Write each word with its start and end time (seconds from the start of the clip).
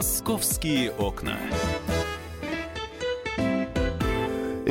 Московские 0.00 0.92
окна. 0.92 1.36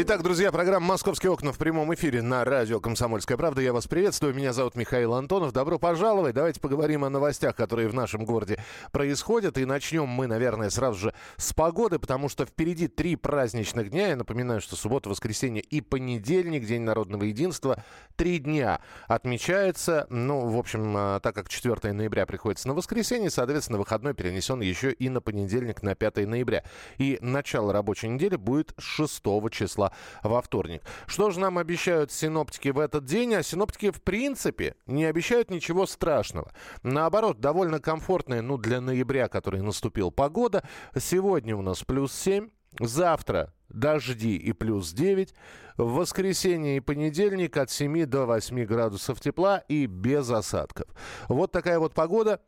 Итак, 0.02 0.24
друзья, 0.24 0.50
программа 0.50 0.86
«Московские 0.86 1.30
окна» 1.30 1.52
в 1.52 1.58
прямом 1.58 1.94
эфире 1.94 2.22
на 2.22 2.46
радио 2.46 2.80
«Комсомольская 2.80 3.36
правда». 3.36 3.62
Я 3.62 3.74
вас 3.74 3.86
приветствую. 3.86 4.34
Меня 4.34 4.54
зовут 4.54 4.76
Михаил 4.76 5.14
Антонов. 5.14 5.52
Добро 5.52 5.78
пожаловать. 5.78 6.36
Давайте 6.36 6.62
поговорим 6.62 7.04
о 7.04 7.10
новостях, 7.10 7.54
которые 7.54 7.90
в 7.90 7.94
нашем 7.94 8.24
городе 8.24 8.64
происходят. 8.94 9.58
И 9.58 9.66
начнем 9.66 10.08
мы, 10.08 10.28
наверное, 10.28 10.70
сразу 10.70 10.98
же 10.98 11.14
с 11.36 11.52
погоды, 11.52 12.00
потому 12.00 12.30
что 12.30 12.46
впереди 12.46 12.88
три 12.88 13.18
праздничных 13.18 13.90
дня. 13.90 14.08
Я 14.08 14.16
напоминаю, 14.16 14.62
что 14.62 14.78
суббота, 14.78 15.10
воскресенье 15.10 15.62
и 15.62 15.82
понедельник, 15.82 16.64
День 16.64 16.84
народного 16.84 17.26
единства. 17.26 17.84
Три 18.16 18.40
дня 18.40 18.80
отмечается. 19.10 20.08
Ну, 20.10 20.48
в 20.48 20.58
общем, 20.58 20.94
а, 20.96 21.20
так 21.20 21.36
как 21.36 21.50
4 21.50 21.92
ноября 21.92 22.26
приходится 22.26 22.70
на 22.70 22.74
воскресенье, 22.74 23.30
соответственно, 23.30 23.78
выходной 23.78 24.14
перенесен 24.14 24.62
еще 24.62 24.94
и 24.94 25.10
на 25.10 25.20
понедельник, 25.20 25.84
на 25.84 25.94
5 25.94 26.26
ноября. 26.26 26.64
И 27.00 27.18
начало 27.20 27.74
рабочей 27.74 28.08
недели 28.08 28.38
будет 28.38 28.74
6 28.78 29.50
числа 29.52 29.89
во 30.24 30.42
вторник. 30.42 30.84
Что 31.08 31.32
же 31.32 31.40
нам 31.40 31.58
обещают 31.58 32.12
синоптики 32.12 32.70
в 32.70 32.80
этот 32.80 33.06
день? 33.06 33.36
А 33.36 33.44
синоптики, 33.44 33.92
в 33.92 34.02
принципе, 34.02 34.76
не 34.86 35.06
обещают 35.06 35.50
ничего 35.50 35.86
страшного. 35.86 36.52
Наоборот, 36.84 37.40
довольно 37.40 37.80
комфортная, 37.80 38.42
ну, 38.42 38.58
для 38.58 38.82
ноября, 38.82 39.28
который 39.28 39.62
наступил, 39.62 40.12
погода. 40.12 40.64
Сегодня 40.98 41.56
у 41.56 41.62
нас 41.62 41.84
плюс 41.84 42.14
7, 42.14 42.50
Завтра 42.80 43.54
дожди 43.70 44.38
и 44.38 44.54
плюс 44.54 44.94
9. 44.94 45.34
В 45.78 45.94
воскресенье 45.94 46.78
и 46.78 46.82
понедельник 46.82 47.58
от 47.58 47.72
7 47.72 48.06
до 48.06 48.26
8 48.26 48.66
градусов 48.66 49.20
тепла 49.20 49.60
и 49.68 49.86
без 49.86 50.30
осадков. 50.30 50.88
Вот 51.28 51.52
такая 51.52 51.80
вот 51.80 51.94
погода. 51.94 52.42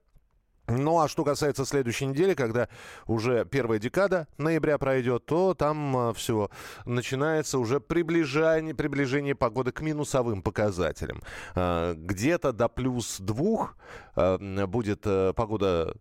Ну 0.68 1.00
а 1.00 1.08
что 1.08 1.24
касается 1.24 1.66
следующей 1.66 2.06
недели, 2.06 2.34
когда 2.34 2.70
уже 3.08 3.46
первая 3.46 3.80
декада 3.80 4.28
ноября 4.38 4.78
пройдет, 4.78 5.26
то 5.26 5.54
там 5.54 5.98
а, 5.98 6.14
все 6.14 6.50
начинается 6.86 7.60
уже 7.60 7.80
приближение, 7.80 8.74
приближение 8.74 9.36
погоды 9.36 9.72
к 9.72 9.82
минусовым 9.82 10.42
показателям. 10.42 11.22
А, 11.56 11.94
где-то 11.96 12.54
до 12.54 12.70
плюс 12.70 13.20
двух 13.20 13.76
а, 14.16 14.38
будет 14.68 15.02
э, 15.06 15.34
погода 15.36 15.96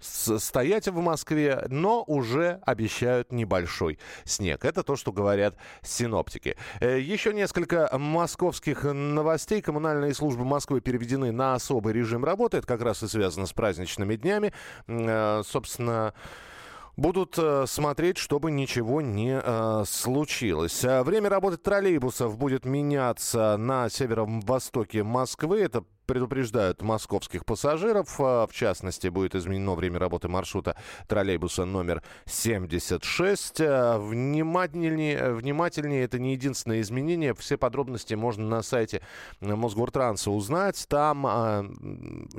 стоять 0.00 0.88
в 0.88 1.00
Москве, 1.00 1.64
но 1.68 2.04
уже 2.06 2.60
обещают 2.64 3.32
небольшой 3.32 3.98
снег. 4.24 4.64
Это 4.64 4.82
то, 4.82 4.96
что 4.96 5.12
говорят 5.12 5.56
синоптики. 5.82 6.56
Э, 6.80 6.98
еще 7.00 7.32
несколько 7.32 7.88
московских 7.98 8.84
новостей. 8.84 9.60
Коммунальные 9.60 10.14
службы 10.14 10.44
Москвы 10.44 10.80
переведены 10.80 11.32
на 11.32 11.54
особый 11.54 11.92
режим 11.92 12.24
работы. 12.24 12.58
Это 12.58 12.66
как 12.66 12.82
раз 12.82 13.02
и 13.02 13.08
связано 13.08 13.46
с 13.46 13.52
праздничными 13.52 14.16
днями. 14.16 14.52
Э, 14.86 15.42
собственно, 15.44 16.14
будут 16.96 17.38
э, 17.38 17.64
смотреть, 17.66 18.18
чтобы 18.18 18.50
ничего 18.50 19.00
не 19.00 19.40
э, 19.42 19.84
случилось. 19.86 20.82
Время 20.82 21.30
работы 21.30 21.56
троллейбусов 21.56 22.36
будет 22.36 22.64
меняться 22.64 23.56
на 23.56 23.88
северо-востоке 23.88 25.02
Москвы. 25.02 25.60
Это 25.60 25.84
предупреждают 26.08 26.80
московских 26.82 27.44
пассажиров. 27.44 28.16
А, 28.18 28.46
в 28.46 28.52
частности, 28.52 29.08
будет 29.08 29.34
изменено 29.34 29.74
время 29.74 29.98
работы 30.00 30.26
маршрута 30.26 30.74
троллейбуса 31.06 31.66
номер 31.66 32.02
76. 32.24 33.60
А, 33.60 33.98
внимательнее, 33.98 35.34
внимательнее, 35.34 36.04
это 36.04 36.18
не 36.18 36.32
единственное 36.32 36.80
изменение. 36.80 37.34
Все 37.34 37.58
подробности 37.58 38.14
можно 38.14 38.48
на 38.48 38.62
сайте 38.62 39.02
Мосгортранса 39.40 40.30
узнать. 40.30 40.86
Там 40.88 41.26
э, 41.26 41.30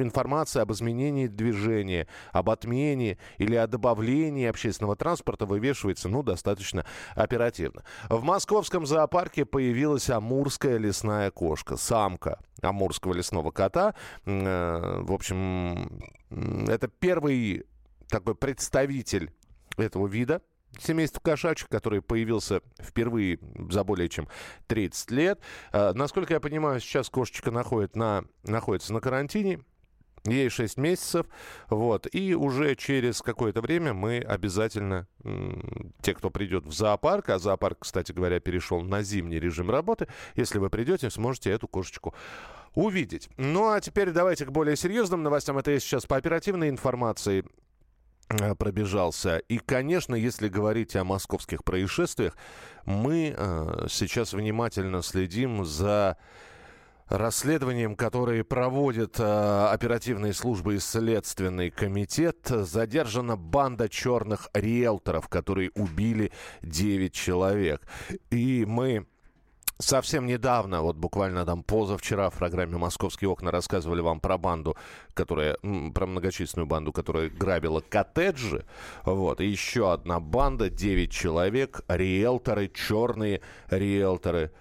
информация 0.01 0.63
об 0.63 0.71
изменении 0.71 1.27
движения, 1.27 2.07
об 2.31 2.49
отмене 2.49 3.19
или 3.37 3.55
о 3.55 3.67
добавлении 3.67 4.47
общественного 4.47 4.95
транспорта 4.95 5.45
вывешивается 5.45 6.09
ну, 6.09 6.23
достаточно 6.23 6.85
оперативно. 7.13 7.83
В 8.09 8.23
московском 8.23 8.87
зоопарке 8.87 9.45
появилась 9.45 10.09
амурская 10.09 10.77
лесная 10.77 11.29
кошка, 11.29 11.77
самка 11.77 12.39
амурского 12.61 13.13
лесного 13.13 13.51
кота. 13.59 13.93
Э, 14.25 15.01
в 15.01 15.11
общем, 15.11 16.01
это 16.69 16.87
первый 16.87 17.65
такой 18.07 18.33
представитель 18.33 19.31
этого 19.75 20.07
вида, 20.07 20.41
семейство 20.79 21.19
кошачьих, 21.19 21.67
который 21.67 22.01
появился 22.01 22.61
впервые 22.79 23.39
за 23.69 23.83
более 23.83 24.07
чем 24.07 24.29
30 24.67 25.11
лет. 25.11 25.41
Э, 25.73 25.91
насколько 25.93 26.33
я 26.33 26.39
понимаю, 26.39 26.79
сейчас 26.79 27.09
кошечка 27.09 27.51
находит 27.51 27.97
на, 27.97 28.23
находится 28.43 28.93
на 28.93 29.01
карантине. 29.01 29.59
Ей 30.25 30.49
6 30.49 30.77
месяцев, 30.77 31.25
вот, 31.69 32.05
и 32.13 32.35
уже 32.35 32.75
через 32.75 33.21
какое-то 33.21 33.61
время 33.61 33.93
мы 33.93 34.19
обязательно, 34.19 35.07
те, 36.01 36.13
кто 36.13 36.29
придет 36.29 36.65
в 36.65 36.73
зоопарк, 36.73 37.29
а 37.29 37.39
зоопарк, 37.39 37.79
кстати 37.79 38.11
говоря, 38.11 38.41
перешел 38.41 38.81
на 38.81 39.01
зимний 39.01 39.39
режим 39.39 39.71
работы, 39.71 40.09
если 40.35 40.59
вы 40.59 40.69
придете, 40.69 41.09
сможете 41.09 41.51
эту 41.51 41.69
кошечку 41.69 42.13
увидеть. 42.75 43.29
Ну, 43.37 43.71
а 43.71 43.81
теперь 43.81 44.11
давайте 44.11 44.45
к 44.45 44.51
более 44.51 44.75
серьезным 44.75 45.23
новостям. 45.23 45.57
Это 45.57 45.71
я 45.71 45.79
сейчас 45.79 46.05
по 46.05 46.17
оперативной 46.17 46.69
информации 46.69 47.45
э, 48.29 48.55
пробежался. 48.55 49.37
И, 49.37 49.57
конечно, 49.57 50.15
если 50.15 50.47
говорить 50.47 50.95
о 50.95 51.03
московских 51.03 51.63
происшествиях, 51.63 52.35
мы 52.85 53.35
э, 53.35 53.87
сейчас 53.89 54.33
внимательно 54.33 55.01
следим 55.01 55.65
за 55.65 56.17
расследованием, 57.09 57.95
которое 57.95 58.43
проводит 58.43 59.19
э, 59.19 59.67
оперативные 59.71 60.33
службы 60.33 60.75
и 60.75 60.79
следственный 60.79 61.71
комитет, 61.71 62.47
задержана 62.47 63.35
банда 63.35 63.89
черных 63.89 64.49
риэлторов, 64.53 65.27
которые 65.27 65.71
убили 65.75 66.31
9 66.61 67.11
человек. 67.13 67.81
И 68.29 68.63
мы 68.65 69.07
Совсем 69.81 70.25
недавно, 70.25 70.81
вот 70.81 70.97
буквально 70.97 71.45
там 71.45 71.63
позавчера 71.63 72.29
в 72.29 72.37
программе 72.37 72.75
«Московские 72.75 73.29
окна» 73.29 73.49
рассказывали 73.49 74.01
вам 74.01 74.19
про 74.19 74.37
банду, 74.37 74.75
которая, 75.13 75.55
про 75.95 76.05
многочисленную 76.05 76.67
банду, 76.67 76.91
которая 76.91 77.29
грабила 77.29 77.79
коттеджи. 77.79 78.65
Вот, 79.05 79.39
и 79.39 79.45
еще 79.45 79.93
одна 79.93 80.19
банда, 80.19 80.69
9 80.69 81.09
человек, 81.09 81.79
риэлторы, 81.87 82.67
черные 82.67 83.39
риэлторы. 83.69 84.51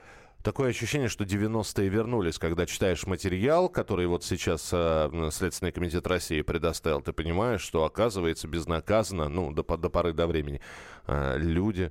Такое 0.44 0.70
ощущение, 0.70 1.08
что 1.08 1.24
90-е 1.24 1.88
вернулись, 1.88 2.38
когда 2.38 2.64
читаешь 2.64 3.04
материал, 3.04 3.68
который 3.68 4.06
вот 4.06 4.22
сейчас 4.22 4.70
э, 4.72 5.30
Следственный 5.32 5.72
комитет 5.72 6.06
России 6.06 6.42
предоставил, 6.42 7.02
ты 7.02 7.12
понимаешь, 7.12 7.60
что 7.60 7.82
оказывается 7.82 8.46
безнаказанно, 8.46 9.28
ну, 9.28 9.50
до, 9.52 9.64
до 9.64 9.90
поры 9.90 10.12
до 10.12 10.28
времени, 10.28 10.60
э, 11.08 11.38
люди 11.38 11.90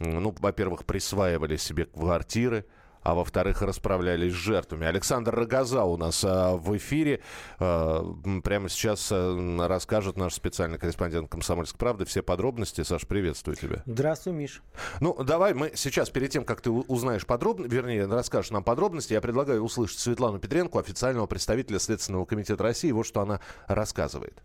ну, 0.00 0.34
во-первых, 0.40 0.84
присваивали 0.84 1.56
себе 1.56 1.84
квартиры, 1.84 2.64
а 3.02 3.14
во-вторых, 3.14 3.62
расправлялись 3.62 4.32
с 4.32 4.36
жертвами. 4.36 4.86
Александр 4.86 5.34
Рогоза 5.34 5.84
у 5.84 5.96
нас 5.96 6.22
а, 6.24 6.56
в 6.56 6.76
эфире. 6.76 7.20
А, 7.58 8.04
прямо 8.42 8.68
сейчас 8.68 9.08
а, 9.10 9.68
расскажет 9.68 10.16
наш 10.16 10.34
специальный 10.34 10.78
корреспондент 10.78 11.30
«Комсомольской 11.30 11.78
правды» 11.78 12.04
все 12.04 12.22
подробности. 12.22 12.82
Саш, 12.82 13.06
приветствую 13.06 13.56
тебя. 13.56 13.82
Здравствуй, 13.86 14.34
Миш. 14.34 14.62
Ну, 15.00 15.14
давай 15.24 15.54
мы 15.54 15.72
сейчас, 15.74 16.10
перед 16.10 16.30
тем, 16.30 16.44
как 16.44 16.60
ты 16.60 16.70
узнаешь 16.70 17.26
подробно, 17.26 17.66
вернее, 17.66 18.06
расскажешь 18.06 18.50
нам 18.50 18.64
подробности, 18.64 19.14
я 19.14 19.20
предлагаю 19.20 19.62
услышать 19.62 19.98
Светлану 19.98 20.38
Петренко, 20.38 20.78
официального 20.78 21.26
представителя 21.26 21.78
Следственного 21.78 22.26
комитета 22.26 22.62
России. 22.62 22.90
Вот 22.92 23.06
что 23.06 23.22
она 23.22 23.40
рассказывает. 23.66 24.42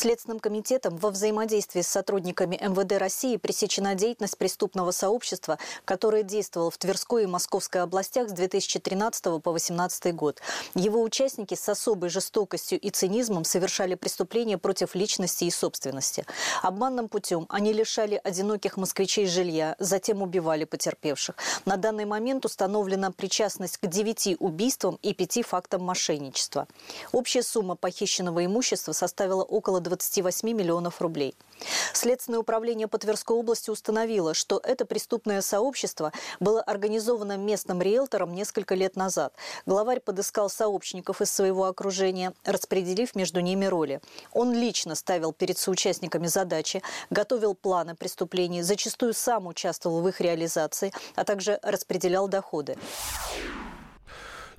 Следственным 0.00 0.40
комитетом 0.40 0.96
во 0.96 1.10
взаимодействии 1.10 1.82
с 1.82 1.88
сотрудниками 1.88 2.56
МВД 2.56 2.92
России 2.92 3.36
пресечена 3.36 3.94
деятельность 3.94 4.38
преступного 4.38 4.92
сообщества, 4.92 5.58
которое 5.84 6.22
действовало 6.22 6.70
в 6.70 6.78
Тверской 6.78 7.24
и 7.24 7.26
Московской 7.26 7.82
областях 7.82 8.30
с 8.30 8.32
2013 8.32 9.22
по 9.24 9.50
2018 9.50 10.14
год. 10.14 10.40
Его 10.74 11.02
участники 11.02 11.54
с 11.54 11.68
особой 11.68 12.08
жестокостью 12.08 12.80
и 12.80 12.88
цинизмом 12.88 13.44
совершали 13.44 13.94
преступления 13.94 14.56
против 14.56 14.94
личности 14.94 15.44
и 15.44 15.50
собственности. 15.50 16.24
Обманным 16.62 17.10
путем 17.10 17.44
они 17.50 17.74
лишали 17.74 18.18
одиноких 18.24 18.78
москвичей 18.78 19.26
жилья, 19.26 19.76
затем 19.78 20.22
убивали 20.22 20.64
потерпевших. 20.64 21.36
На 21.66 21.76
данный 21.76 22.06
момент 22.06 22.46
установлена 22.46 23.10
причастность 23.10 23.76
к 23.76 23.86
девяти 23.86 24.34
убийствам 24.40 24.98
и 25.02 25.12
пяти 25.12 25.42
фактам 25.42 25.84
мошенничества. 25.84 26.68
Общая 27.12 27.42
сумма 27.42 27.76
похищенного 27.76 28.46
имущества 28.46 28.92
составила 28.92 29.42
около 29.42 29.82
28 29.90 30.48
миллионов 30.52 31.00
рублей. 31.00 31.34
Следственное 31.92 32.38
управление 32.38 32.88
по 32.88 32.96
Тверской 32.96 33.36
области 33.36 33.70
установило, 33.70 34.32
что 34.34 34.60
это 34.62 34.84
преступное 34.86 35.42
сообщество 35.42 36.12
было 36.38 36.62
организовано 36.62 37.36
местным 37.36 37.82
риэлтором 37.82 38.32
несколько 38.32 38.74
лет 38.74 38.96
назад. 38.96 39.34
Главарь 39.66 40.00
подыскал 40.00 40.48
сообщников 40.48 41.20
из 41.20 41.30
своего 41.30 41.66
окружения, 41.66 42.32
распределив 42.44 43.14
между 43.14 43.40
ними 43.40 43.66
роли. 43.66 44.00
Он 44.32 44.54
лично 44.54 44.94
ставил 44.94 45.32
перед 45.32 45.58
соучастниками 45.58 46.28
задачи, 46.28 46.82
готовил 47.10 47.54
планы 47.54 47.94
преступлений, 47.94 48.62
зачастую 48.62 49.12
сам 49.12 49.46
участвовал 49.46 50.00
в 50.00 50.08
их 50.08 50.20
реализации, 50.20 50.92
а 51.16 51.24
также 51.24 51.58
распределял 51.62 52.28
доходы. 52.28 52.78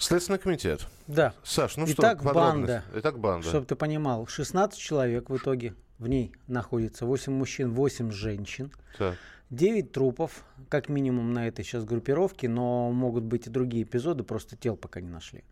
Следственный 0.01 0.39
комитет. 0.39 0.87
Да. 1.07 1.33
Саш, 1.43 1.77
ну 1.77 1.85
Итак, 1.87 2.21
что, 2.21 2.33
банда. 2.33 2.83
Итак, 2.95 3.19
банда. 3.19 3.47
Чтобы 3.47 3.67
ты 3.67 3.75
понимал, 3.75 4.25
16 4.25 4.79
человек 4.79 5.29
в 5.29 5.37
итоге 5.37 5.75
в 5.99 6.07
ней 6.07 6.31
находится. 6.47 7.05
8 7.05 7.31
мужчин, 7.31 7.71
8 7.71 8.11
женщин. 8.11 8.71
Так. 8.97 9.15
9 9.51 9.91
трупов, 9.91 10.43
как 10.69 10.89
минимум 10.89 11.33
на 11.33 11.47
этой 11.47 11.63
сейчас 11.63 11.83
группировке, 11.83 12.49
но 12.49 12.91
могут 12.91 13.25
быть 13.25 13.45
и 13.45 13.49
другие 13.51 13.83
эпизоды, 13.83 14.23
просто 14.23 14.55
тел 14.55 14.75
пока 14.75 15.01
не 15.01 15.09
нашли. 15.09 15.43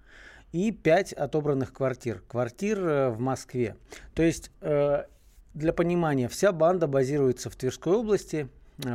И 0.51 0.72
5 0.72 1.13
отобранных 1.13 1.72
квартир. 1.72 2.24
Квартир 2.28 2.80
э, 2.80 3.10
в 3.10 3.19
Москве. 3.19 3.75
То 4.16 4.24
есть, 4.24 4.51
э, 4.62 5.04
для 5.54 5.74
понимания, 5.74 6.28
вся 6.28 6.51
банда 6.51 6.88
базируется 6.88 7.51
в 7.51 7.56
Тверской 7.56 7.94
области, 7.94 8.50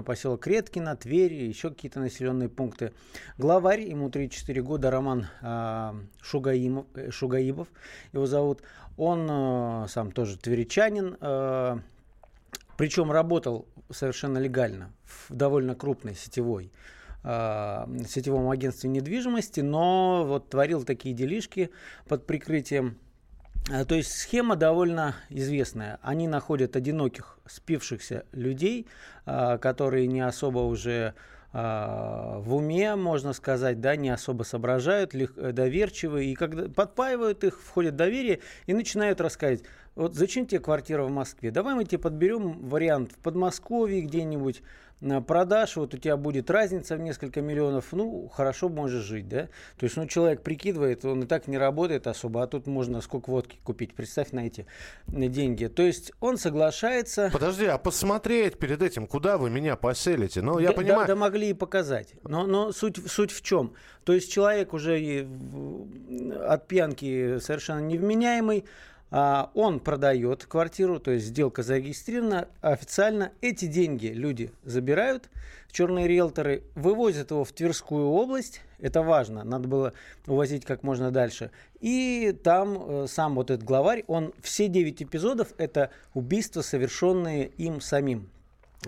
поселок 0.05 0.47
Редкино, 0.47 0.97
Тверь, 0.97 1.35
еще 1.35 1.71
какие-то 1.71 2.01
населенные 2.01 2.49
пункты. 2.49 2.93
Главарь, 3.39 3.83
ему 3.83 4.11
34 4.11 4.63
года, 4.63 4.91
Роман 4.91 5.27
э, 5.43 5.93
Шугаимов, 6.23 6.87
э, 6.95 7.11
Шугаибов 7.11 7.69
его 8.13 8.27
зовут. 8.27 8.63
Он 8.97 9.27
э, 9.31 9.87
сам 9.89 10.13
тоже 10.13 10.39
тверичанин, 10.39 11.17
э, 11.21 11.79
причем 12.77 13.13
работал 13.13 13.67
совершенно 13.91 14.39
легально 14.39 14.93
в 15.05 15.35
довольно 15.35 15.75
крупной 15.75 16.15
сетевой 16.15 16.73
э, 17.23 17.87
сетевом 18.09 18.51
агентстве 18.51 18.91
недвижимости, 18.91 19.61
но 19.61 20.25
вот 20.27 20.51
творил 20.51 20.85
такие 20.85 21.15
делишки 21.15 21.71
под 22.09 22.27
прикрытием. 22.27 22.99
Э, 23.71 23.85
То 23.85 23.95
есть 23.95 24.13
схема 24.13 24.57
довольно 24.57 25.15
известная. 25.31 25.99
Они 26.03 26.29
находят 26.29 26.77
одиноких 26.77 27.39
спившихся 27.47 28.25
людей, 28.33 28.87
э, 29.27 29.59
которые 29.59 30.07
не 30.07 30.21
особо 30.21 30.61
уже 30.61 31.15
э, 31.53 31.57
в 31.57 32.55
уме, 32.55 32.95
можно 32.97 33.33
сказать, 33.33 33.81
да, 33.81 33.97
не 33.97 34.11
особо 34.11 34.43
соображают, 34.43 35.13
доверчивые, 35.37 36.33
и 36.33 36.35
когда 36.35 36.69
подпаивают 36.69 37.45
их, 37.45 37.61
входят 37.61 37.95
в 37.95 37.97
доверие 37.97 38.41
и 38.67 38.75
начинают 38.75 39.21
рассказывать, 39.21 39.65
вот 39.95 40.15
зачем 40.15 40.47
тебе 40.47 40.61
квартира 40.61 41.05
в 41.05 41.11
Москве? 41.11 41.51
Давай 41.51 41.75
мы 41.75 41.85
тебе 41.85 41.99
подберем 41.99 42.69
вариант 42.69 43.13
в 43.13 43.19
Подмосковье 43.19 44.03
где-нибудь, 44.03 44.63
продаж, 45.26 45.76
вот 45.76 45.94
у 45.94 45.99
тебя 45.99 46.17
будет 46.17 46.50
разница 46.50 46.96
в 46.96 47.00
несколько 47.00 47.41
миллионов, 47.41 47.93
ну, 47.93 48.29
хорошо 48.29 48.69
можешь 48.69 49.05
жить, 49.05 49.29
да? 49.29 49.49
То 49.76 49.85
есть, 49.85 49.96
ну, 49.96 50.06
человек 50.06 50.43
прикидывает, 50.43 51.05
он 51.05 51.25
и 51.25 51.26
так 51.26 51.46
не 51.46 51.58
работает 51.58 52.06
особо, 52.06 52.43
а 52.43 52.46
тут 52.46 52.67
можно 52.67 53.00
сколько 53.00 53.31
водки 53.31 53.58
купить, 53.62 53.94
представь 53.94 54.32
на 54.32 54.46
эти 54.46 54.67
деньги. 55.06 55.67
То 55.67 55.82
есть, 55.82 56.12
он 56.20 56.38
соглашается... 56.38 57.31
Подожди, 57.32 57.67
а 57.67 57.79
посмотреть 57.79 58.58
перед 58.58 58.82
этим, 58.82 59.06
куда 59.06 59.38
вы 59.38 59.50
меня 59.50 59.76
поселите? 59.76 60.43
Ну, 60.43 60.58
я 60.58 60.69
да, 60.69 60.75
понимаю... 60.75 61.06
Да, 61.06 61.14
да 61.14 61.17
могли 61.17 61.50
и 61.50 61.55
показать. 61.55 62.14
Но, 62.25 62.46
но 62.46 62.73
суть, 62.73 62.99
суть 63.11 63.31
в 63.31 63.43
чем? 63.43 63.75
То 64.05 64.12
есть 64.12 64.31
человек 64.31 64.75
уже 64.75 65.26
от 66.46 66.69
пьянки 66.69 67.38
совершенно 67.38 67.81
невменяемый, 67.81 68.64
он 69.11 69.79
продает 69.79 70.45
квартиру, 70.45 70.99
то 70.99 71.12
есть 71.12 71.27
сделка 71.27 71.62
зарегистрирована 71.62 72.49
официально. 72.61 73.31
Эти 73.41 73.67
деньги 73.67 74.09
люди 74.09 74.51
забирают, 74.65 75.31
черные 75.71 76.09
риэлторы 76.09 76.65
вывозят 76.75 77.31
его 77.31 77.45
в 77.45 77.53
Тверскую 77.53 78.06
область. 78.06 78.61
Это 78.79 79.03
важно, 79.03 79.45
надо 79.45 79.69
было 79.69 79.93
увозить 80.27 80.65
как 80.65 80.83
можно 80.83 81.11
дальше. 81.11 81.51
И 81.81 82.37
там 82.43 82.79
э, 82.79 83.06
сам 83.09 83.35
вот 83.35 83.51
этот 83.51 83.65
главарь, 83.65 84.05
он 84.06 84.33
все 84.41 84.69
9 84.69 85.03
эпизодов 85.03 85.53
это 85.59 85.91
убийства, 86.15 86.62
совершенные 86.62 87.49
им 87.56 87.81
самим. 87.81 88.31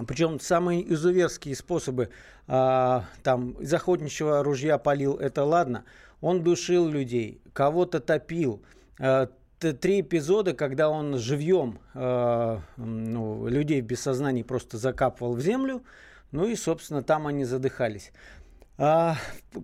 Причем 0.07 0.41
самые 0.41 0.93
изуверские 0.93 1.57
способы, 1.57 2.11
а, 2.47 3.05
там, 3.23 3.53
из 3.53 3.73
охотничьего 3.73 4.43
ружья 4.43 4.79
полил, 4.79 5.17
это 5.17 5.45
ладно. 5.45 5.85
Он 6.21 6.43
душил 6.43 6.89
людей, 6.89 7.41
кого-то 7.53 8.01
топил. 8.01 8.63
А, 8.99 9.27
т- 9.27 9.33
Три 9.73 10.01
эпизода, 10.01 10.53
когда 10.53 10.91
он 10.91 11.19
живьем 11.19 11.79
м, 11.95 12.63
ну, 12.77 13.47
людей 13.49 13.81
в 13.81 13.87
бессознании 13.87 14.43
просто 14.43 14.79
закапывал 14.79 15.35
в 15.35 15.41
землю, 15.41 15.83
ну 16.33 16.47
и, 16.47 16.57
собственно, 16.57 17.03
там 17.03 17.27
они 17.27 17.45
задыхались. 17.45 18.13
А, 18.79 19.17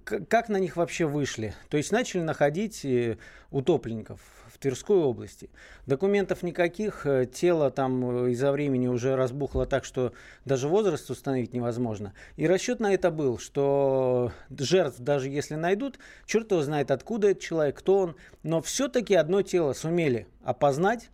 как 0.07 0.49
на 0.49 0.57
них 0.57 0.77
вообще 0.77 1.05
вышли? 1.05 1.55
То 1.69 1.77
есть 1.77 1.93
начали 1.93 2.23
находить 2.23 2.85
э, 2.85 3.19
утопленников 3.51 4.21
Тверской 4.63 4.97
области. 4.97 5.51
Документов 5.87 6.43
никаких, 6.43 7.05
э, 7.05 7.27
тело 7.27 7.71
там 7.71 8.27
э, 8.27 8.31
из-за 8.31 8.53
времени 8.53 8.87
уже 8.87 9.17
разбухло 9.17 9.67
так, 9.67 9.85
что 9.85 10.13
даже 10.45 10.69
возраст 10.69 11.11
установить 11.11 11.53
невозможно. 11.53 12.15
И 12.37 12.47
расчет 12.47 12.79
на 12.79 12.95
это 12.95 13.11
был, 13.11 13.39
что 13.39 14.33
жертв 14.57 15.01
даже 15.01 15.29
если 15.29 15.57
найдут, 15.57 15.99
черт 16.27 16.51
его 16.53 16.63
знает 16.63 16.91
откуда 16.91 17.31
этот 17.31 17.43
человек, 17.43 17.79
кто 17.79 17.99
он, 17.99 18.17
но 18.45 18.63
все-таки 18.63 19.15
одно 19.15 19.43
тело 19.43 19.73
сумели 19.73 20.29
опознать, 20.45 21.11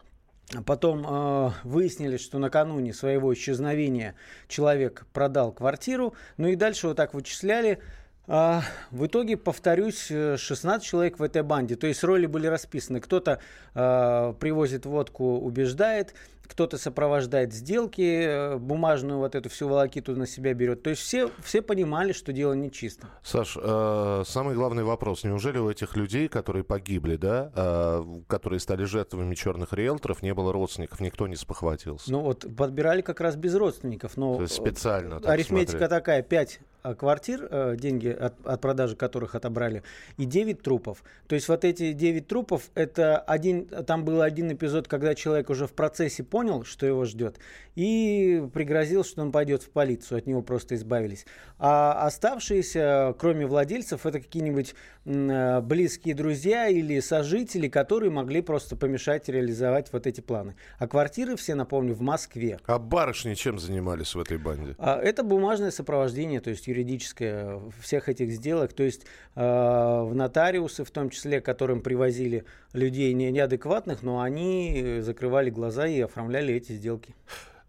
а 0.55 0.63
Потом 0.63 1.05
э, 1.07 1.51
выяснили, 1.65 2.17
что 2.17 2.39
накануне 2.39 2.95
своего 2.95 3.35
исчезновения 3.35 4.15
человек 4.49 5.07
продал 5.13 5.53
квартиру. 5.53 6.15
Ну 6.39 6.49
и 6.49 6.57
дальше 6.57 6.89
вот 6.89 6.97
так 6.97 7.13
вычисляли. 7.13 7.81
А, 8.31 8.63
в 8.91 9.07
итоге, 9.07 9.39
повторюсь, 9.39 10.09
э, 10.11 10.37
16 10.37 10.87
человек 10.87 11.19
в 11.19 11.23
этой 11.23 11.43
банде. 11.43 11.77
То 11.77 11.87
есть 11.87 12.05
роли 12.05 12.27
были 12.27 12.47
расписаны. 12.47 13.01
Кто-то 13.01 13.41
э, 13.75 14.35
привозит 14.39 14.85
водку, 14.85 15.39
убеждает, 15.39 16.15
кто-то 16.49 16.79
сопровождает 16.79 17.53
сделки, 17.53 18.01
э, 18.01 18.57
бумажную 18.57 19.19
вот 19.19 19.35
эту 19.35 19.49
всю 19.49 19.69
волокиту 19.69 20.17
на 20.17 20.27
себя 20.27 20.55
берет. 20.55 20.83
То 20.83 20.91
есть 20.91 21.03
все, 21.03 21.31
все 21.45 21.63
понимали, 21.63 22.13
что 22.13 22.33
дело 22.33 22.55
нечисто. 22.55 23.07
Саш, 23.23 23.57
э, 23.61 24.23
самый 24.27 24.55
главный 24.55 24.83
вопрос. 24.83 25.25
Неужели 25.25 25.59
у 25.59 25.71
этих 25.71 25.97
людей, 25.97 26.29
которые 26.29 26.65
погибли, 26.65 27.17
да, 27.17 27.53
э, 27.55 28.05
которые 28.27 28.61
стали 28.61 28.85
жертвами 28.85 29.35
черных 29.35 29.73
риэлторов, 29.73 30.23
не 30.23 30.35
было 30.35 30.53
родственников, 30.53 31.01
никто 31.01 31.29
не 31.29 31.37
спохватился? 31.37 32.11
Ну 32.11 32.21
вот 32.21 32.47
подбирали 32.57 33.03
как 33.03 33.21
раз 33.21 33.37
без 33.37 33.55
родственников. 33.55 34.17
Но 34.17 34.37
То 34.37 34.43
есть 34.43 34.55
специально 34.55 35.21
так 35.21 35.31
арифметика 35.31 35.79
смотрели. 35.79 35.89
такая: 35.89 36.23
5 36.23 36.61
квартир, 36.97 37.47
э, 37.51 37.77
деньги 37.77 38.09
от, 38.09 38.35
от 38.47 38.61
продажи 38.61 38.97
которых 38.97 39.35
отобрали, 39.35 39.83
и 40.17 40.25
9 40.25 40.63
трупов. 40.63 41.03
То 41.27 41.35
есть 41.35 41.49
вот 41.49 41.65
эти 41.65 41.93
9 41.93 42.27
трупов, 42.27 42.71
это 42.75 43.19
один, 43.19 43.67
там 43.67 44.05
был 44.05 44.23
один 44.23 44.53
эпизод, 44.53 44.89
когда 44.89 45.15
человек 45.15 45.51
уже 45.51 45.67
в 45.67 45.73
процессе 45.73 46.23
понял, 46.39 46.63
что 46.63 46.87
его 46.87 47.05
ждет, 47.05 47.41
и 47.75 48.45
пригрозил, 48.55 49.03
что 49.03 49.23
он 49.23 49.33
пойдет 49.33 49.65
в 49.65 49.71
полицию, 49.71 50.19
от 50.19 50.27
него 50.29 50.41
просто 50.41 50.77
избавились. 50.77 51.27
А 51.59 52.07
оставшиеся, 52.07 53.13
кроме 53.19 53.45
владельцев, 53.45 54.07
это 54.07 54.21
какие-нибудь 54.21 54.77
э, 55.05 55.61
близкие 55.61 56.15
друзья 56.15 56.69
или 56.69 57.01
сожители, 57.01 57.67
которые 57.67 58.13
могли 58.13 58.41
просто 58.41 58.77
помешать 58.77 59.29
реализовать 59.29 59.93
вот 59.93 60.07
эти 60.07 60.21
планы. 60.21 60.55
А 60.79 60.87
квартиры 60.87 61.35
все, 61.35 61.57
напомню, 61.57 61.95
в 61.95 62.03
Москве. 62.03 62.61
А 62.67 62.79
барышни 62.79 63.35
чем 63.35 63.59
занимались 63.59 64.15
в 64.15 64.21
этой 64.21 64.39
банде? 64.39 64.77
А 64.79 65.01
Это 65.01 65.25
бумажное 65.25 65.73
сопровождение, 65.73 66.41
то 66.41 66.51
есть 66.51 66.69
юридическое 66.69 67.61
всех 67.81 68.09
этих 68.09 68.31
сделок, 68.31 68.73
то 68.75 68.85
есть 68.85 69.07
э, 69.35 69.41
в 69.41 70.13
нотариусы, 70.15 70.85
в 70.85 70.91
том 70.93 71.11
числе, 71.11 71.41
которым 71.41 71.81
привозили 71.81 72.45
людей 72.73 73.13
не- 73.13 73.33
неадекватных, 73.33 74.05
но 74.05 74.21
они 74.21 74.99
закрывали 75.01 75.51
глаза 75.51 75.89
и 75.89 76.01
оформляли 76.01 76.28
эти 76.37 76.73
сделки. 76.73 77.15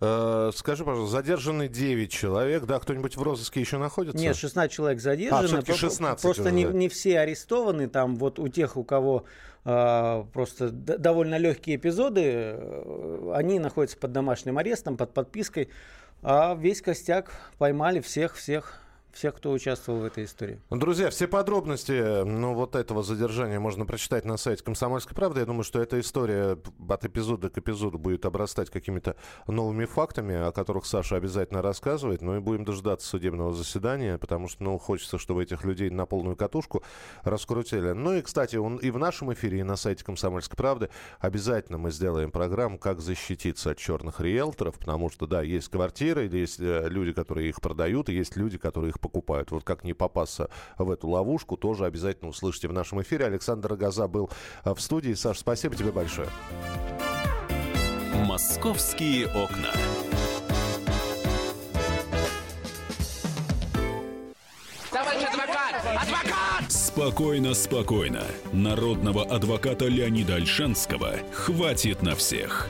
Э, 0.01 0.51
скажи, 0.55 0.85
пожалуйста, 0.85 1.17
задержаны 1.17 1.67
9 1.67 2.09
человек, 2.09 2.63
да, 2.65 2.79
кто-нибудь 2.79 3.17
в 3.17 3.21
розыске 3.21 3.59
еще 3.59 3.77
находится? 3.77 4.17
Нет, 4.17 4.35
16 4.37 4.71
человек 4.71 5.01
задержаны. 5.01 5.43
А, 5.43 5.47
всё-таки 5.47 5.71
Про- 5.73 5.77
16 5.77 6.21
Просто 6.21 6.51
не, 6.51 6.65
уже. 6.67 6.75
не 6.75 6.87
все 6.87 7.19
арестованы. 7.19 7.89
Там 7.89 8.15
вот 8.15 8.39
у 8.39 8.47
тех, 8.47 8.77
у 8.77 8.83
кого 8.85 9.25
э, 9.65 10.23
просто 10.31 10.69
довольно 10.69 11.37
легкие 11.37 11.75
эпизоды, 11.75 12.21
э, 12.23 13.31
они 13.35 13.59
находятся 13.59 13.97
под 13.97 14.13
домашним 14.13 14.57
арестом, 14.57 14.95
под 14.95 15.13
подпиской. 15.13 15.69
А 16.21 16.55
весь 16.55 16.81
костяк 16.81 17.31
поймали 17.57 17.99
всех, 17.99 18.37
всех, 19.19 19.35
кто 19.35 19.51
участвовал 19.51 19.99
в 19.99 20.05
этой 20.05 20.23
истории. 20.23 20.61
Друзья, 20.69 21.09
все 21.09 21.27
подробности 21.27 22.23
ну, 22.23 22.53
вот 22.53 22.73
этого 22.77 23.03
задержания 23.03 23.59
можно 23.59 23.85
прочитать 23.85 24.23
на 24.23 24.37
сайте 24.37 24.63
«Комсомольской 24.63 25.13
правды». 25.13 25.41
Я 25.41 25.45
думаю, 25.45 25.65
что 25.65 25.81
эта 25.81 25.99
история 25.99 26.57
от 26.87 27.05
эпизода 27.05 27.49
к 27.49 27.57
эпизоду 27.57 27.99
будет 27.99 28.25
обрастать 28.25 28.69
какими-то 28.69 29.17
новыми 29.45 29.83
фактами, 29.83 30.35
о 30.35 30.53
которых 30.53 30.85
Саша 30.85 31.17
обязательно 31.17 31.61
рассказывает. 31.61 32.21
Ну 32.21 32.37
и 32.37 32.39
будем 32.39 32.63
дождаться 32.63 33.09
судебного 33.09 33.53
заседания, 33.53 34.17
потому 34.17 34.47
что 34.47 34.63
ну, 34.63 34.77
хочется, 34.77 35.17
чтобы 35.17 35.43
этих 35.43 35.65
людей 35.65 35.89
на 35.89 36.05
полную 36.05 36.37
катушку 36.37 36.81
раскрутили. 37.23 37.91
Ну 37.91 38.13
и, 38.13 38.21
кстати, 38.21 38.55
он 38.55 38.77
и 38.77 38.89
в 38.89 38.97
нашем 38.97 39.33
эфире, 39.33 39.59
и 39.59 39.63
на 39.63 39.75
сайте 39.75 40.05
«Комсомольской 40.05 40.55
правды» 40.55 40.89
обязательно 41.19 41.77
мы 41.77 41.91
сделаем 41.91 42.31
программу 42.31 42.79
«Как 42.79 43.01
защититься 43.01 43.71
от 43.71 43.79
черных 43.79 44.21
риэлторов», 44.21 44.79
потому 44.79 45.09
что, 45.09 45.27
да, 45.27 45.41
есть 45.41 45.67
квартиры, 45.67 46.29
есть 46.29 46.61
э, 46.61 46.87
люди, 46.87 47.11
которые 47.11 47.49
их 47.49 47.59
продают, 47.59 48.07
и 48.07 48.13
есть 48.13 48.37
люди, 48.37 48.57
которые 48.57 48.91
их 48.91 48.95
покупают. 48.95 49.08
Вот 49.51 49.63
как 49.63 49.83
не 49.83 49.93
попасться 49.93 50.49
в 50.77 50.89
эту 50.89 51.09
ловушку, 51.09 51.57
тоже 51.57 51.85
обязательно 51.85 52.29
услышите 52.29 52.67
в 52.67 52.73
нашем 52.73 53.01
эфире. 53.01 53.25
Александр 53.25 53.75
Газа 53.75 54.07
был 54.07 54.29
э, 54.63 54.73
в 54.73 54.79
студии. 54.79 55.13
Саш, 55.13 55.39
спасибо 55.39 55.75
тебе 55.75 55.91
большое. 55.91 56.29
«Московские 58.25 59.27
окна». 59.27 59.71
Товарищ 64.91 65.23
адвокат! 65.23 65.75
Адвокат! 66.01 66.71
Спокойно, 66.71 67.53
спокойно. 67.53 68.23
Народного 68.51 69.23
адвоката 69.23 69.85
Леонида 69.85 70.35
Альшанского 70.35 71.13
хватит 71.31 72.01
на 72.01 72.15
всех. 72.15 72.69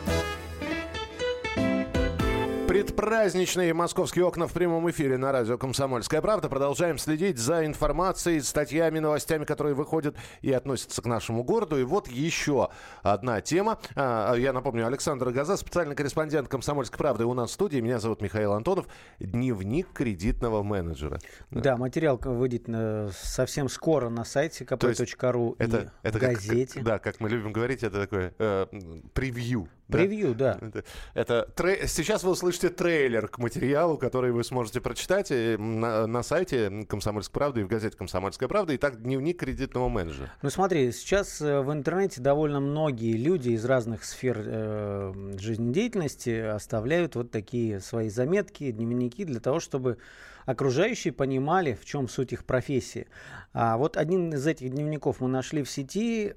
Предпраздничные 2.81 3.75
московские 3.75 4.25
окна 4.25 4.47
в 4.47 4.53
прямом 4.53 4.89
эфире 4.89 5.15
на 5.19 5.31
радио 5.31 5.55
«Комсомольская 5.55 6.19
правда». 6.19 6.49
Продолжаем 6.49 6.97
следить 6.97 7.37
за 7.37 7.63
информацией, 7.67 8.41
статьями, 8.41 8.97
новостями, 8.97 9.45
которые 9.45 9.75
выходят 9.75 10.15
и 10.41 10.51
относятся 10.51 10.99
к 11.03 11.05
нашему 11.05 11.43
городу. 11.43 11.79
И 11.79 11.83
вот 11.83 12.07
еще 12.07 12.69
одна 13.03 13.39
тема. 13.41 13.77
А, 13.95 14.33
я 14.33 14.51
напомню, 14.51 14.87
Александр 14.87 15.29
Газа, 15.29 15.57
специальный 15.57 15.95
корреспондент 15.95 16.47
«Комсомольской 16.47 16.97
правды» 16.97 17.25
у 17.25 17.35
нас 17.35 17.51
в 17.51 17.53
студии. 17.53 17.77
Меня 17.77 17.99
зовут 17.99 18.19
Михаил 18.19 18.53
Антонов. 18.53 18.87
Дневник 19.19 19.93
кредитного 19.93 20.63
менеджера. 20.63 21.19
Да, 21.51 21.77
материал 21.77 22.17
выйдет 22.17 22.65
совсем 23.15 23.69
скоро 23.69 24.09
на 24.09 24.25
сайте 24.25 24.63
kp.ru 24.63 25.55
и 25.59 25.63
это, 25.63 25.93
это 26.01 26.17
в 26.17 26.21
газете. 26.21 26.73
Как, 26.73 26.83
да, 26.83 26.97
как 26.97 27.19
мы 27.19 27.29
любим 27.29 27.53
говорить, 27.53 27.83
это 27.83 28.01
такое 28.01 28.33
э, 28.39 28.65
превью 29.13 29.69
Превью, 29.91 30.33
да. 30.33 30.57
да. 30.59 30.67
Это, 30.67 30.83
это 31.13 31.51
трей... 31.55 31.87
Сейчас 31.87 32.23
вы 32.23 32.31
услышите 32.31 32.69
трейлер 32.71 33.27
к 33.27 33.37
материалу, 33.37 33.97
который 33.97 34.31
вы 34.31 34.43
сможете 34.43 34.81
прочитать 34.81 35.31
э, 35.31 35.57
на, 35.57 36.07
на 36.07 36.23
сайте 36.23 36.85
«Комсомольской 36.87 37.33
правды» 37.33 37.61
и 37.61 37.63
в 37.63 37.67
газете 37.67 37.95
«Комсомольская 37.97 38.49
правда». 38.49 38.75
Итак, 38.75 39.01
дневник 39.01 39.39
кредитного 39.39 39.89
менеджера. 39.89 40.31
Ну 40.41 40.49
смотри, 40.49 40.91
сейчас 40.91 41.41
э, 41.41 41.61
в 41.61 41.71
интернете 41.71 42.21
довольно 42.21 42.59
многие 42.59 43.17
люди 43.17 43.49
из 43.49 43.65
разных 43.65 44.03
сфер 44.03 44.41
э, 44.43 45.13
жизнедеятельности 45.37 46.39
оставляют 46.39 47.15
вот 47.15 47.31
такие 47.31 47.79
свои 47.79 48.09
заметки, 48.09 48.71
дневники 48.71 49.23
для 49.25 49.39
того, 49.39 49.59
чтобы 49.59 49.97
окружающие 50.45 51.13
понимали, 51.13 51.73
в 51.73 51.85
чем 51.85 52.07
суть 52.07 52.33
их 52.33 52.45
профессии. 52.45 53.07
А 53.53 53.77
вот 53.77 53.97
один 53.97 54.33
из 54.33 54.47
этих 54.47 54.69
дневников 54.69 55.19
мы 55.19 55.27
нашли 55.27 55.63
в 55.63 55.69
сети. 55.69 56.33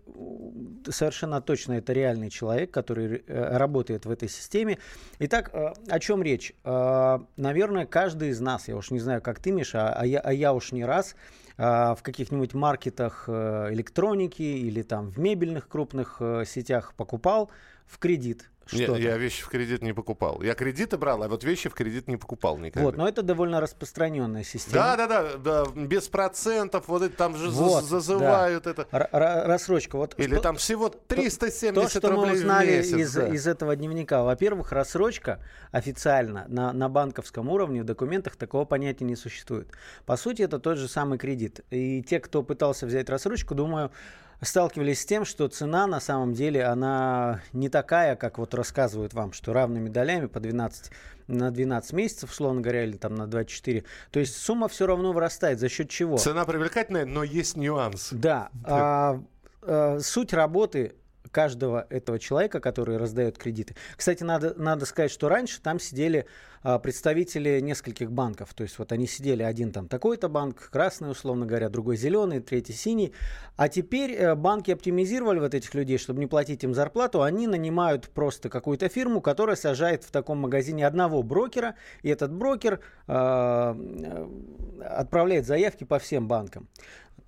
Совершенно 0.88 1.40
точно 1.40 1.74
это 1.74 1.92
реальный 1.92 2.30
человек, 2.30 2.70
который 2.70 3.22
э, 3.26 3.56
работает 3.56 4.04
в 4.04 4.10
этой 4.10 4.28
системе. 4.28 4.78
Итак, 5.20 5.50
э, 5.52 5.72
о 5.88 5.98
чем 6.00 6.22
речь? 6.22 6.54
Э, 6.64 7.18
наверное, 7.36 7.86
каждый 7.86 8.30
из 8.30 8.40
нас, 8.40 8.68
я 8.68 8.76
уж 8.76 8.90
не 8.90 8.98
знаю, 8.98 9.22
как 9.22 9.38
ты, 9.38 9.52
Миша, 9.52 9.92
а 9.92 10.04
я, 10.04 10.20
а 10.20 10.32
я 10.32 10.52
уж 10.52 10.72
не 10.72 10.84
раз 10.84 11.14
в 11.56 11.98
каких-нибудь 12.02 12.52
маркетах 12.52 13.28
электроники 13.28 14.42
или 14.42 14.82
там 14.82 15.12
в 15.12 15.18
мебельных 15.20 15.68
крупных 15.68 16.20
сетях 16.46 16.94
покупал 16.96 17.48
в 17.86 17.98
кредит 17.98 18.50
нет, 18.72 18.96
я 18.98 19.16
вещи 19.16 19.42
в 19.42 19.48
кредит 19.48 19.82
не 19.82 19.92
покупал. 19.92 20.42
Я 20.42 20.54
кредиты 20.54 20.96
брал, 20.96 21.22
а 21.22 21.28
вот 21.28 21.44
вещи 21.44 21.68
в 21.68 21.74
кредит 21.74 22.08
не 22.08 22.16
покупал 22.16 22.58
никогда. 22.58 22.86
Вот, 22.86 22.96
но 22.96 23.08
это 23.08 23.22
довольно 23.22 23.60
распространенная 23.60 24.44
система. 24.44 24.74
Да, 24.74 24.96
да, 24.96 25.06
да, 25.06 25.36
да 25.36 25.64
без 25.74 26.08
процентов, 26.08 26.88
вот 26.88 27.02
это 27.02 27.16
там 27.16 27.36
же 27.36 27.50
вот, 27.50 27.84
зазывают 27.84 28.64
да. 28.64 28.70
это. 28.70 28.86
Р- 28.90 29.08
рассрочка. 29.12 29.96
Вот 29.96 30.18
Или 30.18 30.38
там 30.38 30.56
всего 30.56 30.88
370 30.88 31.74
то, 31.74 31.88
что 31.88 32.10
рублей 32.10 32.30
мы 32.30 32.32
узнали 32.38 32.66
в 32.66 32.92
месяц, 32.92 32.96
из, 32.96 33.14
да. 33.14 33.28
из 33.28 33.46
этого 33.46 33.76
дневника. 33.76 34.22
Во-первых, 34.22 34.72
рассрочка 34.72 35.40
официально 35.70 36.46
на, 36.48 36.72
на 36.72 36.88
банковском 36.88 37.48
уровне 37.48 37.82
в 37.82 37.84
документах 37.84 38.36
такого 38.36 38.64
понятия 38.64 39.04
не 39.04 39.16
существует. 39.16 39.68
По 40.06 40.16
сути, 40.16 40.42
это 40.42 40.58
тот 40.58 40.78
же 40.78 40.88
самый 40.88 41.18
кредит. 41.18 41.60
И 41.70 42.02
те, 42.02 42.20
кто 42.20 42.42
пытался 42.42 42.86
взять 42.86 43.08
рассрочку, 43.10 43.54
думаю, 43.54 43.90
сталкивались 44.40 45.00
с 45.00 45.06
тем, 45.06 45.24
что 45.24 45.48
цена 45.48 45.86
на 45.86 46.00
самом 46.00 46.34
деле, 46.34 46.64
она 46.64 47.42
не 47.52 47.68
такая, 47.68 48.16
как 48.16 48.38
вот 48.38 48.53
рассказывают 48.56 49.14
вам, 49.14 49.32
что 49.32 49.52
равными 49.52 49.88
долями 49.88 50.26
по 50.26 50.40
12 50.40 50.90
на 51.26 51.50
12 51.50 51.92
месяцев, 51.92 52.30
условно 52.30 52.60
говоря, 52.60 52.84
или 52.84 52.96
там 52.96 53.14
на 53.14 53.26
24. 53.26 53.84
То 54.10 54.20
есть 54.20 54.36
сумма 54.36 54.68
все 54.68 54.86
равно 54.86 55.12
вырастает. 55.12 55.58
За 55.58 55.68
счет 55.68 55.88
чего? 55.88 56.18
Цена 56.18 56.44
привлекательная, 56.44 57.06
но 57.06 57.22
есть 57.22 57.56
нюанс. 57.56 58.08
Да. 58.12 58.50
А, 58.64 59.22
а, 59.62 59.98
суть 60.00 60.32
работы 60.32 60.94
каждого 61.30 61.86
этого 61.90 62.18
человека, 62.18 62.60
который 62.60 62.96
раздает 62.96 63.38
кредиты. 63.38 63.74
Кстати, 63.96 64.22
надо, 64.22 64.54
надо 64.56 64.86
сказать, 64.86 65.10
что 65.10 65.28
раньше 65.28 65.60
там 65.60 65.78
сидели 65.78 66.26
а, 66.66 66.78
представители 66.78 67.60
нескольких 67.60 68.10
банков. 68.10 68.54
То 68.54 68.62
есть 68.62 68.78
вот 68.78 68.90
они 68.90 69.06
сидели, 69.06 69.42
один 69.42 69.70
там 69.70 69.86
такой-то 69.86 70.30
банк, 70.30 70.70
красный, 70.70 71.10
условно 71.10 71.44
говоря, 71.44 71.68
другой 71.68 71.98
зеленый, 71.98 72.40
третий 72.40 72.72
синий. 72.72 73.12
А 73.56 73.68
теперь 73.68 74.12
э, 74.12 74.34
банки 74.34 74.70
оптимизировали 74.70 75.40
вот 75.40 75.52
этих 75.52 75.74
людей, 75.74 75.98
чтобы 75.98 76.20
не 76.20 76.26
платить 76.26 76.64
им 76.64 76.72
зарплату. 76.72 77.20
Они 77.20 77.46
нанимают 77.46 78.08
просто 78.08 78.48
какую-то 78.48 78.88
фирму, 78.88 79.20
которая 79.20 79.56
сажает 79.56 80.04
в 80.04 80.10
таком 80.10 80.38
магазине 80.38 80.86
одного 80.86 81.22
брокера, 81.22 81.74
и 82.02 82.08
этот 82.08 82.32
брокер 82.32 82.80
э, 83.08 84.28
отправляет 84.80 85.44
заявки 85.44 85.84
по 85.84 85.98
всем 85.98 86.28
банкам. 86.28 86.66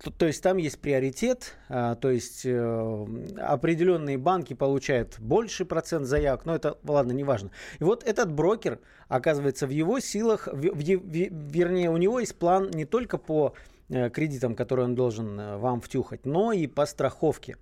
То, 0.03 0.11
то 0.11 0.27
есть 0.27 0.43
там 0.43 0.57
есть 0.57 0.79
приоритет, 0.79 1.55
а, 1.69 1.95
то 1.95 2.11
есть 2.11 2.45
э, 2.45 3.05
определенные 3.37 4.17
банки 4.17 4.53
получают 4.53 5.19
больше 5.19 5.65
процент 5.65 6.05
заявок, 6.05 6.45
но 6.45 6.55
это, 6.55 6.77
ладно, 6.83 7.13
не 7.13 7.23
важно. 7.23 7.49
И 7.79 7.83
вот 7.83 8.03
этот 8.03 8.31
брокер, 8.31 8.79
оказывается, 9.07 9.65
в 9.65 9.71
его 9.71 9.99
силах, 9.99 10.47
в, 10.47 10.53
в, 10.53 10.75
в, 10.75 11.51
вернее, 11.51 11.89
у 11.89 11.97
него 11.97 12.19
есть 12.19 12.37
план 12.37 12.69
не 12.69 12.85
только 12.85 13.17
по 13.17 13.53
э, 13.89 14.11
кредитам, 14.11 14.55
которые 14.55 14.85
он 14.85 14.93
должен 14.93 15.39
э, 15.39 15.57
вам 15.57 15.81
втюхать, 15.81 16.25
но 16.27 16.51
и 16.51 16.67
по 16.67 16.85
страховке. 16.85 17.57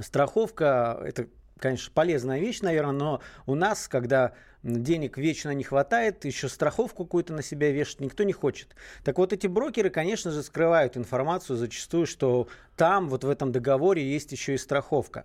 Страховка– 0.00 1.00
это 1.04 1.28
конечно, 1.60 1.92
полезная 1.94 2.40
вещь, 2.40 2.62
наверное, 2.62 2.92
но 2.92 3.20
у 3.46 3.54
нас, 3.54 3.86
когда 3.86 4.32
денег 4.62 5.16
вечно 5.16 5.50
не 5.50 5.64
хватает, 5.64 6.24
еще 6.24 6.48
страховку 6.48 7.04
какую-то 7.04 7.32
на 7.32 7.42
себя 7.42 7.70
вешать 7.70 8.00
никто 8.00 8.24
не 8.24 8.32
хочет. 8.32 8.74
Так 9.04 9.18
вот, 9.18 9.32
эти 9.32 9.46
брокеры, 9.46 9.90
конечно 9.90 10.30
же, 10.30 10.42
скрывают 10.42 10.96
информацию 10.96 11.56
зачастую, 11.56 12.06
что 12.06 12.48
там, 12.76 13.08
вот 13.08 13.24
в 13.24 13.28
этом 13.28 13.52
договоре 13.52 14.02
есть 14.02 14.32
еще 14.32 14.54
и 14.54 14.58
страховка. 14.58 15.24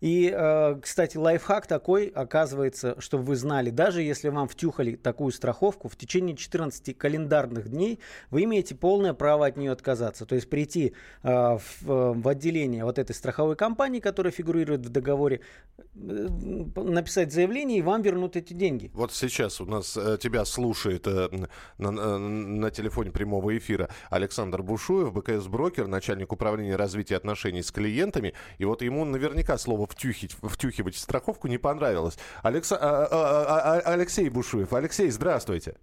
И, 0.00 0.32
э, 0.34 0.78
кстати, 0.80 1.16
лайфхак 1.16 1.66
такой, 1.66 2.06
оказывается, 2.06 3.00
чтобы 3.00 3.24
вы 3.24 3.36
знали, 3.36 3.70
даже 3.70 4.02
если 4.02 4.28
вам 4.28 4.48
втюхали 4.48 4.96
такую 4.96 5.32
страховку, 5.32 5.88
в 5.88 5.96
течение 5.96 6.36
14 6.36 6.96
календарных 6.96 7.68
дней 7.68 8.00
вы 8.30 8.44
имеете 8.44 8.74
полное 8.74 9.14
право 9.14 9.46
от 9.46 9.56
нее 9.56 9.72
отказаться. 9.72 10.26
То 10.26 10.34
есть 10.34 10.50
прийти 10.50 10.92
э, 11.22 11.28
в, 11.28 12.12
в 12.12 12.28
отделение 12.28 12.84
вот 12.84 12.98
этой 12.98 13.14
страховой 13.14 13.56
компании, 13.56 14.00
которая 14.00 14.32
фигурирует 14.32 14.84
в 14.84 14.90
договоре, 14.90 15.40
э, 15.78 16.28
написать 16.76 17.32
заявление, 17.32 17.78
и 17.78 17.82
вам 17.82 18.02
вернут 18.02 18.36
эти 18.36 18.52
деньги. 18.52 18.90
Вот 18.94 19.12
сейчас 19.12 19.60
у 19.60 19.66
нас 19.66 19.92
тебя 20.20 20.44
слушает 20.44 21.06
на, 21.06 21.48
на, 21.78 22.18
на 22.18 22.70
телефоне 22.70 23.10
прямого 23.10 23.56
эфира 23.56 23.88
Александр 24.10 24.62
Бушуев, 24.62 25.12
БКС-брокер, 25.12 25.86
начальник 25.86 26.32
управления 26.32 26.76
развития 26.76 27.16
отношений 27.16 27.62
с 27.62 27.70
клиентами. 27.70 28.34
И 28.58 28.64
вот 28.64 28.82
ему 28.82 29.04
наверняка 29.04 29.56
слово 29.58 29.85
втюхить, 29.88 30.36
втюхивать 30.42 30.96
страховку 30.96 31.48
не 31.48 31.58
понравилось. 31.58 32.18
Алекса, 32.42 32.76
а, 32.76 33.06
а, 33.10 33.80
а, 33.80 33.92
Алексей 33.92 34.28
Бушуев. 34.28 34.72
Алексей, 34.72 35.10
здравствуйте. 35.10 35.76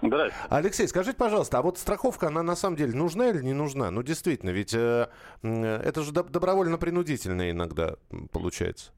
Здравствуйте. 0.00 0.46
Алексей, 0.48 0.86
скажите, 0.86 1.16
пожалуйста, 1.16 1.58
а 1.58 1.62
вот 1.62 1.78
страховка, 1.78 2.28
она 2.28 2.42
на 2.42 2.54
самом 2.54 2.76
деле 2.76 2.94
нужна 2.94 3.30
или 3.30 3.42
не 3.42 3.52
нужна? 3.52 3.90
Ну, 3.90 4.02
действительно, 4.02 4.50
ведь 4.50 4.72
э, 4.72 5.08
это 5.42 6.02
же 6.02 6.12
добровольно-принудительно 6.12 7.50
иногда 7.50 7.96
получается. 8.32 8.92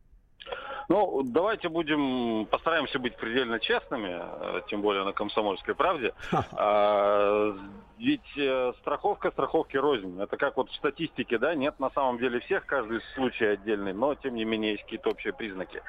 Ну, 0.90 1.22
давайте 1.22 1.68
будем, 1.68 2.46
постараемся 2.46 2.98
быть 2.98 3.16
предельно 3.16 3.60
честными, 3.60 4.20
э, 4.20 4.62
тем 4.68 4.82
более 4.82 5.04
на 5.04 5.12
комсомольской 5.12 5.74
правде. 5.74 6.12
Ведь 8.00 8.38
э, 8.38 8.72
страховка 8.80 9.30
страховки 9.30 9.76
рознь. 9.76 10.18
Это 10.22 10.38
как 10.38 10.56
вот 10.56 10.70
в 10.70 10.74
статистике, 10.74 11.36
да, 11.36 11.54
нет 11.54 11.78
на 11.78 11.90
самом 11.90 12.16
деле 12.16 12.40
всех, 12.40 12.64
каждый 12.64 13.02
случай 13.14 13.44
отдельный, 13.44 13.92
но 13.92 14.14
тем 14.14 14.36
не 14.36 14.46
менее 14.46 14.72
есть 14.72 14.84
какие-то 14.84 15.10
общие 15.10 15.34
признаки. 15.34 15.82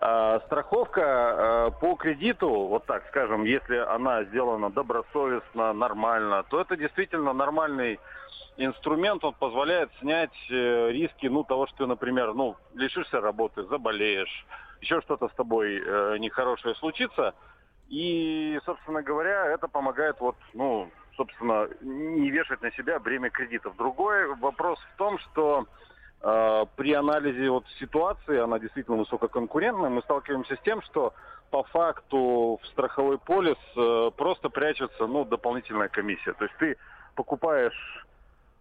А, 0.00 0.38
страховка 0.46 1.02
а, 1.02 1.70
по 1.72 1.96
кредиту, 1.96 2.48
вот 2.48 2.86
так 2.86 3.04
скажем, 3.08 3.42
если 3.42 3.74
она 3.74 4.22
сделана 4.24 4.70
добросовестно, 4.70 5.72
нормально, 5.72 6.44
то 6.48 6.60
это 6.60 6.76
действительно 6.76 7.32
нормальный 7.32 7.98
инструмент, 8.56 9.24
он 9.24 9.34
позволяет 9.34 9.90
снять 9.98 10.30
э, 10.50 10.90
риски, 10.92 11.26
ну, 11.26 11.42
того, 11.42 11.66
что 11.66 11.78
ты, 11.78 11.86
например, 11.86 12.34
ну, 12.34 12.54
лишишься 12.74 13.20
работы, 13.20 13.64
заболеешь, 13.64 14.46
еще 14.80 15.00
что-то 15.00 15.28
с 15.28 15.32
тобой 15.32 15.82
э, 15.84 16.18
нехорошее 16.18 16.76
случится. 16.76 17.34
И, 17.88 18.60
собственно 18.64 19.02
говоря, 19.02 19.46
это 19.46 19.66
помогает 19.66 20.20
вот, 20.20 20.36
ну, 20.54 20.88
собственно, 21.18 21.68
не 21.82 22.30
вешать 22.30 22.62
на 22.62 22.70
себя 22.72 22.98
бремя 22.98 23.28
кредитов. 23.28 23.76
Другой 23.76 24.34
вопрос 24.36 24.78
в 24.94 24.96
том, 24.96 25.18
что 25.18 25.66
э, 26.22 26.64
при 26.76 26.94
анализе 26.94 27.50
вот 27.50 27.64
ситуации, 27.78 28.38
она 28.38 28.58
действительно 28.58 28.96
высококонкурентная, 28.96 29.90
мы 29.90 30.00
сталкиваемся 30.02 30.56
с 30.56 30.60
тем, 30.60 30.80
что 30.82 31.12
по 31.50 31.64
факту 31.64 32.60
в 32.62 32.66
страховой 32.68 33.18
полис 33.18 33.58
э, 33.76 34.10
просто 34.16 34.48
прячется, 34.48 35.06
ну, 35.06 35.24
дополнительная 35.24 35.88
комиссия. 35.88 36.32
То 36.34 36.44
есть 36.44 36.56
ты 36.58 36.76
покупаешь 37.16 38.06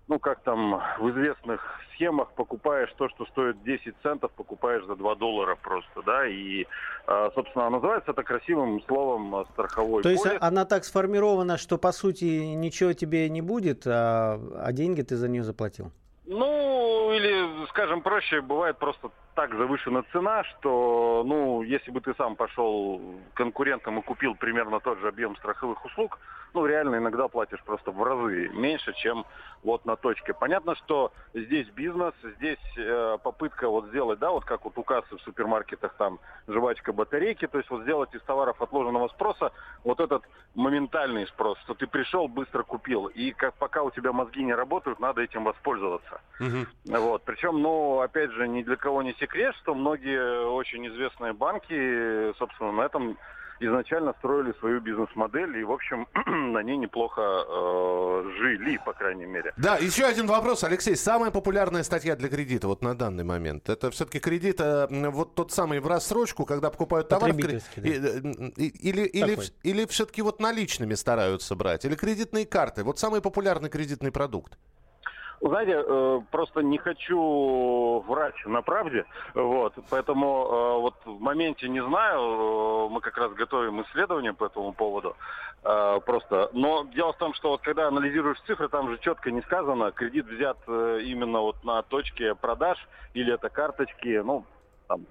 ну, 0.07 0.19
как 0.19 0.41
там 0.43 0.81
в 0.99 1.09
известных 1.11 1.61
схемах 1.93 2.31
покупаешь 2.33 2.89
то, 2.97 3.09
что 3.09 3.25
стоит 3.25 3.61
10 3.63 3.95
центов, 4.03 4.31
покупаешь 4.31 4.85
за 4.85 4.95
2 4.95 5.15
доллара 5.15 5.55
просто, 5.55 6.01
да, 6.05 6.27
и, 6.27 6.65
а, 7.07 7.29
собственно, 7.35 7.69
называется 7.69 8.11
это 8.11 8.23
красивым 8.23 8.81
словом 8.83 9.35
а, 9.35 9.45
страховой 9.45 10.03
То 10.03 10.09
полис. 10.09 10.25
есть 10.25 10.37
она 10.41 10.65
так 10.65 10.85
сформирована, 10.85 11.57
что, 11.57 11.77
по 11.77 11.91
сути, 11.91 12.25
ничего 12.55 12.93
тебе 12.93 13.29
не 13.29 13.41
будет, 13.41 13.85
а, 13.85 14.39
а 14.59 14.71
деньги 14.71 15.01
ты 15.01 15.15
за 15.15 15.27
нее 15.27 15.43
заплатил? 15.43 15.91
Ну, 16.29 17.13
или, 17.13 17.65
скажем 17.67 18.01
проще, 18.01 18.41
бывает 18.41 18.77
просто 18.77 19.11
так 19.33 19.55
завышена 19.55 20.03
цена, 20.11 20.43
что, 20.43 21.23
ну, 21.25 21.61
если 21.61 21.89
бы 21.89 22.01
ты 22.01 22.13
сам 22.15 22.35
пошел 22.35 22.99
конкурентам 23.33 23.99
и 23.99 24.01
купил 24.01 24.35
примерно 24.35 24.81
тот 24.81 24.99
же 24.99 25.07
объем 25.07 25.37
страховых 25.37 25.85
услуг, 25.85 26.19
ну, 26.53 26.65
реально 26.65 26.97
иногда 26.97 27.29
платишь 27.29 27.63
просто 27.63 27.91
в 27.91 28.03
разы 28.03 28.49
меньше, 28.49 28.93
чем 28.95 29.25
вот 29.63 29.85
на 29.85 29.95
точке. 29.95 30.33
Понятно, 30.33 30.75
что 30.75 31.13
здесь 31.33 31.67
бизнес, 31.69 32.13
здесь 32.37 32.59
э, 32.77 33.17
попытка 33.23 33.69
вот 33.69 33.85
сделать, 33.87 34.19
да, 34.19 34.31
вот 34.31 34.43
как 34.43 34.65
вот 34.65 34.77
у 34.77 34.83
кассы 34.83 35.15
в 35.15 35.21
супермаркетах 35.21 35.93
там 35.95 36.19
жвачка 36.47 36.91
батарейки, 36.91 37.47
то 37.47 37.57
есть 37.57 37.69
вот 37.69 37.83
сделать 37.83 38.13
из 38.13 38.21
товаров 38.23 38.61
отложенного 38.61 39.07
спроса 39.09 39.53
вот 39.83 39.99
этот 40.01 40.23
моментальный 40.57 41.27
спрос, 41.27 41.57
что 41.59 41.75
ты 41.75 41.85
пришел, 41.85 42.27
быстро 42.27 42.63
купил, 42.63 43.05
и 43.05 43.31
как 43.31 43.53
пока 43.53 43.83
у 43.83 43.91
тебя 43.91 44.11
мозги 44.11 44.43
не 44.43 44.53
работают, 44.53 44.99
надо 44.99 45.21
этим 45.21 45.43
воспользоваться. 45.43 46.19
Угу. 46.39 46.97
Вот, 46.97 47.23
причем, 47.23 47.61
ну, 47.61 47.99
опять 48.01 48.31
же, 48.31 48.47
ни 48.47 48.63
для 48.63 48.75
кого 48.75 49.03
не 49.03 49.13
секрет, 49.13 49.55
что 49.57 49.75
многие 49.75 50.47
очень 50.47 50.87
известные 50.87 51.33
банки, 51.33 52.33
собственно, 52.39 52.71
на 52.71 52.81
этом 52.81 53.17
изначально 53.59 54.13
строили 54.19 54.53
свою 54.59 54.81
бизнес-модель 54.81 55.57
и, 55.57 55.63
в 55.63 55.71
общем, 55.71 56.07
на 56.53 56.63
ней 56.63 56.77
неплохо 56.77 57.21
э, 57.21 58.31
жили, 58.37 58.79
по 58.85 58.93
крайней 58.93 59.25
мере. 59.25 59.53
Да, 59.57 59.77
еще 59.77 60.05
один 60.05 60.27
вопрос, 60.27 60.63
Алексей. 60.63 60.95
Самая 60.95 61.31
популярная 61.31 61.83
статья 61.83 62.15
для 62.15 62.29
кредита 62.29 62.67
вот 62.67 62.81
на 62.81 62.95
данный 62.95 63.23
момент, 63.23 63.69
это 63.69 63.91
все-таки 63.91 64.19
кредит, 64.19 64.59
э, 64.59 64.87
вот 65.09 65.35
тот 65.35 65.51
самый 65.51 65.79
в 65.79 65.87
рассрочку, 65.87 66.45
когда 66.45 66.69
покупают 66.69 67.09
товар, 67.09 67.33
кредит, 67.33 67.63
да. 67.75 67.81
или, 67.87 69.01
или, 69.01 69.39
или 69.63 69.85
все-таки 69.85 70.21
вот 70.21 70.39
наличными 70.39 70.93
стараются 70.93 71.55
брать, 71.55 71.85
или 71.85 71.95
кредитные 71.95 72.45
карты. 72.45 72.83
Вот 72.83 72.99
самый 72.99 73.21
популярный 73.21 73.69
кредитный 73.69 74.11
продукт. 74.11 74.57
Знаете, 75.39 75.83
э, 75.85 76.21
просто 76.31 76.61
не 76.61 76.79
хочу 76.79 78.03
врать 78.07 78.43
на 78.45 78.63
правде, 78.63 79.05
вот, 79.35 79.73
поэтому 79.89 80.25
э, 80.25 80.81
вот 80.81 80.95
в 81.05 81.19
моменте 81.19 81.69
не 81.69 81.83
знаю, 81.83 82.19
э, 82.19 82.89
мы 82.89 83.01
как 83.01 83.17
раз 83.17 83.33
готовим 83.33 83.83
исследование 83.83 84.33
по 84.33 84.45
этому 84.45 84.73
поводу, 84.73 85.15
просто, 85.61 86.49
но 86.53 86.85
дело 86.85 87.13
в 87.13 87.17
том, 87.17 87.33
что 87.33 87.49
вот 87.49 87.61
когда 87.61 87.87
анализируешь 87.87 88.39
цифры, 88.47 88.67
там 88.69 88.89
же 88.89 88.97
четко 88.99 89.31
не 89.31 89.41
сказано, 89.41 89.91
кредит 89.91 90.25
взят 90.25 90.57
именно 90.67 91.41
вот 91.41 91.63
на 91.63 91.81
точке 91.81 92.35
продаж 92.35 92.77
или 93.13 93.33
это 93.33 93.49
карточки, 93.49 94.21
ну, 94.23 94.45
там, 94.87 95.05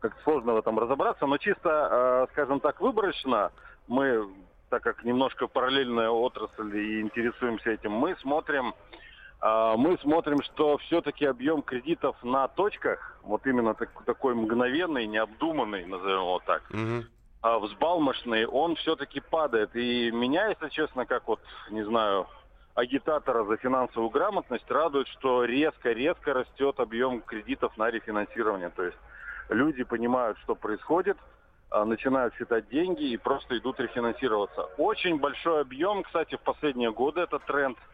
как 0.00 0.16
сложно 0.24 0.52
в 0.52 0.58
этом 0.58 0.78
разобраться, 0.78 1.26
но 1.26 1.38
чисто, 1.38 2.28
скажем 2.32 2.60
так, 2.60 2.80
выборочно 2.80 3.50
мы, 3.88 4.28
так 4.68 4.82
как 4.82 5.04
немножко 5.04 5.46
параллельная 5.46 6.10
отрасль 6.10 6.76
и 6.76 7.00
интересуемся 7.00 7.70
этим, 7.70 7.92
мы 7.92 8.14
смотрим 8.16 8.74
мы 9.44 9.98
смотрим, 9.98 10.42
что 10.42 10.78
все-таки 10.78 11.26
объем 11.26 11.60
кредитов 11.60 12.16
на 12.22 12.48
точках, 12.48 13.18
вот 13.22 13.46
именно 13.46 13.74
так, 13.74 13.90
такой 14.06 14.34
мгновенный, 14.34 15.06
необдуманный, 15.06 15.84
назовем 15.84 16.20
его 16.20 16.40
так, 16.46 16.62
угу. 16.70 17.66
взбалмошный, 17.66 18.46
он 18.46 18.74
все-таки 18.76 19.20
падает. 19.20 19.76
И 19.76 20.10
меня, 20.10 20.48
если 20.48 20.70
честно, 20.70 21.04
как 21.04 21.28
вот, 21.28 21.40
не 21.70 21.84
знаю, 21.84 22.26
агитатора 22.74 23.44
за 23.44 23.58
финансовую 23.58 24.08
грамотность, 24.08 24.70
радует, 24.70 25.08
что 25.08 25.44
резко-резко 25.44 26.32
растет 26.32 26.80
объем 26.80 27.20
кредитов 27.20 27.76
на 27.76 27.90
рефинансирование. 27.90 28.70
То 28.70 28.84
есть 28.84 28.98
люди 29.50 29.84
понимают, 29.84 30.38
что 30.38 30.54
происходит, 30.54 31.18
а, 31.68 31.84
начинают 31.84 32.34
считать 32.36 32.70
деньги 32.70 33.04
и 33.04 33.18
просто 33.18 33.58
идут 33.58 33.78
рефинансироваться. 33.78 34.62
Очень 34.78 35.18
большой 35.18 35.60
объем, 35.60 36.02
кстати, 36.02 36.36
в 36.36 36.40
последние 36.40 36.92
годы 36.92 37.20
этот 37.20 37.44
тренд– 37.44 37.76
а, 37.88 37.92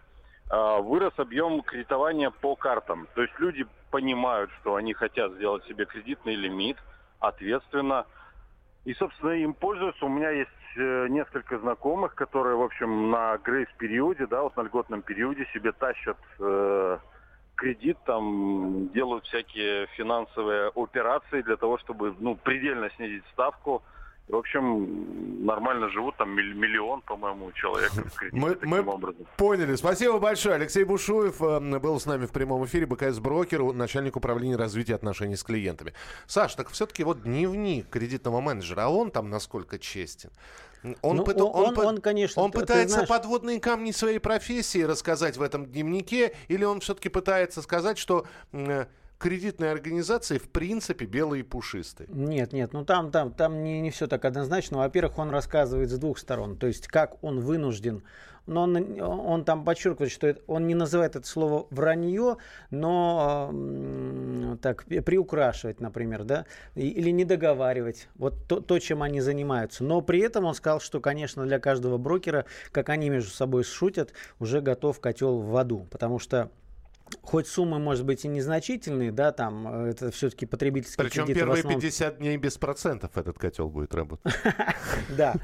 вырос 0.50 1.12
объем 1.16 1.62
кредитования 1.62 2.30
по 2.30 2.56
картам. 2.56 3.06
То 3.14 3.22
есть 3.22 3.38
люди 3.38 3.66
понимают, 3.90 4.50
что 4.60 4.74
они 4.74 4.92
хотят 4.94 5.32
сделать 5.34 5.64
себе 5.66 5.84
кредитный 5.84 6.34
лимит 6.34 6.76
ответственно. 7.20 8.06
И, 8.84 8.94
собственно, 8.94 9.32
им 9.32 9.54
пользуются. 9.54 10.06
У 10.06 10.08
меня 10.08 10.30
есть 10.30 10.50
э, 10.76 11.06
несколько 11.08 11.58
знакомых, 11.58 12.14
которые, 12.14 12.56
в 12.56 12.62
общем, 12.62 13.10
на 13.10 13.36
грейс-периоде, 13.38 14.26
да, 14.26 14.42
вот 14.42 14.56
на 14.56 14.62
льготном 14.62 15.02
периоде 15.02 15.46
себе 15.52 15.72
тащат 15.72 16.16
э, 16.38 16.98
кредит, 17.56 17.98
там 18.06 18.88
делают 18.88 19.26
всякие 19.26 19.86
финансовые 19.88 20.72
операции 20.74 21.42
для 21.42 21.56
того, 21.56 21.78
чтобы, 21.78 22.14
ну, 22.18 22.36
предельно 22.36 22.90
снизить 22.90 23.24
ставку– 23.32 23.82
в 24.30 24.36
общем, 24.36 25.44
нормально 25.44 25.88
живут, 25.90 26.16
там 26.16 26.30
миллион, 26.30 27.02
по-моему, 27.02 27.52
человек. 27.52 27.92
Мы, 28.32 28.56
мы 28.62 28.82
поняли. 29.36 29.74
Спасибо 29.76 30.18
большое. 30.18 30.56
Алексей 30.56 30.84
Бушуев 30.84 31.40
э, 31.42 31.78
был 31.78 31.98
с 31.98 32.06
нами 32.06 32.26
в 32.26 32.32
прямом 32.32 32.64
эфире, 32.64 32.86
БКС 32.86 33.18
Брокер, 33.18 33.62
начальник 33.72 34.16
управления 34.16 34.56
развития 34.56 34.94
отношений 34.94 35.36
с 35.36 35.42
клиентами. 35.42 35.92
Саш, 36.26 36.54
так 36.54 36.68
все-таки 36.70 37.04
вот 37.04 37.22
дневник 37.22 37.88
кредитного 37.88 38.40
менеджера, 38.40 38.82
а 38.82 38.88
он 38.88 39.10
там 39.10 39.30
насколько 39.30 39.78
честен? 39.78 40.30
Он, 41.02 41.16
ну, 41.16 41.24
пыт... 41.24 41.40
он, 41.40 41.50
он, 41.52 41.78
он, 41.78 41.98
конечно, 41.98 42.40
он 42.40 42.52
пытается 42.52 42.94
знаешь... 42.94 43.08
подводные 43.08 43.60
камни 43.60 43.90
своей 43.90 44.18
профессии 44.18 44.82
рассказать 44.82 45.36
в 45.36 45.42
этом 45.42 45.66
дневнике, 45.66 46.34
или 46.48 46.64
он 46.64 46.80
все-таки 46.80 47.10
пытается 47.10 47.60
сказать, 47.60 47.98
что 47.98 48.26
кредитные 49.20 49.70
организации 49.70 50.38
в 50.38 50.48
принципе 50.48 51.04
белые 51.04 51.40
и 51.40 51.42
пушистые. 51.44 52.08
Нет, 52.10 52.52
нет, 52.52 52.72
ну 52.72 52.84
там, 52.84 53.10
там, 53.10 53.32
там 53.32 53.62
не, 53.62 53.80
не 53.80 53.90
все 53.90 54.06
так 54.06 54.24
однозначно. 54.24 54.78
Во-первых, 54.78 55.18
он 55.18 55.30
рассказывает 55.30 55.90
с 55.90 55.98
двух 55.98 56.18
сторон. 56.18 56.56
То 56.56 56.66
есть, 56.66 56.88
как 56.88 57.22
он 57.22 57.40
вынужден 57.40 58.02
но 58.46 58.62
он, 58.62 59.00
он 59.00 59.44
там 59.44 59.64
подчеркивает, 59.64 60.10
что 60.10 60.26
это, 60.26 60.42
он 60.46 60.66
не 60.66 60.74
называет 60.74 61.14
это 61.14 61.26
слово 61.26 61.66
вранье, 61.70 62.36
но 62.70 63.50
э, 63.52 64.56
так 64.60 64.84
приукрашивать, 64.84 65.80
например, 65.80 66.24
да, 66.24 66.46
или 66.74 67.10
не 67.10 67.24
договаривать. 67.24 68.08
Вот 68.16 68.34
то, 68.48 68.60
то, 68.60 68.78
чем 68.78 69.02
они 69.02 69.20
занимаются. 69.20 69.84
Но 69.84 70.00
при 70.00 70.20
этом 70.20 70.46
он 70.46 70.54
сказал, 70.54 70.80
что, 70.80 71.00
конечно, 71.00 71.46
для 71.46 71.60
каждого 71.60 71.96
брокера, 71.96 72.44
как 72.72 72.88
они 72.88 73.08
между 73.08 73.30
собой 73.30 73.62
шутят, 73.62 74.12
уже 74.40 74.60
готов 74.60 74.98
котел 75.00 75.38
в 75.38 75.56
аду, 75.56 75.86
потому 75.90 76.18
что 76.18 76.50
хоть 77.22 77.46
суммы, 77.46 77.78
может 77.78 78.04
быть, 78.04 78.24
и 78.24 78.28
незначительные, 78.28 79.12
да, 79.12 79.32
там, 79.32 79.86
э, 79.86 79.90
это 79.90 80.10
все-таки 80.10 80.46
потребительские 80.46 81.04
Причем 81.04 81.24
кредиты. 81.24 81.40
первые 81.40 81.58
основном... 81.60 81.80
50 81.80 82.18
дней 82.18 82.36
без 82.36 82.58
процентов 82.58 83.16
этот 83.16 83.38
котел 83.38 83.68
будет 83.68 83.94
работать. 83.94 84.32
Да. 85.16 85.34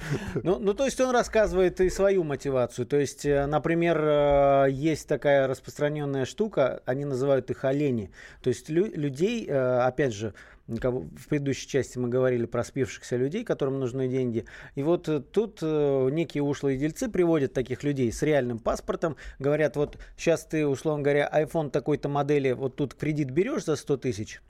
Ну, 0.42 0.58
ну, 0.58 0.74
то 0.74 0.84
есть 0.84 1.00
он 1.00 1.10
рассказывает 1.10 1.80
и 1.80 1.90
свою 1.90 2.24
мотивацию. 2.24 2.86
То 2.86 2.96
есть, 2.96 3.24
э, 3.24 3.46
например, 3.46 3.98
э, 3.98 4.66
есть 4.70 5.08
такая 5.08 5.46
распространенная 5.46 6.24
штука, 6.24 6.82
они 6.86 7.04
называют 7.04 7.50
их 7.50 7.64
олени. 7.64 8.10
То 8.42 8.48
есть 8.48 8.68
людей, 8.68 9.46
опять 9.46 10.14
же, 10.14 10.34
в 10.68 11.28
предыдущей 11.28 11.68
части 11.68 11.98
мы 11.98 12.08
говорили 12.08 12.46
про 12.46 12.64
спившихся 12.64 13.16
людей, 13.16 13.44
которым 13.44 13.78
нужны 13.78 14.08
деньги. 14.08 14.44
И 14.74 14.82
вот 14.82 15.08
э, 15.08 15.20
тут 15.20 15.60
э, 15.62 16.08
некие 16.10 16.42
ушлые 16.42 16.76
дельцы 16.76 17.08
приводят 17.08 17.52
таких 17.52 17.84
людей 17.84 18.12
с 18.12 18.22
реальным 18.22 18.58
паспортом, 18.58 19.16
говорят, 19.38 19.76
вот 19.76 19.98
сейчас 20.16 20.44
ты, 20.44 20.66
условно 20.66 21.02
говоря, 21.02 21.30
iPhone 21.32 21.70
такой-то 21.70 22.08
модели, 22.08 22.52
вот 22.52 22.76
тут 22.76 22.94
кредит 22.94 23.30
берешь 23.30 23.64
за 23.64 23.76
100 23.76 23.96
тысяч, 23.98 24.40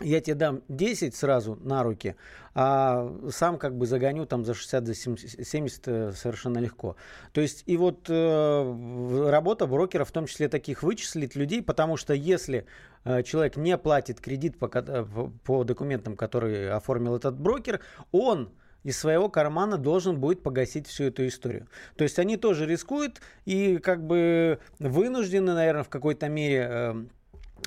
я 0.00 0.20
тебе 0.20 0.34
дам 0.34 0.62
10 0.68 1.14
сразу 1.14 1.56
на 1.62 1.82
руки, 1.82 2.16
а 2.54 3.12
сам 3.30 3.58
как 3.58 3.76
бы 3.76 3.86
загоню 3.86 4.26
там 4.26 4.44
за 4.44 4.54
60, 4.54 4.86
за 4.86 4.94
70 4.94 5.88
э, 5.88 6.12
совершенно 6.12 6.58
легко. 6.58 6.96
То 7.32 7.40
есть 7.40 7.62
и 7.66 7.76
вот 7.76 8.06
э, 8.08 9.28
работа 9.30 9.66
брокера 9.66 10.04
в 10.04 10.10
том 10.10 10.26
числе 10.26 10.48
таких 10.48 10.82
вычислить 10.82 11.36
людей, 11.36 11.62
потому 11.62 11.96
что 11.96 12.14
если 12.14 12.66
э, 13.04 13.22
человек 13.22 13.56
не 13.56 13.76
платит 13.78 14.20
кредит 14.20 14.58
по, 14.58 14.70
э, 14.72 15.04
по 15.44 15.64
документам, 15.64 16.16
которые 16.16 16.72
оформил 16.72 17.16
этот 17.16 17.38
брокер, 17.38 17.80
он 18.10 18.50
из 18.82 18.98
своего 18.98 19.28
кармана 19.28 19.76
должен 19.76 20.18
будет 20.18 20.42
погасить 20.42 20.86
всю 20.86 21.04
эту 21.04 21.26
историю. 21.26 21.68
То 21.96 22.04
есть 22.04 22.18
они 22.18 22.38
тоже 22.38 22.66
рискуют 22.66 23.20
и 23.44 23.76
как 23.76 24.02
бы 24.06 24.58
вынуждены, 24.78 25.52
наверное, 25.52 25.84
в 25.84 25.90
какой-то 25.90 26.28
мере 26.28 26.68
Э, 26.70 26.94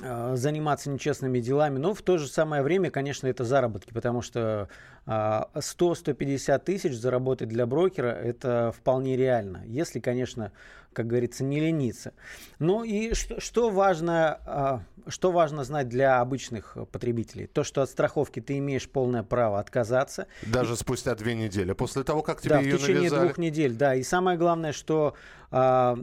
заниматься 0.00 0.90
нечестными 0.90 1.40
делами, 1.40 1.78
но 1.78 1.94
в 1.94 2.02
то 2.02 2.18
же 2.18 2.28
самое 2.28 2.62
время, 2.62 2.90
конечно, 2.90 3.26
это 3.26 3.44
заработки, 3.44 3.92
потому 3.92 4.22
что 4.22 4.68
100-150 5.06 6.50
а, 6.50 6.58
тысяч 6.58 6.94
заработать 6.94 7.48
для 7.48 7.66
брокера 7.66 8.08
это 8.08 8.72
вполне 8.76 9.16
реально, 9.16 9.62
если, 9.66 10.00
конечно, 10.00 10.52
как 10.94 11.06
говорится, 11.06 11.44
не 11.44 11.60
лениться. 11.60 12.14
Ну 12.58 12.84
и 12.84 13.14
что, 13.14 13.40
что, 13.40 13.68
важно, 13.70 14.40
а, 14.46 14.82
что 15.08 15.32
важно 15.32 15.64
знать 15.64 15.88
для 15.88 16.20
обычных 16.20 16.76
потребителей? 16.90 17.46
То, 17.46 17.64
что 17.64 17.82
от 17.82 17.90
страховки 17.90 18.40
ты 18.40 18.58
имеешь 18.58 18.88
полное 18.88 19.22
право 19.22 19.58
отказаться. 19.58 20.26
Даже 20.42 20.76
спустя 20.76 21.14
две 21.14 21.34
недели, 21.34 21.72
после 21.72 22.04
того, 22.04 22.22
как 22.22 22.40
тебе 22.40 22.54
да, 22.54 22.60
ее 22.60 22.76
в 22.76 22.80
течение 22.80 23.02
навязали. 23.02 23.26
двух 23.26 23.38
недель, 23.38 23.74
да. 23.74 23.94
И 23.94 24.02
самое 24.02 24.38
главное, 24.38 24.72
что 24.72 25.14
а, 25.50 25.98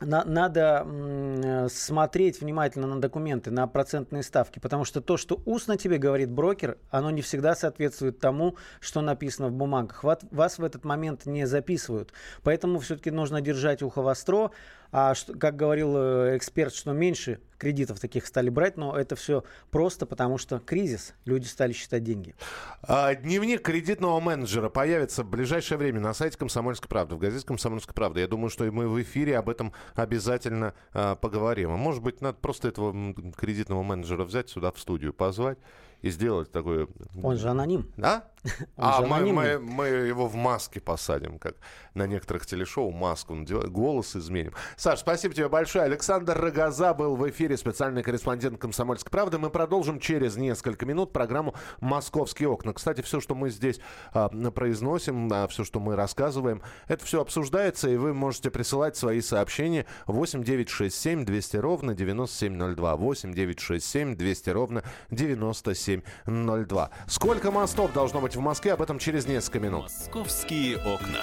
на, 0.00 0.24
надо 0.24 0.84
м, 0.84 1.68
смотреть 1.68 2.40
внимательно 2.40 2.86
на 2.86 3.00
документы, 3.00 3.50
на 3.50 3.66
процентные 3.66 4.22
ставки, 4.22 4.58
потому 4.58 4.84
что 4.84 5.00
то, 5.00 5.16
что 5.16 5.40
устно 5.44 5.76
тебе 5.76 5.98
говорит 5.98 6.30
брокер, 6.30 6.78
оно 6.90 7.10
не 7.10 7.22
всегда 7.22 7.54
соответствует 7.54 8.18
тому, 8.18 8.56
что 8.80 9.00
написано 9.00 9.48
в 9.48 9.52
бумагах. 9.52 10.04
Вас 10.04 10.58
в 10.58 10.64
этот 10.64 10.84
момент 10.84 11.26
не 11.26 11.46
записывают. 11.46 12.12
Поэтому 12.42 12.78
все-таки 12.78 13.10
нужно 13.10 13.40
держать 13.40 13.82
ухо 13.82 14.02
востро, 14.02 14.50
а 14.90 15.14
что, 15.14 15.34
как 15.34 15.56
говорил 15.56 15.94
э, 15.96 16.36
эксперт, 16.36 16.74
что 16.74 16.92
меньше 16.92 17.40
кредитов 17.58 18.00
таких 18.00 18.26
стали 18.26 18.48
брать, 18.48 18.76
но 18.76 18.96
это 18.96 19.16
все 19.16 19.44
просто 19.70 20.06
потому, 20.06 20.38
что 20.38 20.60
кризис, 20.60 21.14
люди 21.24 21.46
стали 21.46 21.72
считать 21.72 22.04
деньги. 22.04 22.34
А, 22.82 23.14
дневник 23.14 23.62
кредитного 23.62 24.20
менеджера 24.20 24.68
появится 24.68 25.24
в 25.24 25.28
ближайшее 25.28 25.76
время 25.76 26.00
на 26.00 26.14
сайте 26.14 26.38
«Комсомольской 26.38 26.88
правды», 26.88 27.16
в 27.16 27.18
газете 27.18 27.44
«Комсомольская 27.46 27.94
правда». 27.94 28.20
Я 28.20 28.28
думаю, 28.28 28.48
что 28.48 28.64
мы 28.70 28.88
в 28.88 29.02
эфире 29.02 29.36
об 29.36 29.48
этом 29.48 29.72
обязательно 29.94 30.74
а, 30.92 31.16
поговорим. 31.16 31.72
А 31.72 31.76
может 31.76 32.02
быть, 32.02 32.20
надо 32.20 32.38
просто 32.38 32.68
этого 32.68 33.14
кредитного 33.36 33.82
менеджера 33.82 34.24
взять 34.24 34.48
сюда 34.48 34.72
в 34.72 34.78
студию, 34.78 35.12
позвать 35.12 35.58
и 36.00 36.10
сделать 36.10 36.52
такое... 36.52 36.88
Он 37.22 37.36
же 37.36 37.48
аноним. 37.48 37.90
Да? 37.96 38.30
А 38.76 39.02
мы, 39.02 39.32
мы, 39.32 39.58
мы 39.58 39.86
его 39.86 40.26
в 40.26 40.34
маске 40.34 40.80
посадим, 40.80 41.38
как 41.38 41.56
на 41.94 42.06
некоторых 42.06 42.46
телешоу 42.46 42.90
маску 42.90 43.34
надеваем, 43.34 43.70
голос 43.70 44.16
изменим. 44.16 44.52
Саш, 44.76 45.00
спасибо 45.00 45.34
тебе 45.34 45.48
большое. 45.48 45.84
Александр 45.84 46.38
Рогоза 46.38 46.94
был 46.94 47.16
в 47.16 47.28
эфире, 47.30 47.56
специальный 47.56 48.02
корреспондент 48.02 48.58
«Комсомольской 48.58 49.10
правды». 49.10 49.38
Мы 49.38 49.50
продолжим 49.50 49.98
через 49.98 50.36
несколько 50.36 50.86
минут 50.86 51.12
программу 51.12 51.54
«Московские 51.80 52.48
окна». 52.48 52.72
Кстати, 52.72 53.00
все, 53.02 53.20
что 53.20 53.34
мы 53.34 53.50
здесь 53.50 53.80
а, 54.12 54.28
произносим, 54.28 55.28
а, 55.32 55.46
все, 55.48 55.64
что 55.64 55.80
мы 55.80 55.96
рассказываем, 55.96 56.62
это 56.86 57.04
все 57.04 57.20
обсуждается, 57.20 57.88
и 57.88 57.96
вы 57.96 58.14
можете 58.14 58.50
присылать 58.50 58.96
свои 58.96 59.20
сообщения 59.20 59.86
8 60.06 60.44
9 60.44 60.68
6 60.68 60.96
7 60.96 61.24
200 61.24 61.56
ровно 61.56 61.94
9702. 61.94 62.96
8 62.96 63.34
9 63.34 63.60
6 63.60 63.84
7 63.84 64.16
200 64.16 64.50
ровно 64.50 64.84
9702. 65.10 66.90
Сколько 67.06 67.50
мостов 67.50 67.92
должно 67.92 68.20
быть 68.20 68.27
в 68.36 68.40
Москве. 68.40 68.72
Об 68.72 68.82
этом 68.82 68.98
через 68.98 69.26
несколько 69.26 69.60
минут. 69.60 69.82
Московские 69.82 70.78
окна. 70.78 71.22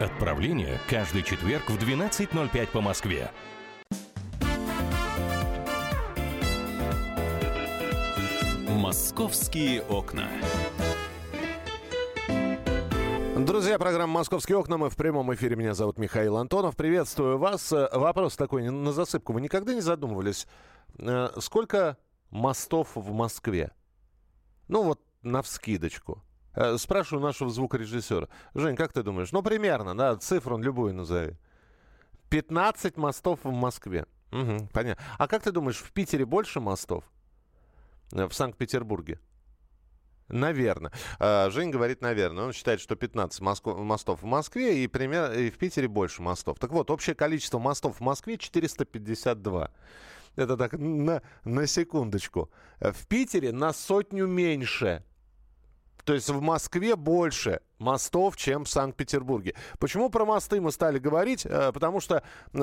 Отправление 0.00 0.78
каждый 0.90 1.22
четверг 1.22 1.70
в 1.70 1.78
12.05 1.78 2.66
по 2.66 2.82
Москве. 2.82 3.30
«Московские 8.68 9.80
окна». 9.84 10.28
Друзья, 13.38 13.78
программа 13.78 14.12
«Московские 14.12 14.58
окна». 14.58 14.76
Мы 14.76 14.90
в 14.90 14.96
прямом 14.96 15.32
эфире. 15.34 15.56
Меня 15.56 15.72
зовут 15.72 15.96
Михаил 15.96 16.36
Антонов. 16.36 16.76
Приветствую 16.76 17.38
вас. 17.38 17.72
Э, 17.72 17.88
вопрос 17.90 18.36
такой 18.36 18.68
на 18.68 18.92
засыпку. 18.92 19.32
Вы 19.32 19.40
никогда 19.40 19.72
не 19.72 19.80
задумывались, 19.80 20.46
э, 20.98 21.30
сколько 21.38 21.96
мостов 22.28 22.90
в 22.96 23.12
Москве? 23.14 23.72
Ну 24.68 24.82
вот, 24.82 25.00
на 25.22 25.40
вскидочку. 25.40 26.22
Э, 26.56 26.78
спрашиваю 26.78 27.22
нашего 27.22 27.50
звукорежиссера. 27.50 28.28
Жень, 28.54 28.76
как 28.76 28.92
ты 28.92 29.02
думаешь? 29.02 29.30
Ну, 29.30 29.42
примерно, 29.42 29.96
да, 29.96 30.16
цифру 30.16 30.56
любую 30.58 30.94
назови. 30.94 31.36
15 32.30 32.96
мостов 32.96 33.40
в 33.44 33.52
Москве. 33.52 34.06
Угу, 34.32 34.70
понятно. 34.72 35.04
А 35.18 35.28
как 35.28 35.42
ты 35.42 35.52
думаешь, 35.52 35.76
в 35.76 35.92
Питере 35.92 36.24
больше 36.24 36.60
мостов? 36.60 37.04
В 38.10 38.32
Санкт-Петербурге? 38.32 39.20
Наверное. 40.28 40.92
А, 41.18 41.50
Жень 41.50 41.70
говорит, 41.70 42.00
наверное. 42.00 42.44
Он 42.46 42.52
считает, 42.52 42.80
что 42.80 42.96
15 42.96 43.40
Москов, 43.42 43.78
мостов 43.78 44.22
в 44.22 44.24
Москве 44.24 44.82
и, 44.82 44.86
пример, 44.88 45.32
и 45.32 45.50
в 45.50 45.58
Питере 45.58 45.88
больше 45.88 46.22
мостов. 46.22 46.58
Так 46.58 46.70
вот, 46.70 46.90
общее 46.90 47.14
количество 47.14 47.58
мостов 47.58 47.98
в 47.98 48.00
Москве 48.00 48.38
452. 48.38 49.70
Это 50.36 50.56
так 50.56 50.72
на, 50.72 51.22
на 51.44 51.66
секундочку. 51.66 52.50
В 52.80 53.06
Питере 53.06 53.52
на 53.52 53.72
сотню 53.72 54.26
меньше. 54.26 55.04
То 56.06 56.14
есть 56.14 56.30
в 56.30 56.40
Москве 56.40 56.94
больше 56.94 57.60
мостов, 57.80 58.36
чем 58.36 58.64
в 58.64 58.68
Санкт-Петербурге. 58.68 59.54
Почему 59.80 60.08
про 60.08 60.24
мосты 60.24 60.60
мы 60.60 60.70
стали 60.70 61.00
говорить? 61.00 61.44
Э, 61.44 61.72
потому 61.72 61.98
что 62.00 62.22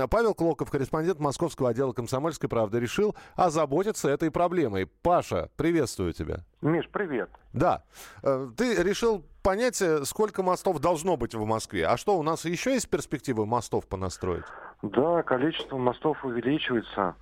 Павел 0.10 0.34
Клоков, 0.34 0.72
корреспондент 0.72 1.20
московского 1.20 1.70
отдела 1.70 1.92
«Комсомольской 1.92 2.48
правды», 2.48 2.80
решил 2.80 3.18
озаботиться 3.36 4.08
этой 4.08 4.32
проблемой. 4.32 4.86
Паша, 4.86 5.50
приветствую 5.58 6.14
тебя. 6.14 6.46
Миш, 6.62 6.88
привет. 6.90 7.30
Да. 7.52 7.84
Э, 8.24 8.48
ты 8.56 8.82
решил 8.82 9.26
понять, 9.44 9.82
э, 9.82 10.06
сколько 10.06 10.42
мостов 10.42 10.80
должно 10.80 11.18
быть 11.18 11.36
в 11.36 11.46
Москве. 11.46 11.86
А 11.86 11.98
что, 11.98 12.18
у 12.18 12.24
нас 12.24 12.46
еще 12.46 12.72
есть 12.72 12.90
перспективы 12.90 13.46
мостов 13.46 13.88
понастроить? 13.88 14.46
Да, 14.82 15.22
количество 15.24 15.78
мостов 15.78 16.24
увеличивается. 16.24 17.16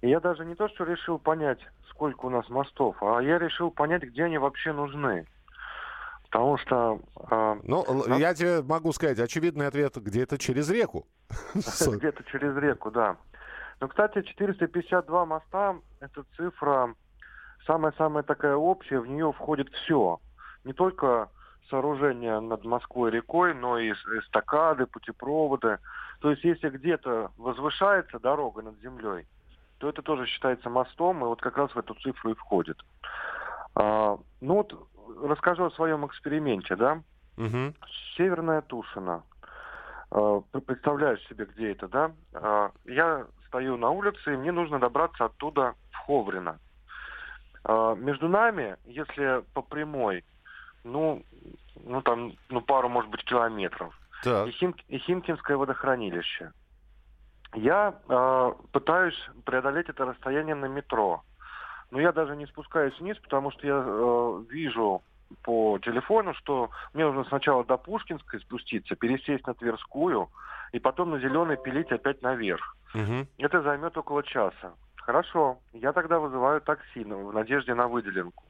И 0.00 0.08
я 0.08 0.18
даже 0.18 0.44
не 0.44 0.56
то, 0.56 0.68
что 0.68 0.82
решил 0.82 1.20
понять, 1.20 1.60
сколько 1.88 2.26
у 2.26 2.30
нас 2.30 2.48
мостов, 2.48 2.96
а 3.00 3.20
я 3.20 3.38
решил 3.38 3.70
понять, 3.70 4.02
где 4.02 4.24
они 4.24 4.38
вообще 4.38 4.72
нужны. 4.72 5.24
Потому 6.30 6.58
что... 6.58 7.00
Э, 7.30 7.58
ну, 7.62 7.84
на... 8.06 8.16
я 8.16 8.34
тебе 8.34 8.62
могу 8.62 8.92
сказать, 8.92 9.18
очевидный 9.18 9.66
ответ, 9.66 9.96
где-то 9.96 10.38
через 10.38 10.68
реку. 10.70 11.06
Где-то 11.54 12.24
через 12.24 12.56
реку, 12.56 12.90
да. 12.90 13.16
Но, 13.80 13.88
кстати, 13.88 14.22
452 14.22 15.26
моста– 15.26 15.76
это 16.00 16.24
цифра 16.36 16.94
самая-самая 17.66 18.24
такая 18.24 18.56
общая, 18.56 19.00
в 19.00 19.06
нее 19.06 19.32
входит 19.32 19.68
все. 19.70 20.20
Не 20.64 20.72
только 20.72 21.28
сооружения 21.70 22.40
над 22.40 22.64
Москвой 22.64 23.10
рекой, 23.10 23.54
но 23.54 23.78
и 23.78 23.92
эстакады, 23.92 24.86
путепроводы. 24.86 25.78
То 26.20 26.30
есть 26.30 26.42
если 26.42 26.70
где-то 26.70 27.30
возвышается 27.36 28.18
дорога 28.18 28.62
над 28.62 28.80
землей, 28.80 29.26
то 29.78 29.88
это 29.88 30.02
тоже 30.02 30.26
считается 30.26 30.70
мостом, 30.70 31.22
и 31.22 31.28
вот 31.28 31.40
как 31.40 31.56
раз 31.56 31.70
в 31.72 31.78
эту 31.78 31.94
цифру 31.94 32.32
и 32.32 32.34
входит. 32.34 32.78
А, 33.74 34.18
ну 34.40 34.54
вот 34.54 34.74
расскажу 35.22 35.64
о 35.64 35.70
своем 35.70 36.06
эксперименте, 36.06 36.76
да? 36.76 37.02
Угу. 37.36 37.74
Северная 38.16 38.62
Тушина. 38.62 39.22
А, 40.10 40.40
представляешь 40.66 41.26
себе, 41.28 41.46
где 41.46 41.72
это, 41.72 41.88
да? 41.88 42.12
А, 42.34 42.70
я 42.84 43.26
стою 43.46 43.76
на 43.76 43.90
улице, 43.90 44.34
и 44.34 44.36
мне 44.36 44.52
нужно 44.52 44.78
добраться 44.78 45.26
оттуда 45.26 45.74
в 45.90 45.96
Ховрино. 46.06 46.58
А, 47.64 47.94
между 47.94 48.28
нами, 48.28 48.76
если 48.86 49.44
по 49.54 49.62
прямой, 49.62 50.24
ну, 50.84 51.22
ну 51.84 52.02
там, 52.02 52.32
ну 52.48 52.60
пару, 52.60 52.88
может 52.88 53.10
быть, 53.10 53.24
километров. 53.24 53.98
Так. 54.22 54.48
И, 54.48 54.50
Хим, 54.52 54.74
и 54.88 54.98
Химкинское 54.98 55.56
водохранилище. 55.56 56.52
Я 57.54 57.94
э, 58.08 58.52
пытаюсь 58.72 59.30
преодолеть 59.44 59.88
это 59.88 60.04
расстояние 60.04 60.54
на 60.54 60.66
метро. 60.66 61.22
Но 61.90 62.00
я 62.00 62.12
даже 62.12 62.36
не 62.36 62.46
спускаюсь 62.46 62.98
вниз, 62.98 63.16
потому 63.18 63.50
что 63.50 63.66
я 63.66 63.82
э, 63.84 64.44
вижу 64.50 65.02
по 65.42 65.78
телефону, 65.78 66.34
что 66.34 66.70
мне 66.94 67.04
нужно 67.04 67.24
сначала 67.24 67.64
до 67.64 67.76
Пушкинской 67.76 68.40
спуститься, 68.40 68.96
пересесть 68.96 69.46
на 69.46 69.54
Тверскую, 69.54 70.28
и 70.72 70.78
потом 70.78 71.10
на 71.10 71.18
Зеленый 71.18 71.56
пилить 71.56 71.92
опять 71.92 72.22
наверх. 72.22 72.76
Угу. 72.94 73.26
Это 73.38 73.62
займет 73.62 73.96
около 73.96 74.22
часа. 74.22 74.74
Хорошо, 74.96 75.58
я 75.72 75.92
тогда 75.92 76.18
вызываю 76.18 76.60
такси 76.60 77.04
в 77.04 77.32
надежде 77.32 77.74
на 77.74 77.88
выделенку. 77.88 78.44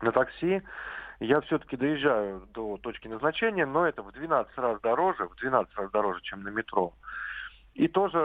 На 0.00 0.12
такси 0.12 0.62
я 1.20 1.40
все-таки 1.42 1.76
доезжаю 1.76 2.46
до 2.52 2.76
точки 2.76 3.08
назначения, 3.08 3.64
но 3.64 3.86
это 3.86 4.02
в 4.02 4.12
12 4.12 4.58
раз 4.58 4.80
дороже, 4.80 5.28
в 5.28 5.36
12 5.36 5.74
раз 5.76 5.90
дороже, 5.90 6.20
чем 6.22 6.42
на 6.42 6.48
метро. 6.48 6.92
И 7.74 7.88
тоже 7.88 8.18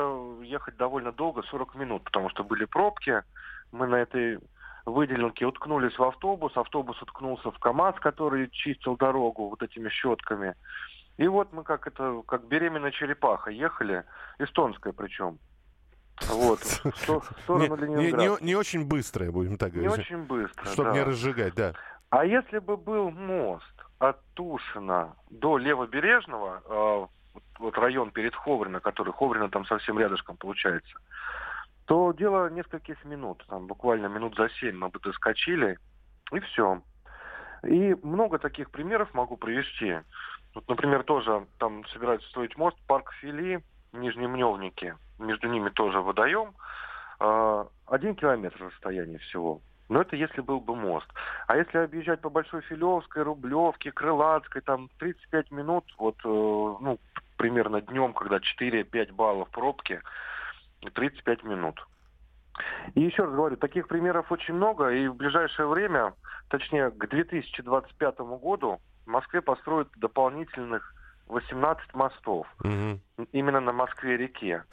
ехать 0.43 0.75
довольно 0.77 1.11
долго, 1.11 1.41
40 1.43 1.75
минут, 1.75 2.03
потому 2.03 2.29
что 2.29 2.43
были 2.43 2.65
пробки. 2.65 3.23
Мы 3.71 3.87
на 3.87 3.95
этой 3.95 4.39
выделенке 4.85 5.45
уткнулись 5.45 5.97
в 5.97 6.03
автобус, 6.03 6.55
автобус 6.55 7.01
уткнулся 7.01 7.51
в 7.51 7.59
КАМАЗ, 7.59 7.95
который 7.99 8.49
чистил 8.49 8.95
дорогу 8.95 9.49
вот 9.49 9.61
этими 9.61 9.89
щетками. 9.89 10.55
И 11.17 11.27
вот 11.27 11.51
мы 11.51 11.63
как 11.63 11.87
это, 11.87 12.21
как 12.27 12.47
беременная 12.47 12.91
черепаха 12.91 13.49
ехали, 13.51 14.03
эстонская 14.39 14.93
причем. 14.93 15.39
Вот, 16.29 16.59
в 16.59 17.41
сторону 17.43 17.75
не, 17.75 17.81
Ленинграда. 17.81 18.23
Не, 18.23 18.29
не, 18.29 18.45
не 18.45 18.55
очень 18.55 18.87
быстрое, 18.87 19.31
будем 19.31 19.57
так 19.57 19.71
говорить. 19.71 19.91
Не 19.91 20.01
очень 20.01 20.23
быстро, 20.23 20.65
Чтобы 20.65 20.89
да. 20.89 20.95
не 20.95 21.03
разжигать, 21.03 21.53
да. 21.53 21.73
А 22.09 22.25
если 22.25 22.59
бы 22.59 22.77
был 22.77 23.11
мост, 23.11 23.65
от 23.99 24.17
Тушина 24.33 25.15
до 25.29 25.57
Левобережного, 25.57 26.61
э, 26.65 27.39
вот 27.59 27.77
район 27.77 28.11
перед 28.11 28.35
Ховрино, 28.35 28.79
который 28.79 29.13
Ховрино 29.13 29.49
там 29.49 29.65
совсем 29.65 29.97
рядышком 29.99 30.37
получается, 30.37 30.97
то 31.87 32.11
дело 32.11 32.49
нескольких 32.49 33.03
минут, 33.05 33.43
там 33.47 33.65
буквально 33.65 34.07
минут 34.07 34.35
за 34.35 34.49
семь 34.59 34.77
мы 34.77 34.89
бы 34.89 34.99
доскочили, 34.99 35.79
и 36.33 36.39
все. 36.41 36.81
И 37.63 37.95
много 38.03 38.39
таких 38.39 38.69
примеров 38.71 39.13
могу 39.13 39.37
привести. 39.37 39.97
Вот, 40.53 40.67
например, 40.67 41.03
тоже 41.03 41.47
там 41.59 41.85
собираются 41.87 42.27
строить 42.29 42.57
мост, 42.57 42.77
парк 42.87 43.13
Фили, 43.21 43.63
Нижние 43.93 44.27
Мневники, 44.27 44.95
между 45.17 45.47
ними 45.47 45.69
тоже 45.69 46.01
водоем. 46.01 46.53
Э, 47.21 47.65
один 47.87 48.15
километр 48.15 48.65
расстояния 48.65 49.19
всего. 49.19 49.61
Но 49.87 50.01
это 50.01 50.17
если 50.17 50.41
был 50.41 50.59
бы 50.59 50.75
мост. 50.75 51.07
А 51.47 51.55
если 51.55 51.77
объезжать 51.77 52.19
по 52.19 52.29
Большой 52.29 52.61
Филевской, 52.63 53.23
Рублевке, 53.23 53.93
Крылатской, 53.93 54.61
там 54.61 54.89
35 54.99 55.51
минут, 55.51 55.85
вот, 55.97 56.17
э, 56.25 56.27
ну, 56.27 56.99
примерно 57.37 57.79
днем, 57.79 58.13
когда 58.13 58.39
4-5 58.39 59.13
баллов 59.13 59.49
пробки, 59.51 60.01
35 60.91 61.43
минут. 61.43 61.85
И 62.95 63.01
еще 63.01 63.23
раз 63.23 63.33
говорю, 63.33 63.57
таких 63.57 63.87
примеров 63.87 64.31
очень 64.31 64.55
много, 64.55 64.89
и 64.89 65.07
в 65.07 65.15
ближайшее 65.15 65.67
время, 65.67 66.13
точнее 66.49 66.89
к 66.91 67.07
2025 67.07 68.19
году, 68.19 68.79
в 69.05 69.09
Москве 69.09 69.41
построят 69.41 69.89
дополнительных 69.97 70.93
18 71.27 71.93
мостов. 71.93 72.47
Угу. 72.63 73.27
Именно 73.31 73.59
на 73.59 73.71
Москве-реке. 73.73 74.63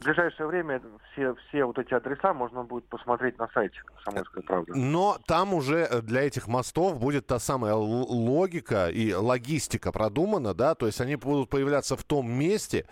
В 0.00 0.04
ближайшее 0.04 0.46
время 0.46 0.80
все, 1.12 1.34
все 1.34 1.64
вот 1.64 1.78
эти 1.78 1.92
адреса 1.92 2.32
можно 2.32 2.64
будет 2.64 2.88
посмотреть 2.88 3.38
на 3.38 3.48
сайте 3.48 3.82
«Комсомольской 3.82 4.42
правды». 4.42 4.72
Но 4.74 5.18
там 5.26 5.52
уже 5.52 5.80
э, 5.80 6.00
для 6.00 6.22
этих 6.22 6.48
мостов 6.48 6.98
будет 6.98 7.26
та 7.26 7.38
самая 7.38 7.74
логика 7.74 8.88
и 8.88 9.12
логистика 9.12 9.92
продумана, 9.92 10.54
да, 10.54 10.74
то 10.74 10.86
есть 10.86 11.02
они 11.02 11.16
будут 11.16 11.50
появляться 11.50 11.98
в 11.98 12.04
том 12.04 12.30
месте, 12.32 12.86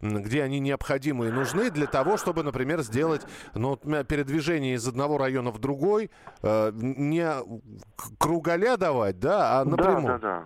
где 0.00 0.42
они 0.42 0.60
необходимы 0.60 1.28
и 1.28 1.30
нужны 1.30 1.70
для 1.70 1.86
того, 1.86 2.16
чтобы, 2.16 2.42
например, 2.42 2.80
сделать 2.80 3.26
ну, 3.54 3.76
передвижение 3.76 4.74
из 4.74 4.86
одного 4.86 5.18
района 5.18 5.50
в 5.50 5.58
другой, 5.58 6.10
э, 6.42 6.70
не 6.72 7.28
кругаля 8.18 8.76
давать, 8.76 9.18
да, 9.18 9.60
а 9.60 9.64
напрямую. 9.64 10.06
Да, 10.06 10.18
да, 10.18 10.40
да. 10.40 10.44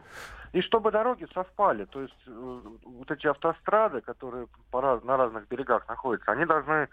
И 0.53 0.61
чтобы 0.61 0.91
дороги 0.91 1.27
совпали, 1.33 1.87
то 1.87 2.03
есть 2.03 2.15
э, 2.27 2.61
вот 2.85 3.11
эти 3.11 3.27
автострады, 3.27 4.03
которые 4.03 4.49
раз, 4.73 5.03
на 5.03 5.17
разных 5.17 5.49
берегах 5.49 5.89
находятся, 5.89 6.33
они 6.33 6.45
должны 6.45 6.89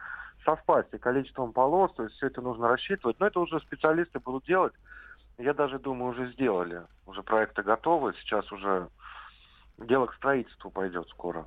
совпасть 0.45 0.93
и 0.93 0.97
количеством 0.97 1.51
полос, 1.51 1.91
то 1.93 2.03
есть 2.03 2.15
все 2.15 2.27
это 2.27 2.41
нужно 2.41 2.69
рассчитывать. 2.69 3.19
Но 3.19 3.27
это 3.27 3.41
уже 3.41 3.59
специалисты 3.59 4.19
будут 4.19 4.45
делать. 4.45 4.73
Я 5.37 5.53
даже 5.53 5.77
думаю, 5.77 6.11
уже 6.11 6.31
сделали. 6.31 6.83
Уже 7.05 7.21
проекты 7.21 7.61
готовы, 7.63 8.13
сейчас 8.21 8.49
уже 8.51 8.87
дело 9.77 10.05
к 10.07 10.15
строительству 10.15 10.71
пойдет 10.71 11.07
скоро. 11.09 11.45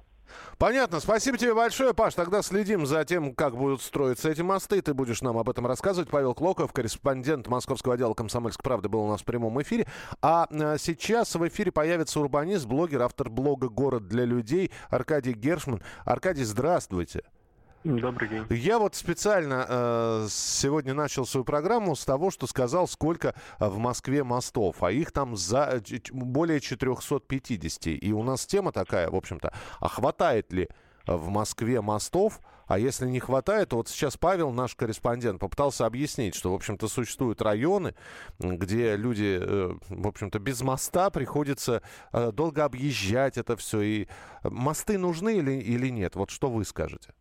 Понятно. 0.58 1.00
Спасибо 1.00 1.38
тебе 1.38 1.54
большое, 1.54 1.94
Паш. 1.94 2.14
Тогда 2.14 2.42
следим 2.42 2.86
за 2.86 3.04
тем, 3.04 3.34
как 3.34 3.56
будут 3.56 3.82
строиться 3.82 4.30
эти 4.30 4.42
мосты. 4.42 4.80
Ты 4.82 4.94
будешь 4.94 5.22
нам 5.22 5.38
об 5.38 5.48
этом 5.48 5.66
рассказывать. 5.66 6.08
Павел 6.08 6.34
Клоков, 6.34 6.72
корреспондент 6.72 7.48
Московского 7.48 7.94
отдела 7.94 8.14
«Комсомольской 8.14 8.62
правды», 8.62 8.88
был 8.88 9.00
у 9.00 9.08
нас 9.08 9.22
в 9.22 9.24
прямом 9.24 9.60
эфире. 9.62 9.86
А 10.20 10.46
э, 10.50 10.76
сейчас 10.78 11.34
в 11.34 11.46
эфире 11.48 11.72
появится 11.72 12.20
урбанист, 12.20 12.66
блогер, 12.66 13.02
автор 13.02 13.28
блога 13.28 13.68
«Город 13.68 14.08
для 14.08 14.24
людей» 14.24 14.70
Аркадий 14.90 15.32
Гершман. 15.32 15.82
Аркадий, 16.04 16.44
здравствуйте. 16.44 17.22
Добрый 17.84 18.28
день. 18.28 18.46
Я 18.50 18.78
вот 18.78 18.94
специально 18.94 19.66
э, 19.68 20.26
сегодня 20.30 20.94
начал 20.94 21.26
свою 21.26 21.44
программу 21.44 21.96
с 21.96 22.04
того, 22.04 22.30
что 22.30 22.46
сказал, 22.46 22.86
сколько 22.86 23.34
э, 23.58 23.68
в 23.68 23.78
Москве 23.78 24.22
мостов, 24.22 24.84
а 24.84 24.92
их 24.92 25.10
там 25.10 25.36
за 25.36 25.82
э, 25.90 25.98
более 26.12 26.60
450. 26.60 27.86
И 27.86 28.12
у 28.12 28.22
нас 28.22 28.46
тема 28.46 28.70
такая, 28.70 29.10
в 29.10 29.16
общем-то, 29.16 29.52
а 29.80 29.88
хватает 29.88 30.52
ли 30.52 30.68
э, 31.06 31.16
в 31.16 31.28
Москве 31.28 31.80
мостов, 31.80 32.38
а 32.68 32.78
если 32.78 33.08
не 33.08 33.18
хватает, 33.18 33.70
то 33.70 33.76
вот 33.76 33.88
сейчас 33.88 34.16
Павел, 34.16 34.52
наш 34.52 34.76
корреспондент, 34.76 35.40
попытался 35.40 35.84
объяснить, 35.84 36.36
что, 36.36 36.52
в 36.52 36.54
общем-то, 36.54 36.86
существуют 36.86 37.42
районы, 37.42 37.96
где 38.38 38.94
люди, 38.94 39.42
в 39.88 40.06
общем-то, 40.06 40.38
без 40.38 40.62
моста 40.62 41.10
приходится 41.10 41.82
долго 42.12 42.64
объезжать 42.64 43.36
это 43.38 43.56
все. 43.56 43.80
И 43.80 44.08
мосты 44.44 44.98
нужны 44.98 45.38
или, 45.38 45.52
или 45.52 45.88
нет? 45.88 46.14
Вот 46.14 46.30
что 46.30 46.48
вы 46.48 46.64
скажете? 46.64 47.12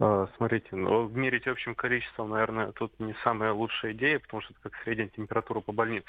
А, 0.00 0.28
смотрите, 0.36 0.76
ну, 0.76 1.08
мерить 1.08 1.48
общим 1.48 1.74
количеством, 1.74 2.30
наверное, 2.30 2.70
тут 2.72 2.92
не 3.00 3.14
самая 3.24 3.52
лучшая 3.52 3.92
идея, 3.92 4.20
потому 4.20 4.42
что 4.42 4.52
это 4.52 4.70
как 4.70 4.82
средняя 4.84 5.08
температура 5.08 5.60
по 5.60 5.72
больнице. 5.72 6.06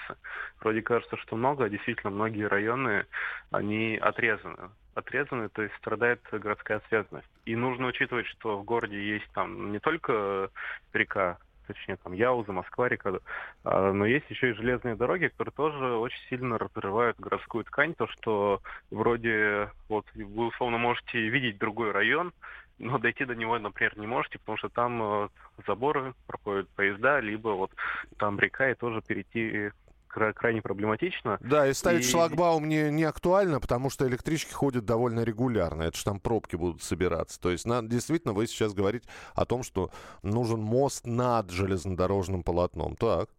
Вроде 0.59 0.83
кажется, 0.83 1.17
что 1.17 1.35
много, 1.35 1.65
а 1.65 1.69
действительно 1.69 2.11
многие 2.11 2.47
районы, 2.47 3.07
они 3.49 3.97
отрезаны. 3.97 4.69
Отрезаны, 4.93 5.49
то 5.49 5.63
есть 5.63 5.73
страдает 5.77 6.21
городская 6.31 6.81
связанность. 6.87 7.29
И 7.45 7.55
нужно 7.55 7.87
учитывать, 7.87 8.27
что 8.27 8.59
в 8.59 8.63
городе 8.63 9.01
есть 9.01 9.27
там 9.33 9.71
не 9.71 9.79
только 9.79 10.51
река, 10.93 11.39
точнее 11.65 11.95
там 11.97 12.13
Яуза, 12.13 12.51
Москва, 12.51 12.89
река, 12.89 13.19
а, 13.63 13.91
но 13.91 14.05
есть 14.05 14.29
еще 14.29 14.51
и 14.51 14.53
железные 14.53 14.95
дороги, 14.95 15.29
которые 15.29 15.53
тоже 15.53 15.95
очень 15.95 16.21
сильно 16.29 16.59
разрывают 16.59 17.19
городскую 17.19 17.63
ткань, 17.63 17.95
то 17.95 18.05
что 18.07 18.61
вроде 18.91 19.71
вот 19.87 20.05
вы 20.13 20.47
условно 20.47 20.77
можете 20.77 21.27
видеть 21.29 21.57
другой 21.57 21.91
район, 21.91 22.33
но 22.79 22.97
дойти 22.97 23.25
до 23.25 23.35
него, 23.35 23.59
например, 23.59 23.97
не 23.97 24.07
можете, 24.07 24.39
потому 24.39 24.57
что 24.57 24.69
там 24.69 25.01
э, 25.01 25.29
заборы, 25.67 26.13
проходят 26.27 26.69
поезда, 26.69 27.19
либо 27.19 27.49
вот 27.49 27.71
там 28.17 28.39
река, 28.39 28.71
и 28.71 28.75
тоже 28.75 29.01
перейти 29.01 29.71
крайне 30.09 30.61
проблематично. 30.61 31.37
Да, 31.41 31.67
и 31.67 31.73
ставить 31.73 32.05
и... 32.05 32.09
шлагбаум 32.09 32.67
не, 32.67 32.89
не 32.91 33.03
актуально, 33.03 33.59
потому 33.59 33.89
что 33.89 34.07
электрички 34.07 34.51
ходят 34.51 34.85
довольно 34.85 35.23
регулярно. 35.23 35.83
Это 35.83 35.97
же 35.97 36.03
там 36.03 36.19
пробки 36.19 36.55
будут 36.55 36.81
собираться. 36.81 37.39
То 37.39 37.51
есть 37.51 37.65
на, 37.65 37.81
действительно 37.81 38.33
вы 38.33 38.47
сейчас 38.47 38.73
говорите 38.73 39.07
о 39.35 39.45
том, 39.45 39.63
что 39.63 39.91
нужен 40.23 40.61
мост 40.61 41.05
над 41.05 41.51
железнодорожным 41.51 42.43
полотном. 42.43 42.95
Так. 42.95 43.29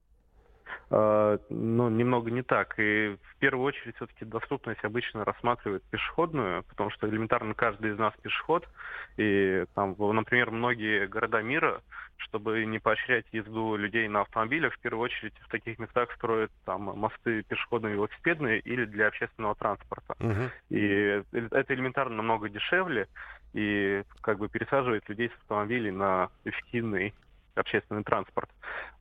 А, 0.90 1.38
ну, 1.48 1.88
немного 1.88 2.30
не 2.30 2.42
так. 2.42 2.74
И 2.78 3.16
в 3.22 3.36
первую 3.38 3.64
очередь 3.64 3.94
все-таки 3.96 4.24
доступность 4.24 4.84
обычно 4.84 5.24
рассматривают 5.24 5.84
пешеходную, 5.84 6.64
потому 6.64 6.90
что 6.90 7.08
элементарно 7.08 7.54
каждый 7.54 7.92
из 7.92 7.98
нас 7.98 8.12
пешеход. 8.22 8.68
И 9.16 9.64
там, 9.74 9.94
например, 9.98 10.50
многие 10.50 11.06
города 11.06 11.42
мира, 11.42 11.80
чтобы 12.16 12.64
не 12.64 12.80
поощрять 12.80 13.24
езду 13.32 13.76
людей 13.76 14.08
на 14.08 14.22
автомобилях, 14.22 14.74
в 14.74 14.80
первую 14.80 15.04
очередь 15.04 15.34
в 15.40 15.48
таких 15.48 15.78
местах 15.78 16.12
строят 16.16 16.50
там 16.64 16.82
мосты 16.82 17.42
пешеходные, 17.44 17.94
велосипедные 17.94 18.58
или 18.60 18.84
для 18.84 19.06
общественного 19.06 19.54
транспорта. 19.54 20.14
Uh-huh. 20.18 20.50
И 20.70 21.22
это 21.32 21.74
элементарно 21.74 22.16
намного 22.16 22.48
дешевле 22.48 23.06
и 23.52 24.02
как 24.22 24.38
бы 24.38 24.48
пересаживает 24.48 25.08
людей 25.08 25.28
с 25.28 25.40
автомобилей 25.42 25.90
на 25.90 26.30
эффективный 26.44 27.14
общественный 27.54 28.04
транспорт. 28.04 28.50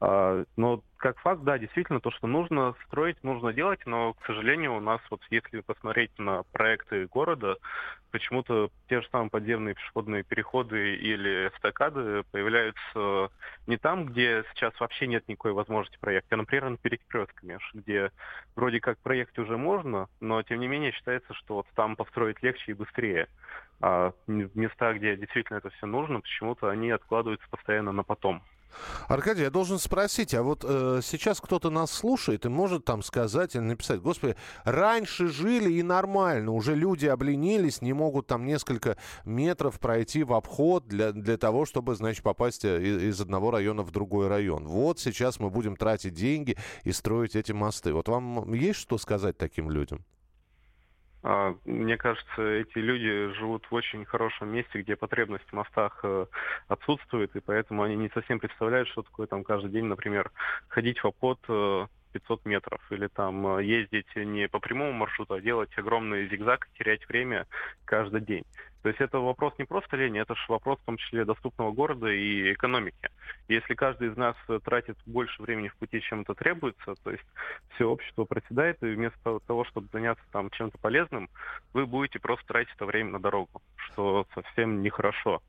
А, 0.01 0.43
но 0.57 0.83
как 0.99 1.17
факт, 1.19 1.43
да, 1.43 1.57
действительно, 1.57 2.01
то, 2.01 2.11
что 2.11 2.27
нужно 2.27 2.75
строить, 2.85 3.23
нужно 3.23 3.53
делать, 3.53 3.79
но, 3.85 4.13
к 4.13 4.25
сожалению, 4.25 4.75
у 4.75 4.79
нас 4.81 5.01
вот 5.09 5.21
если 5.29 5.61
посмотреть 5.61 6.11
на 6.19 6.43
проекты 6.51 7.07
города, 7.07 7.57
почему-то 8.11 8.69
те 8.89 9.01
же 9.01 9.07
самые 9.09 9.29
подземные 9.29 9.75
пешеходные 9.75 10.23
переходы 10.23 10.95
или 10.95 11.47
эстакады 11.47 12.23
появляются 12.31 13.29
не 13.65 13.77
там, 13.77 14.05
где 14.05 14.43
сейчас 14.53 14.77
вообще 14.79 15.07
нет 15.07 15.27
никакой 15.29 15.53
возможности 15.53 15.97
проекта, 15.99 16.35
а, 16.35 16.37
например, 16.37 16.69
на 16.69 16.77
перекрестками, 16.77 17.59
где 17.73 18.11
вроде 18.55 18.81
как 18.81 18.99
проект 18.99 19.39
уже 19.39 19.57
можно, 19.57 20.09
но 20.19 20.43
тем 20.43 20.59
не 20.59 20.67
менее 20.67 20.91
считается, 20.91 21.33
что 21.33 21.55
вот 21.55 21.67
там 21.75 21.95
построить 21.95 22.43
легче 22.43 22.71
и 22.71 22.75
быстрее. 22.75 23.29
А 23.81 24.11
места, 24.27 24.93
где 24.93 25.15
действительно 25.15 25.57
это 25.57 25.69
все 25.69 25.85
нужно, 25.87 26.19
почему-то 26.19 26.69
они 26.69 26.91
откладываются 26.91 27.47
постоянно 27.49 27.93
на 27.93 28.03
потом. 28.03 28.43
Аркадий, 29.07 29.43
я 29.43 29.49
должен 29.49 29.79
спросить, 29.79 30.33
а 30.33 30.43
вот 30.43 30.63
э, 30.67 31.01
сейчас 31.03 31.41
кто-то 31.41 31.69
нас 31.69 31.91
слушает 31.91 32.45
и 32.45 32.49
может 32.49 32.85
там 32.85 33.03
сказать 33.03 33.55
или 33.55 33.61
написать, 33.61 34.01
господи, 34.01 34.35
раньше 34.63 35.27
жили 35.27 35.71
и 35.73 35.83
нормально, 35.83 36.51
уже 36.51 36.75
люди 36.75 37.05
обленились, 37.05 37.81
не 37.81 37.93
могут 37.93 38.27
там 38.27 38.45
несколько 38.45 38.97
метров 39.25 39.79
пройти 39.79 40.23
в 40.23 40.33
обход 40.33 40.87
для, 40.87 41.11
для 41.11 41.37
того, 41.37 41.65
чтобы, 41.65 41.95
значит, 41.95 42.23
попасть 42.23 42.65
э, 42.65 42.81
из, 42.81 43.03
из 43.03 43.21
одного 43.21 43.51
района 43.51 43.83
в 43.83 43.91
другой 43.91 44.27
район. 44.27 44.67
Вот 44.67 44.99
сейчас 44.99 45.39
мы 45.39 45.49
будем 45.49 45.75
тратить 45.75 46.13
деньги 46.13 46.57
и 46.83 46.91
строить 46.91 47.35
эти 47.35 47.51
мосты. 47.51 47.93
Вот 47.93 48.07
вам 48.07 48.53
есть 48.53 48.79
что 48.79 48.97
сказать 48.97 49.37
таким 49.37 49.69
людям? 49.69 50.05
А, 51.21 51.55
мне 51.65 51.97
кажется, 51.97 52.41
эти 52.41 52.77
люди 52.77 53.33
живут 53.33 53.65
в 53.69 53.73
очень 53.73 54.05
хорошем 54.05 54.49
месте, 54.49 54.81
где 54.81 54.95
потребность 54.95 55.47
в 55.49 55.53
мостах 55.53 55.99
э, 56.03 56.25
отсутствует, 56.67 57.35
и 57.35 57.41
поэтому 57.41 57.83
они 57.83 57.97
не 57.97 58.09
совсем 58.09 58.39
представляют, 58.39 58.87
что 58.87 59.01
такое 59.01 59.27
там 59.27 59.43
каждый 59.43 59.69
день, 59.69 59.85
например, 59.85 60.31
ходить 60.69 60.99
в 60.99 61.07
обход 61.07 61.39
500 61.41 61.89
э, 62.45 62.49
метров, 62.49 62.81
или 62.91 63.07
там 63.07 63.57
э, 63.57 63.65
ездить 63.65 64.15
не 64.15 64.47
по 64.47 64.59
прямому 64.59 64.93
маршруту, 64.93 65.33
а 65.33 65.41
делать 65.41 65.77
огромный 65.77 66.29
зигзаг, 66.29 66.69
терять 66.77 67.07
время 67.09 67.47
каждый 67.83 68.21
день. 68.21 68.45
То 68.81 68.89
есть 68.89 69.01
это 69.01 69.19
вопрос 69.19 69.53
не 69.57 69.65
просто 69.65 69.97
лени, 69.97 70.21
это 70.21 70.35
же 70.35 70.41
вопрос 70.47 70.79
в 70.79 70.85
том 70.85 70.97
числе 70.97 71.25
доступного 71.25 71.71
города 71.71 72.07
и 72.07 72.53
экономики. 72.53 73.09
Если 73.47 73.73
каждый 73.73 74.09
из 74.09 74.17
нас 74.17 74.35
тратит 74.63 74.97
больше 75.05 75.41
времени 75.41 75.67
в 75.67 75.75
пути, 75.75 76.01
чем 76.01 76.21
это 76.21 76.33
требуется, 76.33 76.95
то 77.03 77.11
есть 77.11 77.25
все 77.75 77.85
общество 77.85 78.23
проседает, 78.23 78.81
и 78.81 78.93
вместо 78.93 79.39
того, 79.47 79.65
чтобы 79.65 79.89
заняться 79.91 80.23
там 80.31 80.49
чем-то 80.51 80.77
полезным, 80.77 81.29
вы 81.73 81.85
будете 81.85 82.19
просто 82.19 82.45
тратить 82.47 82.73
это 82.75 82.85
время 82.85 83.11
на 83.11 83.19
дорогу, 83.19 83.61
что 83.75 84.25
совсем 84.33 84.81
нехорошо 84.81 85.41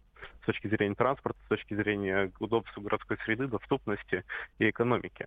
с 0.43 0.47
точки 0.47 0.69
зрения 0.69 0.95
транспорта, 0.95 1.39
с 1.45 1.49
точки 1.49 1.75
зрения 1.75 2.33
удобства 2.41 2.81
городской 2.81 3.17
среды, 3.25 3.47
доступности 3.47 4.25
и 4.59 4.69
экономики. 4.71 5.27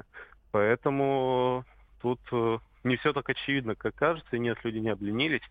Поэтому 0.51 1.65
тут 2.01 2.19
э, 2.31 2.57
не 2.83 2.97
все 2.97 3.13
так 3.13 3.29
очевидно, 3.29 3.75
как 3.75 3.95
кажется, 3.95 4.35
и 4.35 4.39
нет, 4.39 4.57
люди 4.63 4.77
не 4.77 4.89
обленились, 4.89 5.41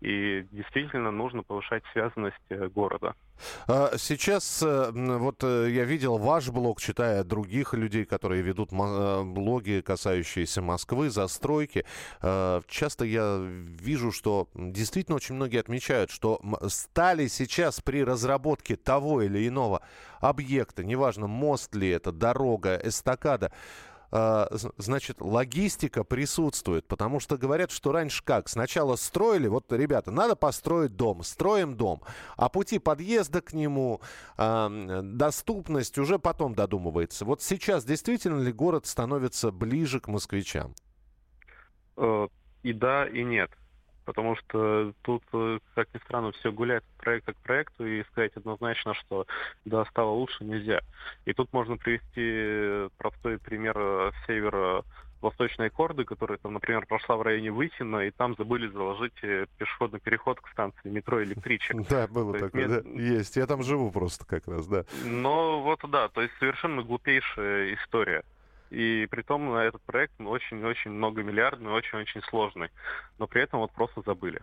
и 0.00 0.46
действительно 0.50 1.10
нужно 1.10 1.42
повышать 1.42 1.82
связанность 1.92 2.36
э, 2.48 2.68
города. 2.68 3.14
А 3.66 3.92
сейчас 3.96 4.62
э, 4.62 4.90
вот 4.92 5.42
я 5.42 5.84
видел 5.84 6.18
ваш 6.18 6.50
блог, 6.50 6.80
читая 6.80 7.24
других 7.24 7.74
людей, 7.74 8.04
которые 8.04 8.42
ведут 8.42 8.70
блоги, 8.70 9.82
касающиеся 9.84 10.62
Москвы, 10.62 11.10
застройки. 11.10 11.84
Часто 12.20 13.04
я 13.04 13.38
вижу, 13.40 14.12
что 14.12 14.48
действительно 14.54 15.16
очень 15.16 15.34
многие 15.34 15.60
отмечают, 15.60 16.10
что 16.10 16.40
стали 16.68 17.28
сейчас 17.28 17.80
при 17.80 18.04
разработке 18.04 18.76
того 18.76 19.22
или 19.22 19.46
иного 19.48 19.82
объекта, 20.20 20.84
неважно, 20.84 21.26
мост 21.26 21.74
ли 21.74 21.88
это, 21.88 22.12
дорога, 22.12 22.76
эстакада, 22.76 23.52
значит, 24.10 25.20
логистика 25.20 26.04
присутствует, 26.04 26.86
потому 26.86 27.20
что 27.20 27.36
говорят, 27.36 27.70
что 27.70 27.92
раньше 27.92 28.22
как? 28.24 28.48
Сначала 28.48 28.96
строили, 28.96 29.46
вот, 29.46 29.70
ребята, 29.72 30.10
надо 30.10 30.36
построить 30.36 30.96
дом, 30.96 31.22
строим 31.22 31.76
дом, 31.76 32.02
а 32.36 32.48
пути 32.48 32.78
подъезда 32.78 33.40
к 33.40 33.52
нему, 33.52 34.00
доступность 34.36 35.98
уже 35.98 36.18
потом 36.18 36.54
додумывается. 36.54 37.24
Вот 37.24 37.42
сейчас 37.42 37.84
действительно 37.84 38.40
ли 38.40 38.52
город 38.52 38.86
становится 38.86 39.52
ближе 39.52 40.00
к 40.00 40.08
москвичам? 40.08 40.74
Э, 41.96 42.28
и 42.62 42.72
да, 42.72 43.06
и 43.06 43.22
нет 43.22 43.50
потому 44.10 44.34
что 44.34 44.92
тут, 45.02 45.22
э, 45.32 45.60
как 45.76 45.86
ни 45.94 45.98
странно, 46.00 46.32
все 46.32 46.50
гуляет 46.50 46.82
от 46.82 47.04
проекта 47.04 47.32
к 47.32 47.36
проекту, 47.36 47.86
и 47.86 48.02
сказать 48.10 48.32
однозначно, 48.34 48.92
что 48.94 49.24
да, 49.64 49.84
стало 49.84 50.10
лучше, 50.10 50.42
нельзя. 50.42 50.80
И 51.26 51.32
тут 51.32 51.52
можно 51.52 51.76
привести 51.76 52.92
простой 52.98 53.38
пример 53.38 53.76
э, 53.78 54.10
севера 54.26 54.82
восточной 55.20 55.70
корды, 55.70 56.04
которая 56.04 56.38
там, 56.38 56.54
например, 56.54 56.86
прошла 56.86 57.16
в 57.16 57.22
районе 57.22 57.52
Высина, 57.52 57.98
и 57.98 58.10
там 58.10 58.34
забыли 58.36 58.66
заложить 58.66 59.22
э, 59.22 59.46
пешеходный 59.58 60.00
переход 60.00 60.40
к 60.40 60.48
станции 60.48 60.88
метро 60.88 61.22
электричек. 61.22 61.76
Да, 61.88 62.08
было 62.08 62.32
то 62.32 62.46
такое, 62.46 62.68
есть, 62.68 62.82
да. 62.82 63.00
Есть. 63.00 63.36
Я 63.36 63.46
там 63.46 63.62
живу 63.62 63.92
просто 63.92 64.24
как 64.24 64.48
раз, 64.48 64.66
да. 64.66 64.84
Ну, 65.04 65.60
вот 65.60 65.80
да, 65.88 66.08
то 66.08 66.22
есть 66.22 66.34
совершенно 66.40 66.82
глупейшая 66.82 67.74
история. 67.74 68.24
И 68.70 69.06
при 69.10 69.22
том 69.22 69.52
этот 69.54 69.82
проект 69.82 70.14
очень-очень 70.20 70.92
многомиллиардный, 70.92 71.72
очень-очень 71.72 72.22
сложный. 72.22 72.70
Но 73.18 73.26
при 73.26 73.42
этом 73.42 73.60
вот 73.60 73.72
просто 73.72 74.02
забыли. 74.02 74.42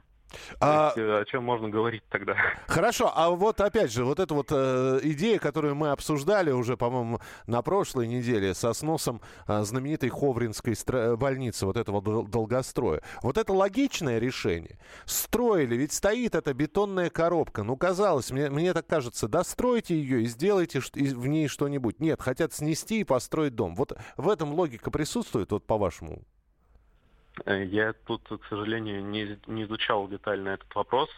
А... 0.59 0.87
Есть, 0.87 0.97
э, 0.97 1.21
о 1.21 1.25
чем 1.25 1.43
можно 1.43 1.69
говорить 1.69 2.03
тогда? 2.09 2.35
Хорошо, 2.67 3.11
а 3.13 3.29
вот 3.29 3.61
опять 3.61 3.91
же, 3.91 4.05
вот 4.05 4.19
эта 4.19 4.33
вот 4.33 4.47
э, 4.51 4.99
идея, 5.03 5.39
которую 5.39 5.75
мы 5.75 5.91
обсуждали 5.91 6.51
уже, 6.51 6.77
по-моему, 6.77 7.19
на 7.45 7.61
прошлой 7.61 8.07
неделе 8.07 8.53
со 8.53 8.73
сносом 8.73 9.21
э, 9.47 9.63
знаменитой 9.63 10.09
Ховринской 10.09 10.73
стро- 10.73 11.15
больницы, 11.15 11.65
вот 11.65 11.77
этого 11.77 12.01
дол- 12.01 12.27
долгостроя. 12.27 13.01
Вот 13.21 13.37
это 13.37 13.53
логичное 13.53 14.19
решение. 14.19 14.77
Строили, 15.05 15.75
ведь 15.75 15.93
стоит 15.93 16.35
эта 16.35 16.53
бетонная 16.53 17.09
коробка. 17.09 17.63
Ну, 17.63 17.77
казалось, 17.77 18.31
мне, 18.31 18.49
мне 18.49 18.73
так 18.73 18.87
кажется, 18.87 19.27
достройте 19.27 19.95
ее 19.95 20.23
и 20.23 20.25
сделайте 20.25 20.79
в 20.79 21.27
ней 21.27 21.47
что-нибудь. 21.47 21.99
Нет, 21.99 22.21
хотят 22.21 22.53
снести 22.53 23.01
и 23.01 23.03
построить 23.03 23.55
дом. 23.55 23.75
Вот 23.75 23.97
в 24.17 24.29
этом 24.29 24.53
логика 24.53 24.91
присутствует, 24.91 25.51
вот 25.51 25.65
по-вашему? 25.65 26.23
Э, 27.45 27.63
я 27.63 27.93
тут, 27.93 28.27
к 28.27 28.45
сожалению, 28.49 29.03
не, 29.05 29.39
не 29.47 29.63
изучал 29.63 30.07
детально 30.07 30.49
этот 30.49 30.73
вопрос, 30.75 31.09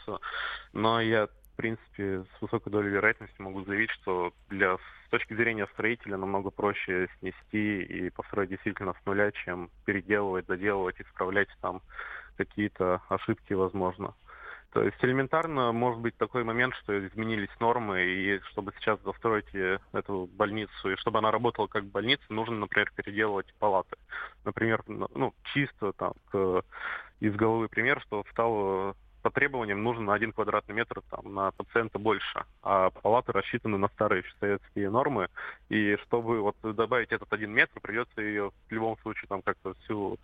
но 0.74 1.02
я, 1.02 1.28
в 1.28 1.56
принципе, 1.56 2.24
с 2.24 2.42
высокой 2.42 2.72
долей 2.72 2.90
вероятности 2.90 3.42
могу 3.42 3.64
заявить, 3.64 3.92
что 3.92 4.34
для, 4.50 4.78
с 4.78 5.10
точки 5.10 5.34
зрения 5.34 5.68
строителя 5.74 6.18
намного 6.18 6.50
проще 6.50 7.10
снести 7.20 7.82
и 7.82 8.10
построить 8.10 8.50
действительно 8.50 8.94
с 8.94 9.06
нуля, 9.06 9.32
чем 9.32 9.70
переделывать, 9.86 10.46
доделывать, 10.46 11.00
исправлять 11.00 11.50
там 11.62 11.82
какие-то 12.38 13.02
ошибки, 13.10 13.54
возможно. 13.54 14.14
То 14.72 14.84
есть 14.84 14.98
элементарно 15.02 15.72
может 15.72 16.00
быть 16.00 16.16
такой 16.18 16.44
момент, 16.44 16.76
что 16.76 17.08
изменились 17.08 17.50
нормы, 17.60 18.04
и 18.04 18.40
чтобы 18.52 18.72
сейчас 18.78 19.00
застроить 19.02 19.48
эту 19.94 20.30
больницу, 20.34 20.92
и 20.92 20.96
чтобы 20.98 21.20
она 21.20 21.32
работала 21.32 21.66
как 21.68 21.86
больница, 21.86 22.24
нужно, 22.30 22.56
например, 22.56 22.92
переделывать 22.96 23.52
палаты. 23.58 23.98
Например, 24.46 24.84
ну, 24.88 25.34
чисто 25.54 25.92
там 25.94 26.14
к, 26.32 26.64
из 27.20 27.36
головы 27.36 27.68
пример, 27.68 28.00
что 28.02 28.24
стало 28.32 28.96
по 29.30 29.32
требованиям 29.32 29.84
нужно 29.84 30.06
на 30.06 30.14
один 30.16 30.32
квадратный 30.32 30.74
метр 30.74 31.02
там, 31.12 31.34
на 31.36 31.52
пациента 31.52 32.00
больше, 32.00 32.46
а 32.64 32.90
палаты 32.90 33.32
рассчитаны 33.32 33.78
на 33.78 33.88
старые 33.90 34.24
советские 34.40 34.90
нормы, 34.90 35.28
и 35.70 35.98
чтобы 36.04 36.42
вот 36.42 36.56
добавить 36.64 37.12
этот 37.12 37.32
один 37.32 37.52
метр, 37.52 37.80
придется 37.80 38.22
ее 38.22 38.52
в 38.68 38.72
любом 38.72 38.98
случае 39.04 39.28
там 39.28 39.44
как-то 39.44 39.76
всю 39.84 40.18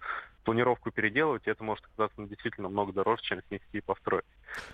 планировку 0.43 0.89
переделывать, 0.89 1.45
и 1.45 1.51
это 1.51 1.63
может 1.63 1.85
оказаться 1.85 2.23
действительно 2.23 2.67
много 2.67 2.93
дороже, 2.93 3.21
чем 3.21 3.41
снести 3.47 3.77
и 3.77 3.81
построить. 3.81 4.25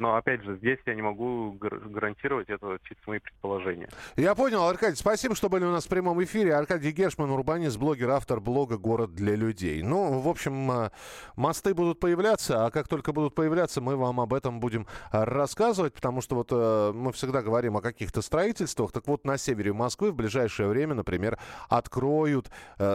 Но, 0.01 0.15
опять 0.15 0.43
же, 0.43 0.57
здесь 0.57 0.79
я 0.87 0.95
не 0.95 1.03
могу 1.03 1.51
гарантировать, 1.59 2.49
это 2.49 2.79
чисто 2.85 3.03
мои 3.05 3.19
предположения. 3.19 3.87
Я 4.15 4.33
понял, 4.33 4.67
Аркадий, 4.67 4.95
спасибо, 4.95 5.35
что 5.35 5.47
были 5.47 5.63
у 5.63 5.69
нас 5.69 5.85
в 5.85 5.89
прямом 5.89 6.23
эфире. 6.23 6.55
Аркадий 6.55 6.89
Гершман, 6.89 7.29
урбанист, 7.29 7.77
блогер, 7.77 8.09
автор 8.09 8.39
блога 8.39 8.79
«Город 8.79 9.13
для 9.13 9.35
людей». 9.35 9.83
Ну, 9.83 10.19
в 10.19 10.27
общем, 10.27 10.71
э, 10.71 10.89
мосты 11.35 11.75
будут 11.75 11.99
появляться, 11.99 12.65
а 12.65 12.71
как 12.71 12.87
только 12.87 13.13
будут 13.13 13.35
появляться, 13.35 13.79
мы 13.79 13.95
вам 13.95 14.19
об 14.19 14.33
этом 14.33 14.59
будем 14.59 14.87
э, 15.13 15.23
рассказывать, 15.23 15.93
потому 15.93 16.21
что 16.21 16.33
вот 16.33 16.47
э, 16.51 16.93
мы 16.95 17.13
всегда 17.13 17.43
говорим 17.43 17.77
о 17.77 17.81
каких-то 17.81 18.23
строительствах. 18.23 18.91
Так 18.91 19.05
вот, 19.05 19.23
на 19.23 19.37
севере 19.37 19.71
Москвы 19.71 20.11
в 20.11 20.15
ближайшее 20.15 20.67
время, 20.67 20.95
например, 20.95 21.37
откроют 21.69 22.49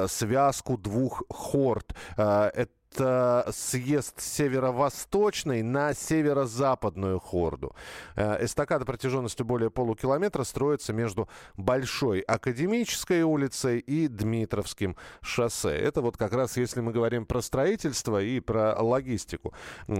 связку 0.09 0.77
двух 0.77 1.23
хорд 1.29 1.95
это 2.16 2.71
съезд 2.99 4.21
северо-восточный 4.21 5.63
на 5.63 5.95
северо-западную 5.95 7.19
хорду. 7.19 7.75
Э, 8.15 8.45
эстакада 8.45 8.85
протяженностью 8.85 9.47
более 9.47 9.71
полукилометра 9.71 10.45
строится 10.45 10.93
между 10.93 11.29
Большой 11.57 12.21
Академической 12.21 13.23
улицей 13.23 13.79
и 13.79 14.09
Дмитровским 14.09 14.97
шоссе. 15.21 15.77
Это 15.77 16.01
вот 16.01 16.17
как 16.17 16.33
раз 16.33 16.57
если 16.57 16.81
мы 16.81 16.93
говорим 16.93 17.27
про 17.27 17.43
строительство 17.43 18.23
и 18.23 18.41
про 18.41 18.75
логистику, 18.81 19.53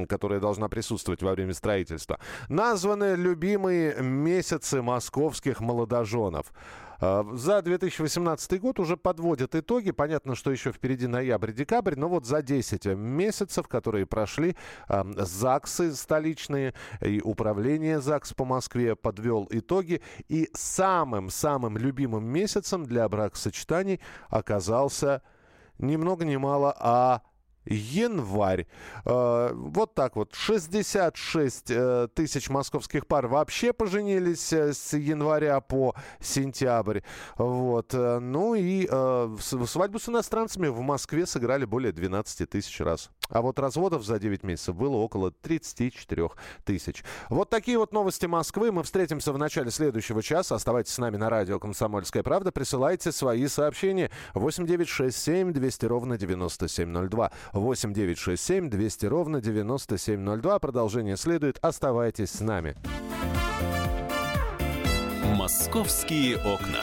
которая 0.09 0.41
должна 0.41 0.69
присутствовать 0.69 1.23
во 1.23 1.33
время 1.33 1.55
строительства. 1.55 2.19
Названы 2.49 3.15
любимые 3.17 3.97
месяцы 4.01 4.83
московских 4.83 5.61
молодоженов. 5.61 6.53
А, 7.01 7.25
за 7.33 7.63
2018 7.63 8.61
год 8.61 8.79
уже 8.81 8.97
подводят 8.97 9.55
итоги. 9.55 9.91
Понятно, 9.91 10.35
что 10.35 10.51
еще 10.51 10.73
впереди 10.73 11.07
ноябрь-декабрь, 11.07 11.97
но 11.97 12.09
вот 12.09 12.27
за 12.27 12.43
10 12.43 12.87
месяцев, 12.97 13.69
которые 13.69 14.07
прошли, 14.07 14.57
ЗАГСы 14.89 15.95
столичные 15.95 16.75
и 17.01 17.21
управление 17.21 18.01
ЗАГС 18.01 18.35
по 18.35 18.45
Москве 18.45 18.97
подвел 18.97 19.47
итоги. 19.51 20.01
И 20.29 20.49
самым-самым 20.55 21.77
любимым 21.77 22.25
месяцем 22.25 22.85
для 22.85 23.09
бракосочетаний 23.09 24.01
оказался 24.29 25.23
ни 25.79 25.97
много 25.97 26.25
ни 26.25 26.37
мало, 26.37 26.75
а 26.79 27.23
январь. 27.67 28.67
Э, 29.05 29.53
вот 29.55 29.95
так 29.95 30.17
вот. 30.17 30.35
66 30.35 31.71
э, 31.71 32.09
тысяч 32.15 32.49
московских 32.49 33.07
пар 33.07 33.27
вообще 33.27 33.73
поженились 33.73 34.53
э, 34.53 34.73
с 34.73 34.97
января 34.97 35.61
по 35.61 35.95
сентябрь. 36.21 37.01
Вот. 37.37 37.93
Ну 37.93 38.55
и 38.55 38.87
свадьбу 38.87 39.99
с 39.99 40.09
иностранцами 40.09 40.69
в 40.69 40.81
Москве 40.81 41.27
сыграли 41.27 41.65
более 41.65 41.93
12 41.93 42.49
тысяч 42.49 42.81
раз. 42.81 43.11
А 43.29 43.43
вот 43.43 43.59
разводов 43.59 44.05
за 44.05 44.19
9 44.19 44.43
месяцев 44.43 44.75
было 44.77 44.97
около 44.97 45.31
34 45.31 46.31
тысяч. 46.65 47.05
Вот 47.29 47.51
такие 47.51 47.79
вот 47.79 47.93
новости 47.93 48.27
Москвы. 48.27 48.73
Мы 48.73 48.83
встретимся 48.83 49.33
в 49.33 49.39
начале 49.39 49.71
следующего 49.71 50.23
часа. 50.23 50.55
Оставайтесь 50.55 50.93
с 50.93 50.99
нами 50.99 51.17
на 51.17 51.31
радио 51.31 51.59
«Комсомольская 51.59 52.23
правда». 52.23 52.53
Присылайте 52.53 53.13
свои 53.13 53.47
сообщения. 53.49 54.11
8967 54.35 55.53
200 55.53 55.87
ровно 55.87 56.19
9702. 56.19 57.33
8 57.53 57.93
967 57.93 58.71
200 58.71 59.07
ровно 59.07 59.41
9702. 59.41 60.59
Продолжение 60.59 61.17
следует. 61.17 61.59
Оставайтесь 61.63 62.31
с 62.31 62.41
нами. 62.41 62.77
«Московские 65.37 66.39
окна». 66.39 66.83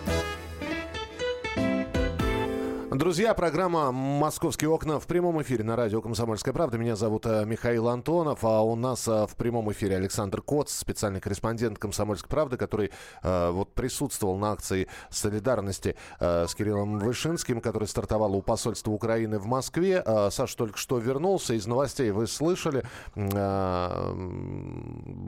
Друзья, 3.01 3.33
программа 3.33 3.91
«Московские 3.91 4.69
окна» 4.69 4.99
в 4.99 5.07
прямом 5.07 5.41
эфире 5.41 5.63
на 5.63 5.75
радио 5.75 6.03
«Комсомольская 6.03 6.53
правда». 6.53 6.77
Меня 6.77 6.95
зовут 6.95 7.25
э, 7.25 7.45
Михаил 7.47 7.87
Антонов, 7.87 8.43
а 8.43 8.61
у 8.61 8.75
нас 8.75 9.07
э, 9.07 9.25
в 9.25 9.35
прямом 9.37 9.71
эфире 9.71 9.95
Александр 9.95 10.43
Коц, 10.43 10.71
специальный 10.71 11.19
корреспондент 11.19 11.79
«Комсомольской 11.79 12.29
правды», 12.29 12.57
который 12.57 12.91
э, 13.23 13.49
вот 13.49 13.73
присутствовал 13.73 14.37
на 14.37 14.51
акции 14.51 14.87
солидарности 15.09 15.95
э, 16.19 16.45
с 16.47 16.53
Кириллом 16.53 16.99
Вышинским, 16.99 17.59
которая 17.59 17.87
стартовала 17.87 18.35
у 18.35 18.43
посольства 18.43 18.91
Украины 18.91 19.39
в 19.39 19.47
Москве. 19.47 20.03
Э, 20.05 20.29
Саша 20.29 20.55
только 20.55 20.77
что 20.77 20.99
вернулся. 20.99 21.55
Из 21.55 21.65
новостей 21.65 22.11
вы 22.11 22.27
слышали, 22.27 22.83
э, 23.15 23.25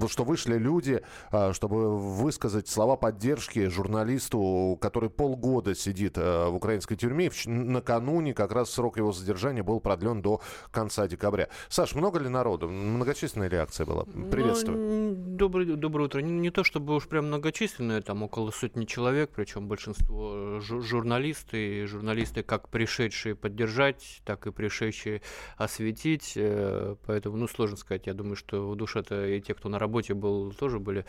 что 0.09 0.23
вышли 0.25 0.59
люди, 0.59 1.01
э, 1.31 1.53
чтобы 1.53 1.97
высказать 1.97 2.67
слова 2.67 2.97
поддержки 2.97 3.67
журналисту, 3.67 4.77
который 4.79 5.09
полгода 5.09 5.73
сидит 5.73 6.19
э, 6.19 6.49
в 6.49 6.55
украинской 6.57 6.95
тюрьме. 6.95 7.31
Накануне 7.63 8.33
как 8.33 8.51
раз 8.51 8.69
срок 8.71 8.97
его 8.97 9.11
задержания 9.11 9.63
был 9.63 9.79
продлен 9.79 10.21
до 10.21 10.41
конца 10.71 11.07
декабря. 11.07 11.49
Саш, 11.69 11.95
много 11.95 12.19
ли 12.19 12.29
народу? 12.29 12.69
Многочисленная 12.69 13.49
реакция 13.49 13.85
была? 13.85 14.05
Приветствую. 14.31 14.77
Ну, 14.77 15.15
добрый, 15.15 15.65
доброе 15.65 16.05
утро. 16.05 16.19
Не, 16.19 16.31
не 16.31 16.49
то 16.49 16.63
чтобы 16.63 16.95
уж 16.95 17.07
прям 17.07 17.27
многочисленное, 17.27 18.01
там 18.01 18.23
около 18.23 18.51
сотни 18.51 18.85
человек, 18.85 19.31
причем 19.35 19.67
большинство 19.67 20.59
жу- 20.59 20.81
журналисты, 20.81 21.81
и 21.81 21.85
журналисты 21.85 22.43
как 22.43 22.69
пришедшие 22.69 23.35
поддержать, 23.35 24.21
так 24.25 24.47
и 24.47 24.51
пришедшие 24.51 25.21
осветить. 25.57 26.33
э, 26.35 26.95
Поэтому, 27.05 27.37
ну, 27.37 27.47
сложно 27.47 27.77
сказать. 27.77 28.07
Я 28.07 28.13
думаю, 28.13 28.35
что 28.35 28.69
в 28.69 28.75
душе-то 28.75 29.25
и 29.27 29.41
те, 29.41 29.53
кто 29.53 29.69
на 29.69 29.79
работе 29.79 30.13
был, 30.13 30.51
тоже 30.51 30.79
были 30.79 31.05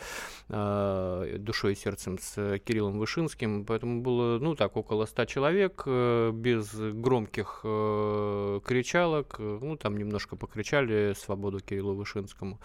э, 0.49 1.35
душой 1.39 1.73
и 1.73 1.75
сердцем 1.75 2.17
с 2.19 2.59
Кириллом 2.59 2.99
Вышинским. 2.99 3.65
Поэтому 3.65 4.01
было, 4.01 4.39
ну, 4.39 4.55
так, 4.55 4.75
около 4.77 5.05
ста 5.05 5.25
человек, 5.25 5.83
э, 5.85 6.31
без 6.45 6.75
громких 6.75 7.61
э, 7.63 8.59
кричалок. 8.63 9.35
Э, 9.39 9.59
Ну, 9.61 9.75
там 9.77 9.97
немножко 9.97 10.35
покричали 10.35 11.13
«Свободу 11.17 11.59
Кириллу 11.59 11.95
Вышинскому». 11.95 12.59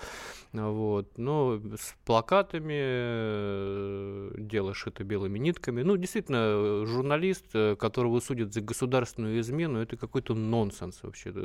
Вот. 0.52 1.16
Но 1.16 1.58
с 1.76 1.94
плакатами, 2.04 2.74
э, 2.76 4.30
дело 4.38 4.74
шито 4.74 5.04
белыми 5.04 5.38
нитками. 5.38 5.82
Ну, 5.82 5.96
действительно, 5.96 6.36
э, 6.40 6.84
журналист, 6.86 7.46
э, 7.54 7.76
которого 7.76 8.20
судят 8.20 8.52
за 8.52 8.60
государственную 8.60 9.40
измену, 9.40 9.78
это 9.78 9.96
какой-то 9.96 10.34
нонсенс 10.34 11.02
вообще. 11.02 11.30
Э, 11.34 11.40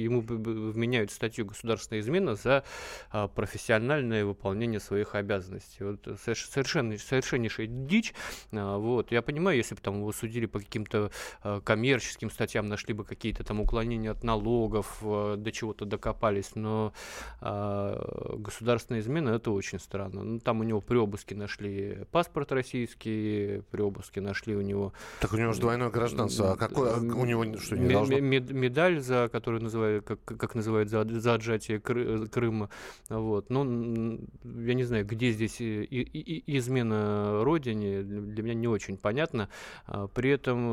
Ему 0.00 0.20
вменяют 0.22 1.10
статью 1.12 1.44
«Государственная 1.46 2.00
измена» 2.00 2.34
за 2.34 2.64
а, 3.10 3.28
профессиональное 3.28 4.24
выполнение 4.24 4.80
своих 4.80 5.14
обязанностей. 5.14 5.84
Вот 5.84 6.06
э, 6.08 6.12
соверш- 6.26 6.50
совершенно, 6.50 6.96
совершеннейшая 6.98 7.66
дичь. 7.66 8.14
А, 8.52 8.78
Вот. 8.78 9.12
Я 9.12 9.22
понимаю, 9.22 9.56
если 9.58 9.74
бы 9.74 9.80
там 9.80 9.96
его 9.98 10.12
судили 10.12 10.46
по 10.46 10.58
каким-то 10.58 11.10
а, 11.42 11.59
коммерческим 11.64 12.30
статьям, 12.30 12.66
нашли 12.68 12.94
бы 12.94 13.04
какие-то 13.04 13.44
там 13.44 13.60
уклонения 13.60 14.10
от 14.10 14.24
налогов, 14.24 14.98
а, 15.02 15.36
до 15.36 15.52
чего-то 15.52 15.84
докопались, 15.84 16.54
но 16.54 16.92
а, 17.40 18.34
государственная 18.38 19.00
измена 19.00 19.30
это 19.30 19.50
очень 19.50 19.78
странно. 19.78 20.22
Ну, 20.22 20.38
там 20.40 20.60
у 20.60 20.62
него 20.62 20.80
при 20.80 20.96
обыске 20.96 21.34
нашли 21.34 21.98
паспорт 22.10 22.52
российский, 22.52 23.62
при 23.70 23.82
обыске 23.82 24.20
нашли 24.20 24.54
у 24.56 24.60
него 24.60 24.92
Так 25.20 25.32
у 25.32 25.36
него 25.36 25.52
же 25.52 25.60
двойное 25.60 25.90
гражданство. 25.90 26.52
А 26.52 26.56
какое 26.56 26.94
а 26.94 26.98
у 26.98 27.24
него 27.24 27.44
что, 27.58 27.76
не 27.76 27.92
должно? 27.92 28.14
ме- 28.16 28.20
мед- 28.20 28.50
медаль, 28.52 29.00
за 29.00 29.28
которую 29.30 29.62
называют, 29.62 30.04
как, 30.04 30.22
как 30.24 30.54
называют, 30.54 30.88
за, 30.88 31.04
за 31.04 31.34
отжатие 31.34 31.78
Кры- 31.78 32.28
Крыма. 32.28 32.68
Вот. 33.08 33.50
Ну, 33.50 33.62
м, 33.64 34.28
я 34.44 34.74
не 34.74 34.84
знаю, 34.84 35.06
где 35.06 35.30
здесь 35.32 35.60
и- 35.60 35.82
и- 35.84 36.00
и- 36.02 36.58
измена 36.58 37.42
родине, 37.44 38.02
для 38.02 38.42
меня 38.42 38.54
не 38.54 38.68
очень 38.68 38.96
понятно. 38.96 39.48
А, 39.86 40.08
При 40.08 40.30
этом 40.30 40.68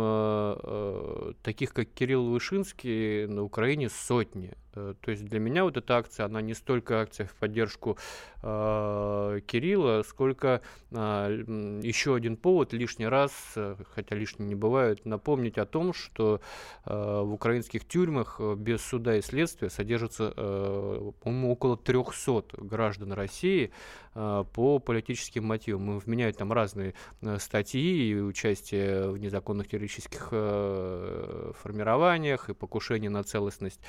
а, 0.78 1.34
таких, 1.44 1.74
как 1.74 1.88
Кирилл 1.90 2.30
Вышинский, 2.30 3.26
на 3.28 3.44
Украине 3.44 3.90
сотни. 3.90 4.54
Э, 4.78 4.94
То 5.02 5.12
есть 5.12 5.26
для 5.26 5.40
меня 5.40 5.64
вот 5.64 5.78
эта 5.78 5.98
акция, 5.98 6.26
она 6.26 6.42
не 6.42 6.54
столько 6.54 7.02
акция 7.02 7.26
в 7.26 7.34
поддержку 7.36 7.98
э, 8.44 9.40
Кирилла, 9.46 10.04
сколько 10.04 10.62
м, 10.92 11.80
еще 11.80 12.16
один 12.16 12.38
повод 12.38 12.74
лишний 12.74 13.08
раз, 13.08 13.32
э, 13.56 13.76
хотя 13.94 14.16
лишним 14.16 14.48
не 14.48 14.56
бывает, 14.56 15.06
напомнить 15.06 15.58
о 15.58 15.66
том, 15.66 15.94
что 15.94 16.42
э, 16.86 17.22
в 17.24 17.34
украинских 17.34 17.88
тюрьмах 17.88 18.38
э, 18.40 18.56
без 18.56 18.82
суда 18.82 19.18
и 19.18 19.22
следствия 19.22 19.70
содержится, 19.70 20.34
э, 20.36 21.12
около 21.24 21.78
300 21.78 22.44
граждан 22.58 23.14
России 23.14 23.66
э, 23.66 24.07
по 24.54 24.80
политическим 24.80 25.46
мотивам. 25.46 25.92
Им 25.92 26.00
вменяют 26.00 26.38
там 26.38 26.52
разные 26.52 26.96
э, 27.22 27.38
статьи 27.40 28.10
и 28.10 28.20
участие 28.20 29.12
в 29.12 29.18
незаконных 29.18 29.68
террористических 29.68 30.30
э, 30.32 31.52
формированиях, 31.62 32.50
и 32.50 32.54
покушение 32.54 33.10
на 33.10 33.24
целостность 33.24 33.80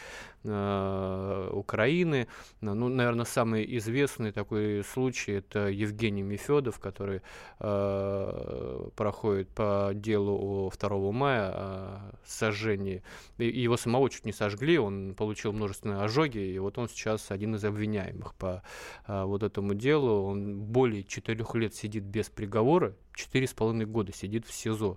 э, 0.45 1.51
Украины. 1.53 2.29
Ну, 2.61 2.89
наверное, 2.89 3.25
самый 3.25 3.65
известный 3.79 4.33
такой 4.33 4.85
случай 4.85 5.33
это 5.33 5.69
Евгений 5.69 6.23
Мефедов, 6.23 6.79
который 6.79 7.23
проходит 7.59 9.49
по 9.51 9.91
делу 9.95 10.69
о 10.69 10.71
2 10.71 11.13
мая 11.13 11.51
о 11.53 12.13
сожжении. 12.25 13.03
Его 13.39 13.77
самого 13.77 14.11
чуть 14.11 14.25
не 14.25 14.33
сожгли, 14.33 14.79
он 14.79 15.15
получил 15.15 15.53
множественные 15.53 16.01
ожоги, 16.01 16.39
и 16.39 16.59
вот 16.59 16.79
он 16.79 16.89
сейчас 16.89 17.31
один 17.31 17.55
из 17.55 17.65
обвиняемых 17.65 18.35
по 18.35 18.63
вот 19.07 19.43
этому 19.43 19.75
делу. 19.75 20.18
Он 20.25 20.61
более 20.61 21.05
четырех 21.05 21.55
лет 21.55 21.75
сидит 21.75 22.05
без 22.05 22.29
приговора, 22.29 22.97
четыре 23.19 23.47
с 23.47 23.53
половиной 23.53 23.87
года 23.87 24.13
сидит 24.13 24.47
в 24.47 24.53
СИЗО. 24.53 24.97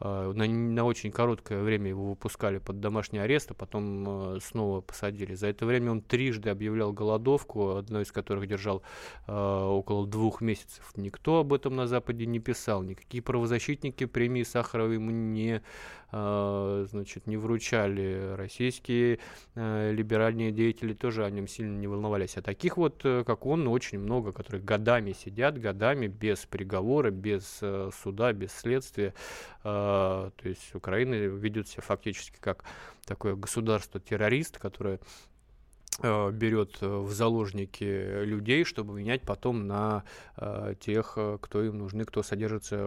Э, 0.00 0.32
На, 0.34 0.46
на 0.46 0.84
очень 0.84 1.10
короткое 1.12 1.62
время 1.62 1.88
его 1.88 2.10
выпускали 2.10 2.58
под 2.58 2.80
домашний 2.80 3.18
арест, 3.18 3.50
а 3.50 3.54
потом 3.54 4.36
э, 4.36 4.38
снова 4.40 4.80
посадили. 4.80 5.34
За 5.34 5.46
это 5.46 5.66
время 5.66 5.92
он 5.92 6.00
трижды 6.00 6.50
объявлял 6.50 6.92
голодовку, 6.92 7.76
одной 7.76 8.02
из 8.02 8.12
которых 8.12 8.46
держал 8.48 8.82
э, 9.26 9.32
около 9.32 10.06
двух 10.06 10.40
месяцев. 10.40 10.90
Никто 10.96 11.38
об 11.40 11.52
этом 11.52 11.76
на 11.76 11.86
Западе 11.86 12.26
не 12.26 12.40
писал, 12.40 12.82
никакие 12.82 13.22
правозащитники 13.22 14.06
премии 14.06 14.42
Сахарова 14.42 14.92
ему 14.92 15.10
не, 15.10 15.62
значит, 16.12 17.28
не 17.28 17.36
вручали. 17.36 18.34
Российские 18.36 19.20
либеральные 19.54 20.50
деятели 20.50 20.92
тоже 20.92 21.24
о 21.24 21.30
нем 21.30 21.46
сильно 21.46 21.78
не 21.78 21.86
волновались. 21.86 22.36
А 22.36 22.42
таких 22.42 22.76
вот, 22.76 23.02
э, 23.04 23.22
как 23.24 23.46
он, 23.46 23.68
очень 23.68 24.00
много, 24.00 24.32
которые 24.32 24.62
годами 24.62 25.12
сидят, 25.12 25.60
годами 25.60 26.08
без 26.08 26.46
приговора, 26.46 27.10
без 27.10 27.59
э, 27.62 27.90
суда, 28.02 28.32
без 28.32 28.52
следствия. 28.52 29.14
Э, 29.64 30.30
то 30.36 30.48
есть 30.48 30.74
Украина 30.74 31.14
ведет 31.14 31.68
себя 31.68 31.82
фактически 31.82 32.38
как 32.40 32.64
такое 33.04 33.34
государство-террорист, 33.34 34.58
которое 34.58 35.00
э, 36.02 36.30
берет 36.30 36.78
э, 36.80 36.86
в 36.86 37.10
заложники 37.12 38.22
людей, 38.24 38.64
чтобы 38.64 38.94
менять 38.94 39.22
потом 39.22 39.66
на 39.66 40.04
тех, 40.80 41.18
кто 41.40 41.62
им 41.62 41.78
нужны, 41.78 42.04
кто 42.04 42.22
содержится 42.22 42.78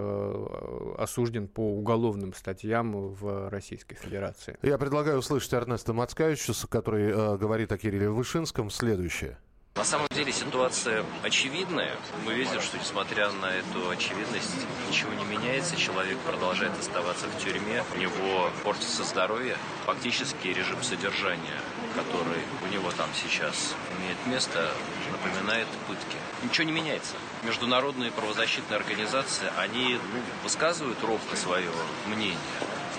осужден 0.97 1.47
по 1.47 1.77
уголовным 1.77 2.33
статьям 2.33 2.93
в 3.13 3.49
Российской 3.49 3.95
Федерации. 3.95 4.57
Я 4.61 4.77
предлагаю 4.77 5.19
услышать 5.19 5.53
Эрнеста 5.53 5.93
Мацкевичуса, 5.93 6.67
который 6.67 7.37
говорит 7.37 7.71
о 7.71 7.77
Кирилле 7.77 8.09
Вышинском, 8.09 8.69
следующее. 8.69 9.37
На 9.75 9.83
самом 9.83 10.07
деле 10.15 10.31
ситуация 10.31 11.03
очевидная. 11.23 11.97
Мы 12.25 12.35
видим, 12.35 12.61
что 12.61 12.77
несмотря 12.77 13.31
на 13.31 13.47
эту 13.47 13.89
очевидность, 13.89 14.55
ничего 14.87 15.13
не 15.13 15.25
меняется. 15.25 15.75
Человек 15.75 16.19
продолжает 16.19 16.71
оставаться 16.79 17.25
в 17.25 17.43
тюрьме, 17.43 17.83
у 17.93 17.97
него 17.97 18.51
портится 18.63 19.03
здоровье. 19.03 19.57
Фактически 19.85 20.47
режим 20.47 20.81
содержания, 20.83 21.59
который 21.95 22.43
у 22.63 22.71
него 22.71 22.91
там 22.91 23.09
сейчас 23.15 23.73
имеет 23.97 24.17
место, 24.27 24.71
напоминает 25.11 25.67
пытки. 25.87 26.17
Ничего 26.43 26.65
не 26.65 26.71
меняется. 26.71 27.15
Международные 27.43 28.11
правозащитные 28.11 28.77
организации, 28.77 29.51
они 29.57 29.95
ну, 29.95 30.21
высказывают 30.43 31.03
ровно 31.03 31.35
свое 31.35 31.71
мнение, 32.05 32.37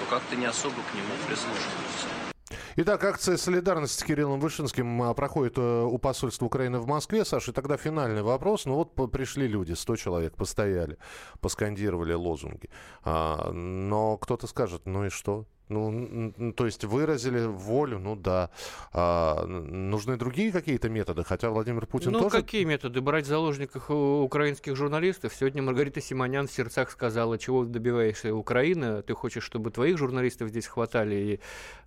но 0.00 0.06
как-то 0.10 0.34
не 0.34 0.46
особо 0.46 0.82
к 0.82 0.94
нему 0.94 1.14
прислушиваются. 1.26 2.23
Итак, 2.76 3.02
акция 3.04 3.36
солидарности 3.36 4.00
с 4.00 4.04
Кириллом 4.04 4.38
Вышинским 4.38 5.02
а, 5.02 5.14
проходит 5.14 5.54
э, 5.56 5.82
у 5.82 5.96
посольства 5.98 6.46
Украины 6.46 6.78
в 6.78 6.86
Москве. 6.86 7.24
Саша, 7.24 7.50
и 7.50 7.54
тогда 7.54 7.76
финальный 7.76 8.22
вопрос. 8.22 8.66
Ну 8.66 8.74
вот 8.74 8.94
пришли 9.10 9.48
люди, 9.48 9.72
100 9.72 9.96
человек, 9.96 10.36
постояли, 10.36 10.98
поскандировали 11.40 12.12
лозунги. 12.12 12.68
А, 13.02 13.50
но 13.50 14.18
кто-то 14.18 14.46
скажет, 14.46 14.82
ну 14.84 15.06
и 15.06 15.08
что? 15.08 15.46
Ну, 15.68 16.52
то 16.56 16.66
есть 16.66 16.84
выразили 16.84 17.46
волю, 17.46 17.98
ну 17.98 18.16
да. 18.16 18.50
А, 18.92 19.46
нужны 19.46 20.16
другие 20.16 20.52
какие-то 20.52 20.90
методы, 20.90 21.24
хотя 21.24 21.48
Владимир 21.50 21.86
Путин 21.86 22.12
ну, 22.12 22.20
тоже... 22.20 22.36
Ну, 22.36 22.42
какие 22.42 22.64
методы? 22.64 23.00
Брать 23.00 23.26
заложников 23.26 23.90
у 23.90 24.22
украинских 24.22 24.76
журналистов? 24.76 25.34
Сегодня 25.34 25.62
Маргарита 25.62 26.02
Симонян 26.02 26.48
в 26.48 26.52
сердцах 26.52 26.90
сказала, 26.90 27.38
чего 27.38 27.64
добиваешься 27.64 28.34
Украины, 28.34 29.02
ты 29.02 29.14
хочешь, 29.14 29.42
чтобы 29.42 29.70
твоих 29.70 29.96
журналистов 29.96 30.50
здесь 30.50 30.66
хватали 30.66 31.14
и 31.14 31.40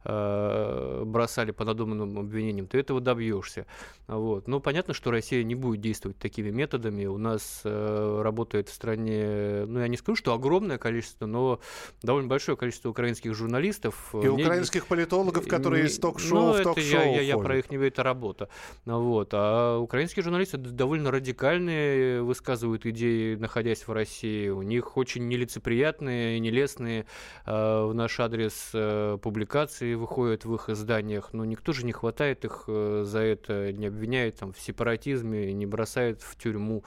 э, 0.06 1.04
бросали 1.06 1.52
по 1.52 1.64
надуманным 1.64 2.18
обвинениям, 2.18 2.66
ты 2.66 2.80
этого 2.80 3.00
добьешься. 3.00 3.68
Вот. 4.08 4.48
Ну, 4.48 4.60
понятно, 4.60 4.96
что 4.96 5.12
Россия 5.12 5.44
не 5.44 5.56
будет 5.56 5.82
действовать 5.82 6.18
такими 6.18 6.50
методами. 6.50 7.06
У 7.06 7.18
нас 7.18 7.62
э, 7.64 8.22
работает 8.24 8.70
в 8.70 8.74
стране, 8.74 9.66
ну, 9.68 9.80
я 9.80 9.88
не 9.88 9.98
скажу, 9.98 10.16
что 10.16 10.34
огромное 10.34 10.80
количество, 10.80 11.28
но 11.28 11.60
довольно 12.02 12.28
большое 12.28 12.58
количество 12.58 12.90
украинских 12.90 13.36
журналистов, 13.36 13.67
журналистов. 13.68 14.10
И 14.14 14.18
мне... 14.18 14.46
украинских 14.46 14.88
политологов, 14.88 15.48
которые 15.48 15.84
не... 15.84 15.90
из 15.90 16.00
ток-шоу 16.00 16.54
ну, 16.54 16.54
в 16.54 16.64
ток-шоу 16.64 17.00
я, 17.00 17.16
я, 17.16 17.22
я 17.22 17.38
про 17.38 17.58
их 17.58 17.70
не 17.72 17.78
это 17.78 18.04
работа. 18.04 18.50
Вот. 18.86 19.30
А 19.34 19.78
украинские 19.78 20.24
журналисты 20.24 20.58
довольно 20.58 21.12
радикальные, 21.12 22.22
высказывают 22.22 22.86
идеи, 22.86 23.36
находясь 23.36 23.88
в 23.88 23.92
России. 23.92 24.50
У 24.50 24.62
них 24.62 24.98
очень 24.98 25.28
нелицеприятные 25.28 26.40
нелестные 26.40 27.06
э, 27.46 27.86
в 27.86 27.94
наш 27.94 28.20
адрес 28.20 28.72
э, 28.74 29.18
публикации 29.22 29.94
выходят 29.96 30.46
в 30.46 30.54
их 30.56 30.70
изданиях. 30.70 31.34
Но 31.34 31.46
никто 31.46 31.74
же 31.74 31.86
не 31.86 31.92
хватает 31.92 32.46
их 32.46 32.64
э, 32.68 33.04
за 33.06 33.20
это, 33.20 33.72
не 33.74 33.88
обвиняет 33.88 34.38
там, 34.38 34.54
в 34.54 34.60
сепаратизме, 34.60 35.54
не 35.54 35.66
бросает 35.66 36.22
в 36.22 36.36
тюрьму. 36.38 36.84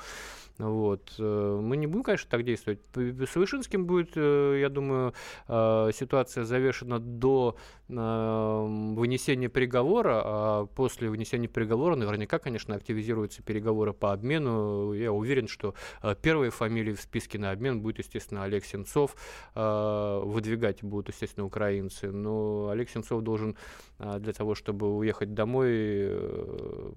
Вот. 0.60 1.14
Э, 1.18 1.60
мы 1.62 1.76
не 1.76 1.86
будем, 1.86 2.04
конечно, 2.04 2.30
так 2.30 2.44
действовать. 2.44 2.80
С 2.94 3.34
Вышинским 3.34 3.86
будет, 3.86 4.12
э, 4.16 4.58
я 4.60 4.68
думаю, 4.68 5.14
э, 5.48 5.90
ситуация 5.94 6.44
завешена 6.44 6.98
до 6.98 7.56
вынесения 7.90 9.48
приговора, 9.48 10.22
а 10.24 10.66
после 10.66 11.08
вынесения 11.10 11.48
приговора 11.48 11.96
наверняка, 11.96 12.38
конечно, 12.38 12.74
активизируются 12.74 13.42
переговоры 13.42 13.92
по 13.92 14.12
обмену. 14.12 14.92
Я 14.92 15.12
уверен, 15.12 15.48
что 15.48 15.74
первой 16.22 16.50
фамилией 16.50 16.94
в 16.94 17.00
списке 17.00 17.38
на 17.38 17.50
обмен 17.50 17.80
будет, 17.80 17.98
естественно, 17.98 18.44
Олег 18.44 18.64
Сенцов. 18.64 19.16
Выдвигать 19.54 20.82
будут, 20.82 21.08
естественно, 21.08 21.46
украинцы. 21.46 22.10
Но 22.10 22.68
Олег 22.68 22.88
Сенцов 22.90 23.22
должен 23.22 23.56
для 23.98 24.32
того, 24.32 24.54
чтобы 24.54 24.96
уехать 24.96 25.34
домой, 25.34 26.10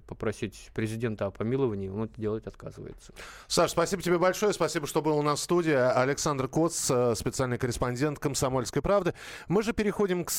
попросить 0.08 0.70
президента 0.74 1.26
о 1.26 1.32
помиловании, 1.32 1.90
он 1.90 2.04
это 2.04 2.20
делать 2.20 2.48
отказывается. 2.48 3.14
Саш, 3.48 3.72
спасибо 3.72 4.02
тебе 4.02 4.18
большое. 4.18 4.54
Спасибо, 4.54 4.88
что 4.88 5.02
был 5.02 5.18
у 5.18 5.22
нас 5.22 5.40
в 5.40 5.44
студии. 5.44 5.74
Александр 5.74 6.48
Коц, 6.48 6.90
э, 6.90 7.16
специальный 7.16 7.58
корреспондент 7.58 8.20
«Комсомольской 8.20 8.82
правды». 8.82 9.14
Мы 9.48 9.64
же 9.64 9.74
переходим 9.74 10.24
к 10.24 10.30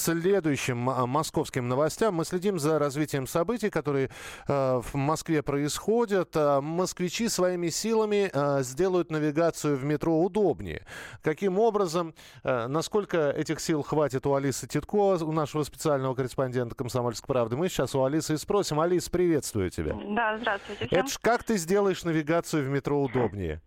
следующим 0.44 0.76
московским 0.76 1.68
новостям. 1.68 2.16
Мы 2.16 2.26
следим 2.26 2.58
за 2.58 2.78
развитием 2.78 3.26
событий, 3.26 3.70
которые 3.70 4.10
э, 4.46 4.80
в 4.84 4.94
Москве 4.94 5.42
происходят. 5.42 6.36
Э, 6.36 6.60
москвичи 6.60 7.30
своими 7.30 7.70
силами 7.70 8.30
сделают 8.62 9.10
навигацию 9.10 9.78
в 9.78 9.84
метро 9.84 10.20
удобнее. 10.20 10.84
Каким 11.22 11.58
образом? 11.58 12.14
Насколько 12.42 13.30
этих 13.30 13.60
сил 13.60 13.82
хватит 13.82 14.26
у 14.26 14.34
Алисы 14.34 14.66
Титко, 14.66 15.16
у 15.16 15.32
нашего 15.32 15.62
специального 15.62 16.14
корреспондента 16.14 16.74
«Комсомольской 16.74 17.26
правды»? 17.26 17.56
Мы 17.56 17.68
сейчас 17.70 17.94
у 17.94 18.04
Алисы 18.04 18.34
и 18.34 18.36
спросим. 18.36 18.80
Алис, 18.80 19.08
приветствую 19.08 19.70
тебя. 19.70 19.94
Да, 19.94 20.36
здравствуйте 20.38 20.86
всем. 20.86 20.98
Это 20.98 21.08
ж 21.08 21.18
как 21.20 21.44
ты 21.44 21.56
сделаешь 21.56 22.04
навигацию 22.04 22.66
в 22.66 22.68
метро 22.68 23.02
удобнее? 23.02 23.62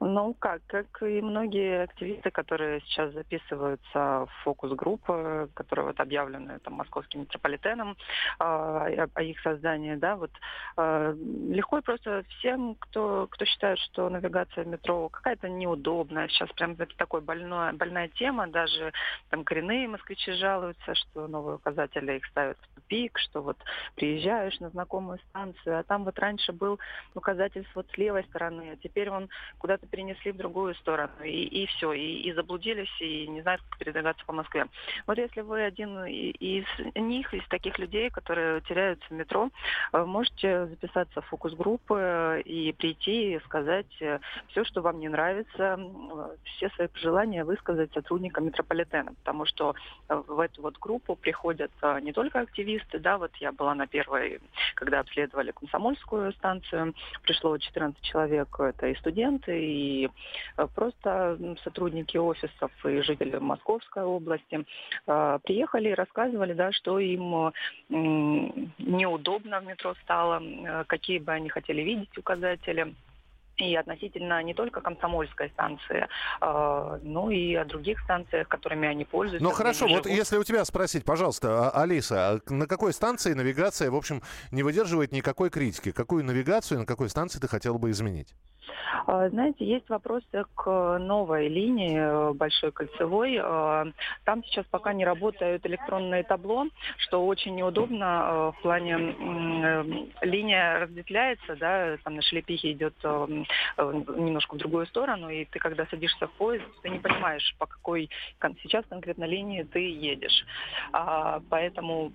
Ну 0.00 0.34
как, 0.34 0.60
как 0.66 1.02
и 1.02 1.20
многие 1.22 1.84
активисты, 1.84 2.30
которые 2.30 2.80
сейчас 2.82 3.12
записываются 3.12 4.26
в 4.26 4.30
фокус-группы, 4.44 5.48
которые 5.54 5.86
вот 5.86 6.00
объявлены 6.00 6.58
там 6.58 6.74
московским 6.74 7.20
метрополитеном 7.20 7.96
а, 8.38 8.86
о, 8.86 9.08
о 9.14 9.22
их 9.22 9.40
создании, 9.40 9.94
да, 9.94 10.16
вот 10.16 10.30
э, 10.76 11.14
легко 11.48 11.78
и 11.78 11.82
просто 11.82 12.24
всем, 12.28 12.74
кто, 12.78 13.26
кто 13.30 13.44
считает, 13.46 13.78
что 13.78 14.10
навигация 14.10 14.64
в 14.64 14.68
метро 14.68 15.08
какая-то 15.08 15.48
неудобная, 15.48 16.28
сейчас 16.28 16.50
прям 16.52 16.72
это 16.72 16.94
такой 16.96 17.22
больной, 17.22 17.72
больная 17.72 18.08
тема, 18.08 18.48
даже 18.48 18.92
там 19.30 19.44
коренные 19.44 19.88
москвичи 19.88 20.32
жалуются, 20.32 20.94
что 20.94 21.26
новые 21.26 21.56
указатели 21.56 22.16
их 22.16 22.26
ставят 22.26 22.58
в 22.58 22.74
тупик, 22.74 23.18
что 23.18 23.40
вот 23.40 23.56
приезжаешь 23.94 24.58
на 24.60 24.68
знакомую 24.70 25.18
станцию, 25.30 25.78
а 25.78 25.82
там 25.84 26.04
вот 26.04 26.18
раньше 26.18 26.52
был 26.52 26.78
указатель 27.14 27.66
вот 27.74 27.86
с 27.90 27.96
левой 27.96 28.24
стороны, 28.24 28.72
а 28.72 28.76
теперь 28.76 29.10
он 29.10 29.28
куда-то 29.58 29.85
просто 29.86 29.96
перенесли 29.96 30.32
в 30.32 30.36
другую 30.36 30.74
сторону, 30.74 31.12
и, 31.24 31.62
и 31.62 31.66
все, 31.66 31.92
и, 31.92 32.22
и 32.22 32.32
заблудились, 32.32 32.90
и 33.00 33.26
не 33.28 33.42
знают, 33.42 33.62
как 33.68 33.78
передвигаться 33.78 34.24
по 34.26 34.32
Москве. 34.32 34.66
Вот 35.06 35.18
если 35.18 35.42
вы 35.42 35.64
один 35.64 36.04
из 36.04 36.64
них, 36.94 37.32
из 37.34 37.46
таких 37.48 37.78
людей, 37.78 38.10
которые 38.10 38.60
теряются 38.62 39.06
в 39.08 39.12
метро, 39.12 39.50
э, 39.92 40.04
можете 40.04 40.66
записаться 40.66 41.20
в 41.20 41.26
фокус-группы 41.26 42.42
и 42.44 42.72
прийти 42.72 43.34
и 43.34 43.40
сказать 43.40 43.86
э, 44.00 44.18
все, 44.48 44.64
что 44.64 44.82
вам 44.82 44.98
не 45.00 45.08
нравится, 45.08 45.78
все 46.44 46.68
свои 46.70 46.88
пожелания 46.88 47.44
высказать 47.44 47.92
сотрудникам 47.92 48.46
метрополитена, 48.46 49.12
потому 49.24 49.46
что 49.46 49.74
э, 50.08 50.22
в 50.26 50.40
эту 50.40 50.62
вот 50.62 50.78
группу 50.78 51.16
приходят 51.16 51.70
не 52.02 52.12
только 52.12 52.40
активисты, 52.40 52.98
да, 52.98 53.18
вот 53.18 53.34
я 53.36 53.52
была 53.52 53.74
на 53.74 53.86
первой, 53.86 54.40
когда 54.74 55.00
обследовали 55.00 55.52
комсомольскую 55.52 56.32
станцию, 56.32 56.94
пришло 57.22 57.56
14 57.58 58.00
человек, 58.02 58.48
это 58.58 58.88
и 58.88 58.94
студенты, 58.96 59.75
и 59.76 60.08
э, 60.56 60.66
просто 60.74 61.38
сотрудники 61.64 62.16
офисов 62.16 62.70
и 62.84 63.00
жители 63.00 63.36
Московской 63.38 64.04
области 64.04 64.64
э, 65.06 65.38
приехали 65.44 65.90
и 65.90 65.94
рассказывали, 65.94 66.54
да, 66.54 66.72
что 66.72 66.98
им 66.98 67.52
неудобно 67.88 69.60
в 69.60 69.66
метро 69.66 69.94
стало, 70.02 70.42
э, 70.42 70.84
какие 70.86 71.18
бы 71.18 71.32
они 71.32 71.48
хотели 71.48 71.82
видеть 71.82 72.16
указатели 72.18 72.94
и 73.56 73.74
относительно 73.74 74.42
не 74.42 74.54
только 74.54 74.80
Комсомольской 74.80 75.48
станции, 75.50 76.08
э, 76.40 76.98
но 77.02 77.30
и 77.30 77.54
о 77.54 77.64
других 77.64 78.00
станциях, 78.00 78.48
которыми 78.48 78.88
они 78.88 79.04
пользуются. 79.04 79.44
Ну 79.44 79.50
хорошо, 79.50 79.86
вот 79.88 80.06
если 80.06 80.36
у 80.36 80.44
тебя 80.44 80.64
спросить, 80.64 81.04
пожалуйста, 81.04 81.70
а, 81.70 81.82
Алиса, 81.82 82.30
а 82.30 82.52
на 82.52 82.66
какой 82.66 82.92
станции 82.92 83.32
навигация, 83.32 83.90
в 83.90 83.96
общем, 83.96 84.22
не 84.50 84.62
выдерживает 84.62 85.12
никакой 85.12 85.50
критики? 85.50 85.92
Какую 85.92 86.24
навигацию 86.24 86.80
на 86.80 86.86
какой 86.86 87.08
станции 87.08 87.38
ты 87.38 87.48
хотела 87.48 87.78
бы 87.78 87.90
изменить? 87.90 88.34
Знаете, 89.06 89.64
есть 89.64 89.88
вопросы 89.88 90.44
к 90.54 90.98
новой 90.98 91.48
линии 91.48 91.96
э, 91.96 92.32
Большой 92.32 92.72
Кольцевой. 92.72 93.36
Там 94.24 94.44
сейчас 94.44 94.66
пока 94.66 94.92
не 94.92 95.04
работают 95.04 95.64
электронные 95.64 96.24
табло, 96.24 96.66
что 96.98 97.24
очень 97.24 97.54
неудобно 97.54 98.52
в 98.58 98.62
плане 98.62 98.94
э, 98.94 99.84
линия 100.22 100.80
разветвляется, 100.80 101.56
да, 101.56 101.96
там 102.02 102.16
на 102.16 102.22
шлепихе 102.22 102.72
идет 102.72 102.94
немножко 103.78 104.54
в 104.54 104.58
другую 104.58 104.86
сторону, 104.86 105.28
и 105.28 105.44
ты 105.44 105.58
когда 105.58 105.86
садишься 105.86 106.26
в 106.26 106.32
поезд, 106.32 106.64
ты 106.82 106.88
не 106.88 106.98
понимаешь, 106.98 107.54
по 107.58 107.66
какой 107.66 108.10
сейчас 108.62 108.84
конкретно 108.88 109.24
линии 109.24 109.62
ты 109.62 109.80
едешь. 109.80 110.44
А, 110.92 111.40
поэтому 111.50 112.12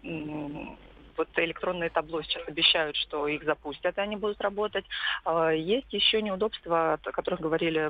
вот 1.18 1.28
электронные 1.36 1.90
табло 1.90 2.22
сейчас 2.24 2.48
обещают, 2.48 2.96
что 2.96 3.28
их 3.28 3.44
запустят, 3.44 3.98
и 3.98 4.02
они 4.02 4.16
будут 4.16 4.42
работать. 4.42 4.86
А, 5.26 5.52
есть 5.52 5.92
еще 5.94 6.22
неудобства, 6.22 6.94
о 6.94 7.12
которых 7.12 7.42
говорили 7.42 7.90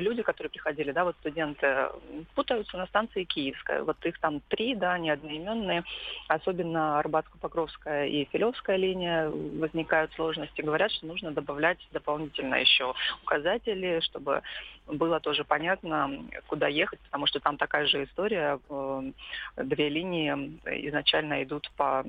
люди, 0.00 0.22
которые 0.22 0.50
приходили, 0.50 0.92
да, 0.92 1.04
вот 1.04 1.16
студенты, 1.20 1.88
путаются 2.34 2.76
на 2.76 2.86
станции 2.86 3.24
Киевская. 3.24 3.82
Вот 3.82 4.04
их 4.04 4.18
там 4.18 4.40
три, 4.48 4.74
да, 4.74 4.94
они 4.94 5.10
одноименные. 5.10 5.84
Особенно 6.28 6.98
Арбатско-Покровская 7.00 8.06
и 8.06 8.24
Филевская 8.32 8.76
линия 8.76 9.28
возникают 9.28 10.12
сложности. 10.14 10.62
Говорят, 10.62 10.92
что 10.92 11.06
нужно 11.06 11.32
добавлять 11.32 11.78
дополнительно 11.92 12.56
еще 12.56 12.94
указатели, 13.22 14.00
чтобы 14.00 14.42
было 14.86 15.20
тоже 15.20 15.44
понятно, 15.44 16.10
куда 16.46 16.68
ехать, 16.68 17.00
потому 17.00 17.26
что 17.26 17.40
там 17.40 17.56
такая 17.56 17.86
же 17.86 18.04
история. 18.04 18.58
Э, 18.68 19.02
две 19.56 19.88
линии 19.88 20.30
изначально 20.88 21.42
идут 21.42 21.70
по 21.76 22.04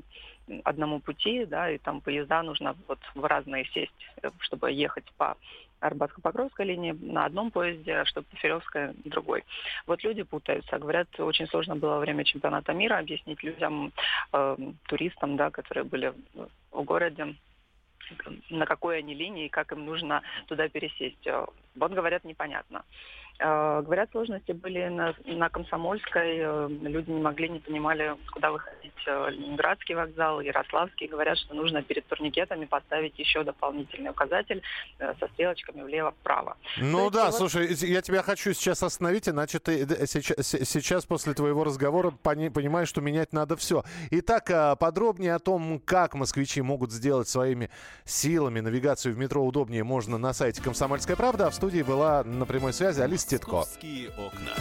одному 0.64 1.00
пути, 1.00 1.46
да, 1.46 1.70
и 1.70 1.78
там 1.78 2.02
поезда 2.02 2.44
нужно 2.44 2.76
вот 2.88 3.00
в 3.14 3.24
разные 3.26 3.66
сесть, 3.66 3.94
э, 4.22 4.30
чтобы 4.40 4.72
ехать 4.72 5.06
по 5.18 5.38
Арбатско-Покровской 5.82 6.66
линии 6.66 6.92
на 6.92 7.26
одном 7.26 7.52
поезде, 7.52 7.98
а 7.98 8.06
чтобы 8.06 8.28
Филевская 8.36 8.94
другой. 9.06 9.44
Вот 9.88 10.04
люди 10.04 10.24
путаются. 10.24 10.80
Говорят, 10.80 11.08
очень 11.20 11.48
сложно 11.48 11.76
было 11.76 11.96
во 11.96 12.00
время 12.00 12.24
чемпионата 12.24 12.74
мира 12.74 12.98
объяснить 12.98 13.44
людям, 13.44 13.92
э, 14.34 14.58
туристам, 14.88 15.36
да, 15.36 15.52
которые 15.52 15.84
были 15.84 16.14
в 16.72 16.84
городе, 16.84 17.36
на 18.50 18.66
какой 18.66 19.00
они 19.00 19.14
линии, 19.14 19.48
как 19.48 19.72
им 19.72 19.86
нужно 19.86 20.22
туда 20.48 20.70
пересесть. 20.70 21.28
Вот, 21.76 21.92
говорят, 21.92 22.24
непонятно. 22.24 22.84
Э, 23.38 23.82
говорят, 23.82 24.10
сложности 24.12 24.54
были 24.54 24.88
на, 24.88 25.14
на 25.26 25.50
Комсомольской. 25.50 26.38
Э, 26.38 26.70
люди 26.70 27.12
не 27.12 27.22
могли, 27.22 27.50
не 27.50 27.60
понимали, 27.60 28.16
куда 28.32 28.52
выходить. 28.52 28.94
Э, 29.06 29.30
Ленинградский 29.30 29.94
вокзал, 29.94 30.40
Ярославский. 30.40 31.08
Говорят, 31.08 31.38
что 31.38 31.54
нужно 31.54 31.82
перед 31.82 32.06
турникетами 32.08 32.64
поставить 32.64 33.20
еще 33.20 33.44
дополнительный 33.44 34.12
указатель 34.12 34.62
со 34.98 35.28
стрелочками 35.34 35.84
влево-вправо. 35.84 36.56
Ну 36.78 37.10
да, 37.10 37.26
вот... 37.26 37.36
слушай, 37.36 37.74
я 37.74 38.02
тебя 38.02 38.22
хочу 38.22 38.54
сейчас 38.54 38.82
остановить, 38.84 39.28
иначе 39.28 39.60
ты 39.60 39.86
сейчас, 40.08 40.48
сейчас 40.48 41.06
после 41.06 41.34
твоего 41.34 41.66
разговора 41.66 42.12
понимаешь, 42.12 42.88
что 42.88 43.02
менять 43.02 43.34
надо 43.34 43.58
все. 43.58 43.84
Итак, 44.12 44.80
подробнее 44.80 45.36
о 45.36 45.40
том, 45.40 45.80
как 45.80 46.14
москвичи 46.14 46.62
могут 46.62 46.92
сделать 46.92 47.28
своими 47.28 47.70
силами 48.06 48.62
навигацию 48.62 49.14
в 49.14 49.18
метро 49.18 49.46
удобнее, 49.46 49.84
можно 49.84 50.18
на 50.18 50.32
сайте 50.32 50.62
«Комсомольская 50.62 51.18
правда». 51.18 51.48
А 51.48 51.50
в 51.50 51.56
студии 51.66 51.82
была 51.82 52.24
на 52.24 52.46
прямой 52.46 52.74
связи 52.74 53.02
Алиса 53.02 53.28
Титко. 53.28 53.62
окна. 54.18 54.52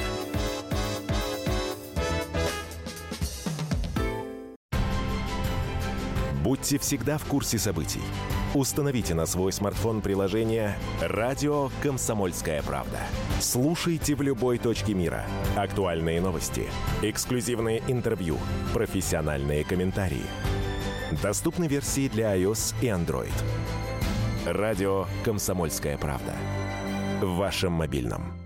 Будьте 6.42 6.78
всегда 6.78 7.18
в 7.18 7.26
курсе 7.26 7.59
событий. 7.59 8.00
Установите 8.55 9.12
на 9.12 9.26
свой 9.26 9.52
смартфон 9.52 10.00
приложение 10.00 10.78
«Радио 11.02 11.68
Комсомольская 11.82 12.62
правда». 12.62 13.00
Слушайте 13.38 14.14
в 14.14 14.22
любой 14.22 14.57
точке 14.57 14.94
мира. 14.94 15.26
Актуальные 15.57 16.22
новости, 16.22 16.70
эксклюзивные 17.02 17.82
интервью, 17.86 18.38
профессиональные 18.72 19.64
комментарии. 19.64 20.24
Доступны 21.22 21.66
версии 21.66 22.09
для 22.09 22.34
iOS 22.34 22.74
и 22.80 22.86
Android. 22.86 23.34
Радио 24.46 25.07
«Комсомольская 25.22 25.98
правда». 25.98 26.32
В 27.21 27.37
вашем 27.37 27.73
мобильном. 27.73 28.43